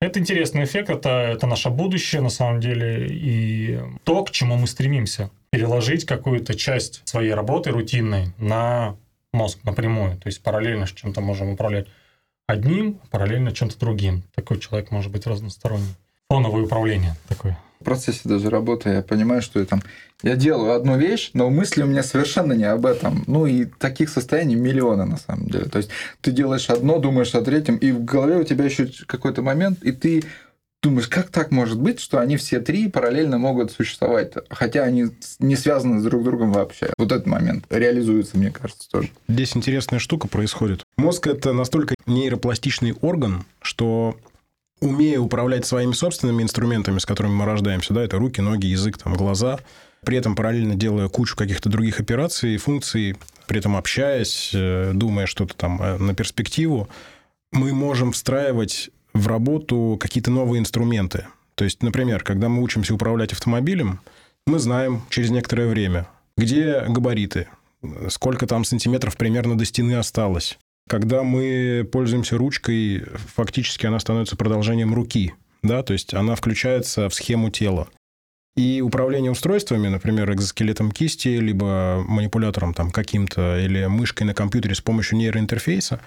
Это 0.01 0.19
интересный 0.19 0.65
эффект, 0.65 0.91
это, 0.91 1.09
это 1.09 1.47
наше 1.47 1.71
будущее 1.71 2.23
на 2.23 2.29
самом 2.29 2.61
деле, 2.61 3.07
и 3.09 3.79
то, 4.03 4.25
к 4.25 4.33
чему 4.33 4.57
мы 4.57 4.67
стремимся. 4.67 5.31
Переложить 5.51 6.05
какую-то 6.05 6.55
часть 6.55 7.03
своей 7.05 7.33
работы 7.33 7.71
рутинной 7.71 8.35
на 8.37 8.97
мозг 9.37 9.61
напрямую. 9.65 10.17
То 10.17 10.27
есть 10.27 10.43
параллельно 10.43 10.87
с 10.87 10.91
чем-то 10.91 11.21
можем 11.21 11.51
управлять 11.51 11.87
одним, 12.47 12.95
параллельно 13.11 13.53
чем-то 13.53 13.79
другим. 13.79 14.23
Такой 14.35 14.59
человек 14.59 14.91
может 14.91 15.13
быть 15.13 15.27
разносторонний. 15.27 15.95
Фоновое 16.29 16.63
управление 16.63 17.15
такое. 17.29 17.59
В 17.81 17.85
процессе 17.85 18.23
даже 18.25 18.49
работы 18.51 18.89
я 18.89 19.03
понимаю, 19.03 19.43
что 19.43 19.61
я 19.61 19.67
там 19.67 19.83
я 20.23 20.35
делаю 20.35 20.73
одну 20.73 20.97
вещь, 20.97 21.31
но 21.35 21.51
мысли 21.51 21.83
у 21.83 21.87
меня 21.87 22.03
совершенно 22.03 22.55
не 22.55 22.65
об 22.65 22.87
этом. 22.87 23.23
Ну 23.27 23.47
и 23.47 23.67
таких 23.67 24.09
состояний 24.09 24.55
миллионы 24.55 25.05
на 25.05 25.19
самом 25.19 25.47
деле. 25.49 25.67
То 25.67 25.79
есть 25.79 25.91
ты 26.23 26.33
делаешь 26.33 26.71
одно, 26.71 26.99
думаешь 26.99 27.35
о 27.35 27.43
третьем, 27.43 27.77
и 27.77 27.93
в 27.93 28.05
голове 28.05 28.39
у 28.39 28.45
тебя 28.45 28.65
еще 28.65 28.89
какой-то 29.07 29.43
момент, 29.43 29.83
и 29.83 29.93
ты 29.93 30.25
думаешь, 30.87 31.09
как 31.09 31.31
так 31.31 31.51
может 31.51 31.79
быть, 31.79 32.01
что 32.01 32.19
они 32.19 32.37
все 32.37 32.61
три 32.61 32.89
параллельно 32.89 33.39
могут 33.39 33.73
существовать, 33.73 34.33
хотя 34.51 34.85
они 34.85 35.07
не 35.39 35.57
связаны 35.57 36.01
с 36.01 36.05
друг 36.05 36.23
другом 36.23 36.53
вообще. 36.53 36.93
Вот 36.97 37.13
этот 37.13 37.27
момент 37.27 37.65
реализуется, 37.71 38.39
мне 38.39 38.51
кажется, 38.51 38.89
тоже. 38.89 39.11
Здесь 39.29 39.57
интересная 39.57 39.99
штука 39.99 40.29
происходит. 40.29 40.83
Мозг– 40.97 41.27
это 41.29 41.53
настолько 41.53 41.95
нейропластичный 42.07 42.93
орган, 43.01 43.45
что 43.61 44.17
умея 44.81 45.19
управлять 45.19 45.67
своими 45.67 45.93
собственными 45.93 46.43
инструментами, 46.43 46.99
с 46.99 47.07
которыми 47.07 47.33
мы 47.33 47.45
рождаемся, 47.45 47.95
да, 47.95 48.05
это 48.05 48.19
руки, 48.19 48.41
ноги, 48.41 48.67
язык, 48.67 48.99
там, 48.99 49.15
глаза, 49.15 49.59
при 50.05 50.19
этом 50.19 50.37
параллельно 50.37 50.75
делая 50.75 51.09
кучу 51.09 51.35
каких-то 51.35 51.69
других 51.69 51.99
операций 51.99 52.55
и 52.55 52.59
функций, 52.59 53.17
при 53.47 53.59
этом 53.59 53.77
общаясь, 53.77 54.51
э, 54.55 54.93
думая 54.95 55.27
что-то 55.27 55.57
там 55.57 55.83
э, 55.83 55.99
на 55.99 56.15
перспективу, 56.15 56.89
мы 57.53 57.73
можем 57.73 58.13
встраивать 58.13 58.91
в 59.17 59.27
работу 59.27 59.97
какие-то 60.01 60.31
новые 60.31 60.61
инструменты. 60.61 61.27
То 61.55 61.65
есть, 61.65 61.83
например, 61.83 62.23
когда 62.23 62.49
мы 62.49 62.63
учимся 62.63 62.95
управлять 62.95 63.33
автомобилем, 63.33 64.01
мы 64.47 64.59
знаем 64.59 65.03
через 65.11 65.31
некоторое 65.31 65.69
время, 65.69 66.07
где 66.37 66.85
габариты, 66.87 67.49
сколько 68.09 68.47
там 68.47 68.65
сантиметров 68.65 69.17
примерно 69.17 69.57
до 69.57 69.65
стены 69.65 69.95
осталось. 69.95 70.59
Когда 70.89 71.23
мы 71.23 71.89
пользуемся 71.91 72.37
ручкой, 72.37 73.05
фактически 73.35 73.87
она 73.87 73.99
становится 73.99 74.37
продолжением 74.37 74.95
руки, 74.95 75.35
да, 75.63 75.83
то 75.83 75.93
есть 75.93 76.15
она 76.15 76.37
включается 76.37 77.09
в 77.09 77.15
схему 77.15 77.51
тела. 77.51 77.89
И 78.57 78.81
управление 78.81 79.31
устройствами, 79.31 79.89
например, 79.89 80.33
экзоскелетом 80.33 80.91
кисти, 80.91 81.29
либо 81.29 82.03
манипулятором 82.07 82.73
там 82.73 82.91
каким-то, 82.91 83.59
или 83.59 83.85
мышкой 83.87 84.27
на 84.27 84.33
компьютере 84.33 84.75
с 84.75 84.81
помощью 84.81 85.19
нейроинтерфейса, 85.19 86.01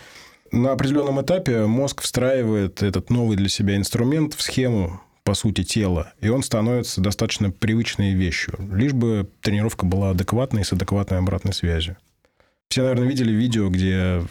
на 0.51 0.71
определенном 0.71 1.21
этапе 1.21 1.65
мозг 1.65 2.01
встраивает 2.01 2.83
этот 2.83 3.09
новый 3.09 3.37
для 3.37 3.49
себя 3.49 3.75
инструмент 3.75 4.33
в 4.33 4.41
схему, 4.41 5.01
по 5.23 5.33
сути, 5.33 5.63
тела, 5.63 6.13
и 6.21 6.29
он 6.29 6.43
становится 6.43 7.01
достаточно 7.01 7.51
привычной 7.51 8.13
вещью, 8.13 8.55
лишь 8.71 8.93
бы 8.93 9.29
тренировка 9.41 9.85
была 9.85 10.11
адекватной 10.11 10.65
с 10.65 10.73
адекватной 10.73 11.19
обратной 11.19 11.53
связью. 11.53 11.97
Все, 12.69 12.81
наверное, 12.81 13.07
видели 13.07 13.31
видео, 13.31 13.69
где 13.69 14.21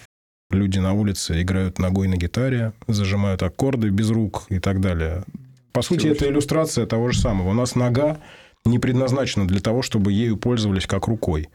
люди 0.51 0.79
на 0.79 0.93
улице 0.93 1.43
играют 1.43 1.79
ногой 1.79 2.09
на 2.09 2.17
гитаре, 2.17 2.73
зажимают 2.87 3.43
аккорды 3.43 3.91
без 3.91 4.11
рук 4.11 4.47
и 4.49 4.59
так 4.59 4.81
далее. 4.81 5.25
По 5.73 5.83
сути, 5.83 6.01
Всего 6.01 6.15
это 6.15 6.29
иллюстрация 6.29 6.87
того 6.87 7.11
же 7.11 7.21
самого. 7.21 7.51
У 7.51 7.55
нас 7.55 7.75
нога 7.75 8.21
не 8.65 8.79
предназначена 8.79 9.47
для 9.47 9.61
того, 9.61 9.83
чтобы 9.83 10.13
ею 10.13 10.37
пользовались 10.37 10.87
как 10.87 11.07
рукой. 11.07 11.49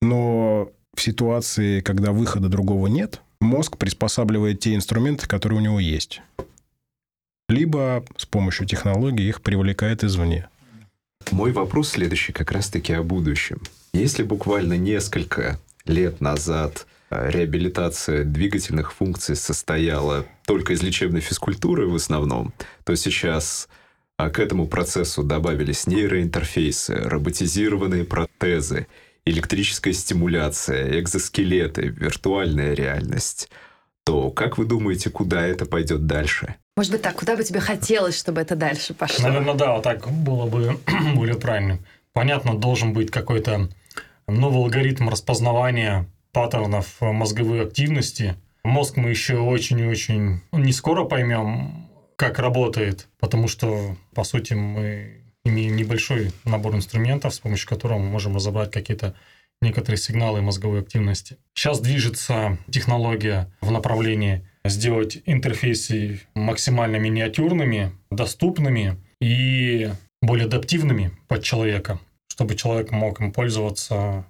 Но 0.00 0.70
в 0.94 1.02
ситуации, 1.02 1.80
когда 1.80 2.12
выхода 2.12 2.48
другого 2.48 2.86
нет, 2.86 3.22
мозг 3.40 3.76
приспосабливает 3.76 4.60
те 4.60 4.74
инструменты, 4.74 5.26
которые 5.26 5.58
у 5.58 5.62
него 5.62 5.80
есть. 5.80 6.22
Либо 7.48 8.04
с 8.16 8.26
помощью 8.26 8.66
технологий 8.66 9.28
их 9.28 9.40
привлекает 9.40 10.02
извне. 10.02 10.48
Мой 11.30 11.52
вопрос 11.52 11.90
следующий 11.90 12.32
как 12.32 12.52
раз-таки 12.52 12.92
о 12.92 13.02
будущем. 13.02 13.60
Если 13.92 14.22
буквально 14.22 14.76
несколько 14.76 15.58
лет 15.84 16.20
назад 16.20 16.86
э, 17.10 17.30
реабилитация 17.30 18.24
двигательных 18.24 18.92
функций 18.92 19.36
состояла 19.36 20.26
только 20.46 20.72
из 20.72 20.82
лечебной 20.82 21.20
физкультуры 21.20 21.86
в 21.86 21.94
основном, 21.94 22.52
то 22.84 22.94
сейчас 22.96 23.68
а, 24.18 24.30
к 24.30 24.38
этому 24.38 24.66
процессу 24.66 25.22
добавились 25.22 25.86
нейроинтерфейсы, 25.86 26.94
роботизированные 26.94 28.04
протезы, 28.04 28.86
электрическая 29.26 29.92
стимуляция, 29.92 31.00
экзоскелеты, 31.00 31.88
виртуальная 31.88 32.72
реальность, 32.74 33.50
то 34.04 34.30
как 34.30 34.56
вы 34.56 34.64
думаете, 34.64 35.10
куда 35.10 35.44
это 35.44 35.66
пойдет 35.66 36.06
дальше? 36.06 36.54
Может 36.76 36.92
быть, 36.92 37.02
так, 37.02 37.16
куда 37.16 37.36
бы 37.36 37.42
тебе 37.42 37.60
хотелось, 37.60 38.16
чтобы 38.16 38.40
это 38.40 38.54
дальше 38.54 38.94
пошло? 38.94 39.26
Наверное, 39.26 39.54
да, 39.54 39.74
вот 39.74 39.82
так 39.82 40.08
было 40.08 40.46
бы 40.46 40.78
более 41.14 41.36
правильно. 41.36 41.80
Понятно, 42.12 42.56
должен 42.56 42.92
быть 42.92 43.10
какой-то 43.10 43.68
новый 44.28 44.58
алгоритм 44.58 45.08
распознавания 45.08 46.08
паттернов 46.32 47.00
мозговой 47.00 47.64
активности. 47.64 48.36
Мозг 48.62 48.96
мы 48.96 49.10
еще 49.10 49.38
очень 49.38 49.80
и 49.80 49.86
очень 49.86 50.40
не 50.52 50.72
скоро 50.72 51.04
поймем, 51.04 51.88
как 52.16 52.38
работает, 52.38 53.08
потому 53.18 53.48
что, 53.48 53.96
по 54.14 54.24
сути, 54.24 54.54
мы 54.54 55.15
небольшой 55.50 56.32
набор 56.44 56.74
инструментов, 56.74 57.34
с 57.34 57.40
помощью 57.40 57.68
которого 57.68 57.98
мы 57.98 58.08
можем 58.08 58.36
разобрать 58.36 58.70
какие-то 58.70 59.14
некоторые 59.60 59.98
сигналы 59.98 60.42
мозговой 60.42 60.80
активности. 60.80 61.38
Сейчас 61.54 61.80
движется 61.80 62.58
технология 62.70 63.50
в 63.60 63.70
направлении 63.70 64.46
сделать 64.64 65.18
интерфейсы 65.26 66.22
максимально 66.34 66.96
миниатюрными, 66.96 67.92
доступными 68.10 68.96
и 69.20 69.90
более 70.20 70.46
адаптивными 70.46 71.12
под 71.28 71.42
человека, 71.42 72.00
чтобы 72.28 72.54
человек 72.56 72.90
мог 72.90 73.20
им 73.20 73.32
пользоваться 73.32 74.26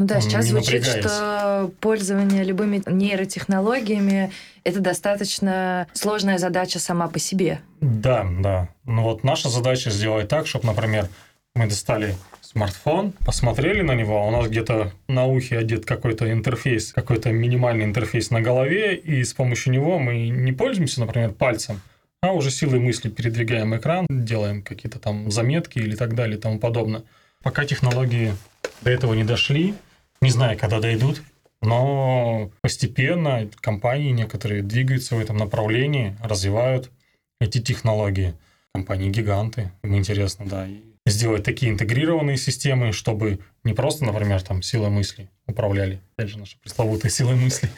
Ну 0.00 0.06
да, 0.06 0.16
Он 0.16 0.22
сейчас 0.22 0.46
звучит, 0.46 0.86
что 0.86 1.70
пользование 1.78 2.42
любыми 2.42 2.82
нейротехнологиями 2.86 4.32
это 4.64 4.80
достаточно 4.80 5.88
сложная 5.92 6.38
задача 6.38 6.78
сама 6.78 7.06
по 7.08 7.18
себе. 7.18 7.60
Да, 7.82 8.26
да. 8.40 8.70
Ну 8.86 9.02
вот 9.02 9.24
наша 9.24 9.50
задача 9.50 9.90
сделать 9.90 10.28
так, 10.28 10.46
чтобы, 10.46 10.68
например, 10.68 11.10
мы 11.54 11.66
достали 11.66 12.16
смартфон, 12.40 13.12
посмотрели 13.26 13.82
на 13.82 13.94
него, 13.94 14.22
а 14.22 14.26
у 14.26 14.30
нас 14.30 14.48
где-то 14.48 14.90
на 15.06 15.26
ухе 15.26 15.58
одет 15.58 15.84
какой-то 15.84 16.32
интерфейс, 16.32 16.94
какой-то 16.94 17.30
минимальный 17.30 17.84
интерфейс 17.84 18.30
на 18.30 18.40
голове, 18.40 18.96
и 18.96 19.22
с 19.22 19.34
помощью 19.34 19.74
него 19.74 19.98
мы 19.98 20.30
не 20.30 20.52
пользуемся, 20.52 21.00
например, 21.00 21.32
пальцем, 21.32 21.82
а 22.22 22.32
уже 22.32 22.50
силой 22.50 22.78
мысли 22.78 23.10
передвигаем 23.10 23.76
экран, 23.76 24.06
делаем 24.08 24.62
какие-то 24.62 24.98
там 24.98 25.30
заметки 25.30 25.78
или 25.78 25.94
так 25.94 26.14
далее 26.14 26.38
и 26.38 26.40
тому 26.40 26.58
подобное. 26.58 27.02
Пока 27.42 27.66
технологии 27.66 28.32
до 28.80 28.90
этого 28.90 29.12
не 29.12 29.24
дошли, 29.24 29.74
не 30.20 30.30
знаю, 30.30 30.58
когда 30.58 30.80
дойдут, 30.80 31.22
но 31.62 32.50
постепенно 32.62 33.48
компании 33.60 34.10
некоторые 34.10 34.62
двигаются 34.62 35.16
в 35.16 35.20
этом 35.20 35.36
направлении, 35.36 36.16
развивают 36.22 36.90
эти 37.40 37.60
технологии. 37.60 38.34
Компании-гиганты, 38.72 39.72
им 39.82 39.96
интересно, 39.96 40.46
да, 40.46 40.68
сделать 41.06 41.42
такие 41.42 41.72
интегрированные 41.72 42.36
системы, 42.36 42.92
чтобы 42.92 43.40
не 43.64 43.72
просто, 43.72 44.04
например, 44.04 44.42
там 44.42 44.62
силой 44.62 44.90
мысли 44.90 45.28
управляли, 45.46 46.00
опять 46.16 46.30
же, 46.30 46.38
наша 46.38 46.56
пресловутая 46.58 47.10
силой 47.10 47.34
мысли, 47.34 47.68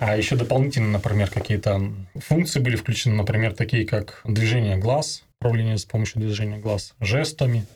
а 0.00 0.16
еще 0.16 0.34
дополнительно, 0.34 0.90
например, 0.90 1.30
какие-то 1.30 1.92
функции 2.16 2.60
были 2.60 2.76
включены, 2.76 3.14
например, 3.14 3.54
такие 3.54 3.86
как 3.86 4.20
движение 4.24 4.76
глаз, 4.76 5.22
управление 5.40 5.78
с 5.78 5.84
помощью 5.84 6.20
движения 6.20 6.58
глаз, 6.58 6.94
жестами, 7.00 7.66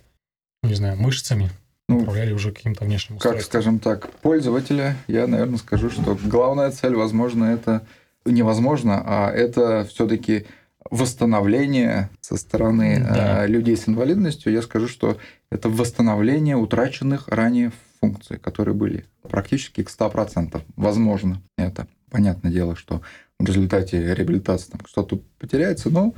не 0.63 0.75
знаю, 0.75 0.97
мышцами, 0.97 1.51
Ну, 1.89 1.99
управляли 1.99 2.33
уже 2.33 2.51
каким-то 2.53 2.85
внешним 2.85 3.19
как, 3.19 3.37
устройством. 3.37 3.43
скажем 3.63 3.79
так, 3.79 4.11
пользователя, 4.21 4.97
я, 5.07 5.27
наверное, 5.27 5.59
скажу, 5.59 5.89
что 5.91 6.19
главная 6.25 6.71
цель, 6.73 6.95
возможно, 6.97 7.45
это 7.45 7.87
невозможно, 8.25 9.03
а 9.07 9.31
это 9.31 9.85
все-таки 9.89 10.47
восстановление 10.91 12.11
со 12.21 12.37
стороны 12.37 12.99
Да. 13.09 13.45
э, 13.45 13.49
людей 13.49 13.77
с 13.77 13.89
инвалидностью. 13.89 14.53
Я 14.53 14.63
скажу, 14.63 14.89
что 14.89 15.17
это 15.51 15.69
восстановление 15.69 16.57
утраченных 16.57 17.29
ранее 17.29 17.73
функций, 18.01 18.39
которые 18.39 18.75
были 18.75 19.05
практически 19.23 19.83
к 19.85 19.91
100%. 19.91 20.63
Возможно, 20.77 21.41
это. 21.57 21.87
Понятное 22.11 22.53
дело, 22.53 22.77
что 22.77 23.03
в 23.39 23.45
результате 23.45 24.15
реабилитации 24.15 24.71
там 24.73 24.81
что-то 24.87 25.21
потеряется, 25.39 25.91
но 25.91 26.15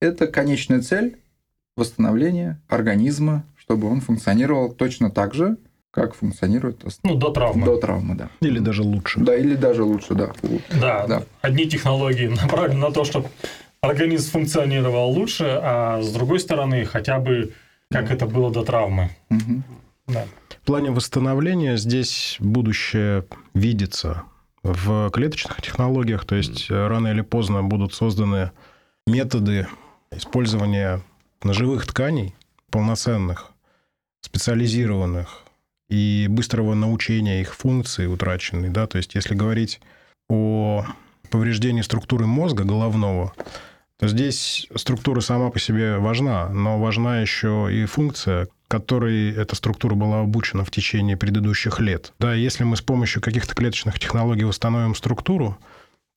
это 0.00 0.26
конечная 0.26 0.80
цель 0.80 1.18
восстановления 1.76 2.60
организма, 2.68 3.44
чтобы 3.66 3.90
он 3.90 4.00
функционировал 4.00 4.70
точно 4.72 5.10
так 5.10 5.34
же, 5.34 5.56
как 5.90 6.14
функционирует 6.14 6.84
Ну, 7.02 7.14
до 7.16 7.30
травмы. 7.30 7.64
до 7.64 7.76
травмы, 7.78 8.14
да. 8.14 8.28
Или 8.40 8.58
даже 8.60 8.82
лучше. 8.82 9.18
Да, 9.20 9.34
или 9.34 9.56
даже 9.56 9.82
лучше, 9.82 10.14
да. 10.14 10.30
Да, 10.80 11.06
Да. 11.06 11.22
одни 11.40 11.66
технологии 11.66 12.26
направлены 12.42 12.80
на 12.80 12.92
то, 12.92 13.04
чтобы 13.04 13.28
организм 13.80 14.30
функционировал 14.30 15.10
лучше, 15.10 15.44
а 15.62 16.00
с 16.02 16.12
другой 16.12 16.38
стороны, 16.40 16.84
хотя 16.84 17.18
бы 17.18 17.52
как 17.90 18.10
это 18.10 18.26
было 18.26 18.52
до 18.52 18.62
травмы. 18.64 19.10
Мгм. 19.30 19.64
Да. 20.06 20.24
В 20.62 20.66
плане 20.66 20.90
восстановления 20.90 21.76
здесь 21.76 22.36
будущее 22.40 23.24
видится 23.54 24.22
в 24.62 25.10
клеточных 25.10 25.60
технологиях, 25.62 26.24
то 26.24 26.34
есть 26.36 26.70
э, 26.70 26.86
рано 26.88 27.08
или 27.08 27.20
поздно 27.22 27.62
будут 27.62 27.94
созданы 27.94 28.50
методы 29.06 29.66
использования 30.10 31.00
ножевых 31.42 31.86
тканей, 31.86 32.34
полноценных, 32.70 33.52
специализированных 34.26 35.44
и 35.88 36.26
быстрого 36.28 36.74
научения 36.74 37.40
их 37.40 37.54
функции 37.54 38.06
утраченной. 38.06 38.70
Да? 38.70 38.86
То 38.86 38.98
есть 38.98 39.14
если 39.14 39.34
говорить 39.34 39.80
о 40.28 40.84
повреждении 41.30 41.82
структуры 41.82 42.26
мозга 42.26 42.64
головного, 42.64 43.32
то 43.98 44.08
здесь 44.08 44.66
структура 44.74 45.20
сама 45.20 45.50
по 45.50 45.58
себе 45.58 45.98
важна, 45.98 46.48
но 46.50 46.78
важна 46.78 47.20
еще 47.20 47.68
и 47.70 47.86
функция, 47.86 48.48
которой 48.68 49.30
эта 49.30 49.54
структура 49.54 49.94
была 49.94 50.20
обучена 50.20 50.64
в 50.64 50.70
течение 50.70 51.16
предыдущих 51.16 51.80
лет. 51.80 52.12
Да, 52.18 52.34
если 52.34 52.64
мы 52.64 52.76
с 52.76 52.82
помощью 52.82 53.22
каких-то 53.22 53.54
клеточных 53.54 53.98
технологий 53.98 54.44
восстановим 54.44 54.94
структуру, 54.94 55.56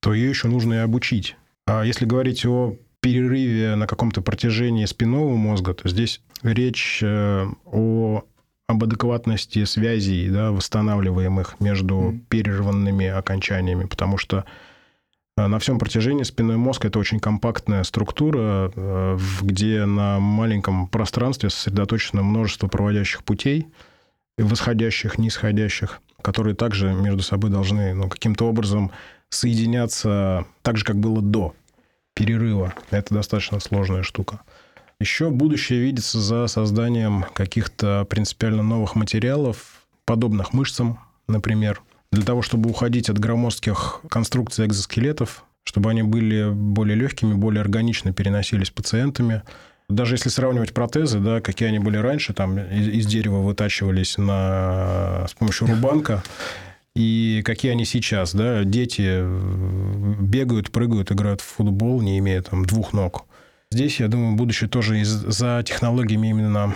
то 0.01 0.13
ее 0.13 0.29
еще 0.29 0.47
нужно 0.47 0.73
и 0.73 0.77
обучить. 0.77 1.35
А 1.67 1.83
если 1.83 2.05
говорить 2.05 2.45
о 2.45 2.75
перерыве 3.01 3.75
на 3.75 3.87
каком-то 3.87 4.21
протяжении 4.21 4.85
спинного 4.85 5.35
мозга, 5.35 5.73
то 5.73 5.87
здесь 5.87 6.21
речь 6.43 6.99
э, 7.01 7.47
о 7.65 8.23
об 8.67 8.83
адекватности 8.83 9.63
связей, 9.63 10.29
да, 10.29 10.51
восстанавливаемых 10.51 11.59
между 11.59 11.95
Мгм. 11.95 12.19
перерванными 12.29 13.07
окончаниями, 13.07 13.85
потому 13.85 14.19
что 14.19 14.45
э, 15.37 15.47
на 15.47 15.57
всем 15.57 15.79
протяжении 15.79 16.21
спинной 16.21 16.57
мозг 16.57 16.85
это 16.85 16.99
очень 16.99 17.19
компактная 17.19 17.83
структура, 17.83 18.71
э, 18.75 19.17
где 19.41 19.85
на 19.85 20.19
маленьком 20.19 20.87
пространстве 20.87 21.49
сосредоточено 21.49 22.21
множество 22.21 22.67
проводящих 22.67 23.23
путей, 23.23 23.67
восходящих, 24.37 25.17
нисходящих, 25.17 25.99
которые 26.21 26.55
также 26.55 26.93
между 26.93 27.23
собой 27.23 27.49
должны 27.49 27.95
ну, 27.95 28.07
каким-то 28.07 28.45
образом 28.45 28.91
соединяться 29.29 30.45
так 30.61 30.77
же, 30.77 30.85
как 30.85 30.97
было 30.97 31.23
до 31.23 31.55
перерыва. 32.13 32.73
Это 32.89 33.13
достаточно 33.13 33.59
сложная 33.59 34.03
штука. 34.03 34.41
Еще 34.99 35.29
будущее 35.29 35.79
видится 35.79 36.19
за 36.19 36.47
созданием 36.47 37.25
каких-то 37.33 38.05
принципиально 38.09 38.63
новых 38.63 38.95
материалов, 38.95 39.85
подобных 40.05 40.51
мышцам, 40.51 40.99
например, 41.27 41.81
для 42.11 42.23
того, 42.23 42.41
чтобы 42.41 42.69
уходить 42.69 43.09
от 43.09 43.17
громоздких 43.17 44.01
конструкций 44.09 44.65
экзоскелетов, 44.65 45.45
чтобы 45.63 45.91
они 45.91 46.03
были 46.03 46.49
более 46.51 46.95
легкими, 46.95 47.33
более 47.33 47.61
органично 47.61 48.11
переносились 48.11 48.71
пациентами. 48.71 49.43
Даже 49.87 50.15
если 50.15 50.29
сравнивать 50.29 50.73
протезы, 50.73 51.19
да, 51.19 51.41
какие 51.41 51.69
они 51.69 51.79
были 51.79 51.97
раньше, 51.97 52.33
там 52.33 52.57
из, 52.59 52.87
из 52.87 53.05
дерева 53.05 53.37
вытачивались 53.37 54.17
на, 54.17 55.25
с 55.29 55.33
помощью 55.33 55.67
рубанка, 55.67 56.23
и 56.95 57.41
какие 57.45 57.71
они 57.71 57.85
сейчас, 57.85 58.33
да, 58.33 58.63
дети 58.63 59.03
э, 59.05 60.15
бегают, 60.19 60.71
прыгают, 60.71 61.11
играют 61.11 61.41
в 61.41 61.45
футбол, 61.45 62.01
не 62.01 62.17
имея 62.19 62.41
там 62.41 62.65
двух 62.65 62.93
ног. 62.93 63.25
Здесь, 63.71 63.99
я 63.99 64.07
думаю, 64.07 64.35
будущее 64.35 64.69
тоже 64.69 64.99
из- 64.99 65.07
за 65.09 65.63
технологиями 65.65 66.29
именно 66.29 66.49
на, 66.49 66.75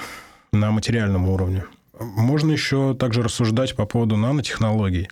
на 0.52 0.72
материальном 0.72 1.28
уровне. 1.28 1.64
Можно 2.00 2.52
еще 2.52 2.94
также 2.96 3.24
рассуждать 3.24 3.76
по 3.76 3.86
поводу 3.86 4.16
нанотехнологий. 4.18 5.08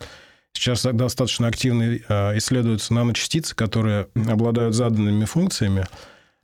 Сейчас 0.53 0.83
достаточно 0.83 1.47
активно 1.47 1.83
э, 1.83 2.37
исследуются 2.37 2.93
наночастицы, 2.93 3.55
которые 3.55 4.07
обладают 4.27 4.75
заданными 4.75 5.25
функциями, 5.25 5.85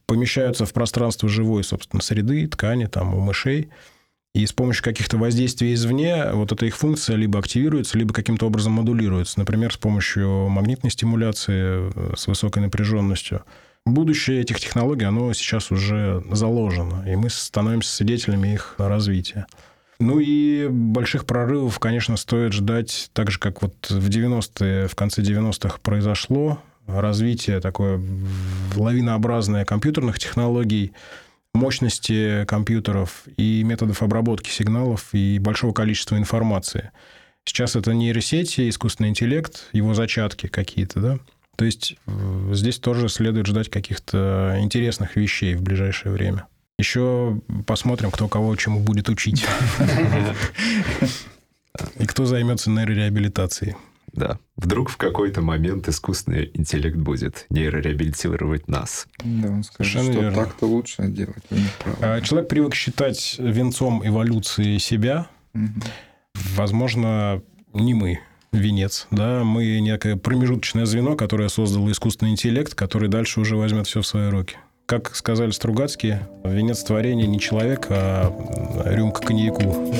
помещаются 0.08 0.66
в 0.66 0.74
пространство 0.74 1.28
живой, 1.30 1.64
собственно, 1.64 2.02
среды, 2.02 2.48
ткани, 2.48 2.86
там, 2.86 3.14
у 3.14 3.20
мышей. 3.20 3.70
И 4.38 4.46
с 4.46 4.54
помощью 4.54 4.84
каких-то 4.84 5.18
воздействий 5.18 5.74
извне 5.74 6.26
вот 6.32 6.52
эта 6.52 6.68
их 6.68 6.78
функция 6.78 7.16
либо 7.16 7.40
активируется, 7.40 7.98
либо 7.98 8.14
каким-то 8.14 8.46
образом 8.46 8.74
модулируется. 8.74 9.40
Например, 9.40 9.74
с 9.74 9.78
помощью 9.78 10.48
магнитной 10.48 10.92
стимуляции 10.92 11.92
э, 11.92 12.14
с 12.16 12.28
высокой 12.28 12.62
напряженностью. 12.62 13.42
Будущее 13.84 14.42
этих 14.42 14.60
технологий, 14.60 15.06
оно 15.06 15.34
сейчас 15.34 15.72
уже 15.72 16.24
заложено, 16.30 17.04
и 17.10 17.16
мы 17.16 17.32
становимся 17.32 17.90
свидетелями 17.90 18.54
их 18.54 18.76
развития. 18.78 19.48
Ну 20.00 20.20
и 20.20 20.68
больших 20.68 21.26
прорывов, 21.26 21.80
конечно, 21.80 22.16
стоит 22.16 22.54
ждать, 22.54 23.10
так 23.14 23.32
же, 23.32 23.40
как 23.40 23.64
вот 23.64 23.90
в 23.90 24.08
90-е, 24.08 24.88
в 24.88 24.94
конце 24.94 25.24
90-х 25.24 25.80
произошло, 25.82 26.62
развитие 26.86 27.60
такое 27.60 28.00
лавинообразное 28.76 29.66
компьютерных 29.66 30.20
технологий, 30.20 30.94
мощности 31.58 32.46
компьютеров 32.46 33.24
и 33.36 33.64
методов 33.64 34.02
обработки 34.02 34.50
сигналов 34.50 35.10
и 35.14 35.40
большого 35.40 35.74
количества 35.74 36.18
информации. 36.18 36.92
Сейчас 37.44 37.76
это 37.76 37.94
нейросети, 37.94 38.70
искусственный 38.70 39.10
интеллект, 39.10 39.68
его 39.74 39.94
зачатки 39.94 40.48
какие-то, 40.48 41.00
да. 41.00 41.20
То 41.56 41.66
есть 41.66 41.96
э, 42.06 42.50
здесь 42.54 42.78
тоже 42.78 43.10
следует 43.10 43.48
ждать 43.48 43.70
каких-то 43.70 44.58
интересных 44.60 45.16
вещей 45.16 45.56
в 45.56 45.64
ближайшее 45.64 46.12
время. 46.12 46.46
Еще 46.78 47.42
посмотрим, 47.66 48.12
кто 48.12 48.28
кого 48.28 48.56
чему 48.56 48.82
будет 48.82 49.10
учить. 49.10 49.46
И 52.00 52.06
кто 52.06 52.26
займется 52.26 52.70
нейрореабилитацией. 52.70 53.76
Да. 54.18 54.40
Вдруг 54.56 54.90
в 54.90 54.98
какой-то 54.98 55.42
момент 55.42 55.88
искусственный 55.88 56.50
интеллект 56.56 56.98
будет 56.98 57.46
нейрореабилитировать 57.52 58.68
нас. 58.68 59.08
Да, 59.24 59.50
он 59.50 59.64
скажет, 59.64 59.94
Совершенно 59.94 60.12
что 60.12 60.22
верно. 60.22 60.44
так-то 60.44 60.66
лучше 60.66 61.08
делать. 61.08 61.44
Правы. 61.84 61.98
А 62.02 62.22
Человек 62.22 62.50
привык 62.50 62.74
считать 62.76 63.36
венцом 63.38 64.06
эволюции 64.06 64.80
себя. 64.80 65.28
Мгм. 65.54 65.84
Возможно, 66.56 67.44
не 67.74 67.94
мы 67.94 68.20
венец, 68.52 69.08
да, 69.12 69.44
мы 69.44 69.80
некое 69.80 70.16
промежуточное 70.16 70.86
звено, 70.86 71.16
которое 71.16 71.50
создало 71.50 71.92
искусственный 71.92 72.32
интеллект, 72.32 72.74
который 72.74 73.10
дальше 73.10 73.40
уже 73.40 73.56
возьмет 73.56 73.86
все 73.86 74.02
в 74.02 74.08
свои 74.08 74.30
руки. 74.30 74.56
Как 74.88 75.16
сказали 75.16 75.52
Стругацкие, 75.52 76.28
венец 76.44 76.82
творения 76.84 77.28
не 77.28 77.40
человек, 77.40 77.86
а 77.90 78.34
рюмка 78.86 79.22
коньяку. 79.22 79.94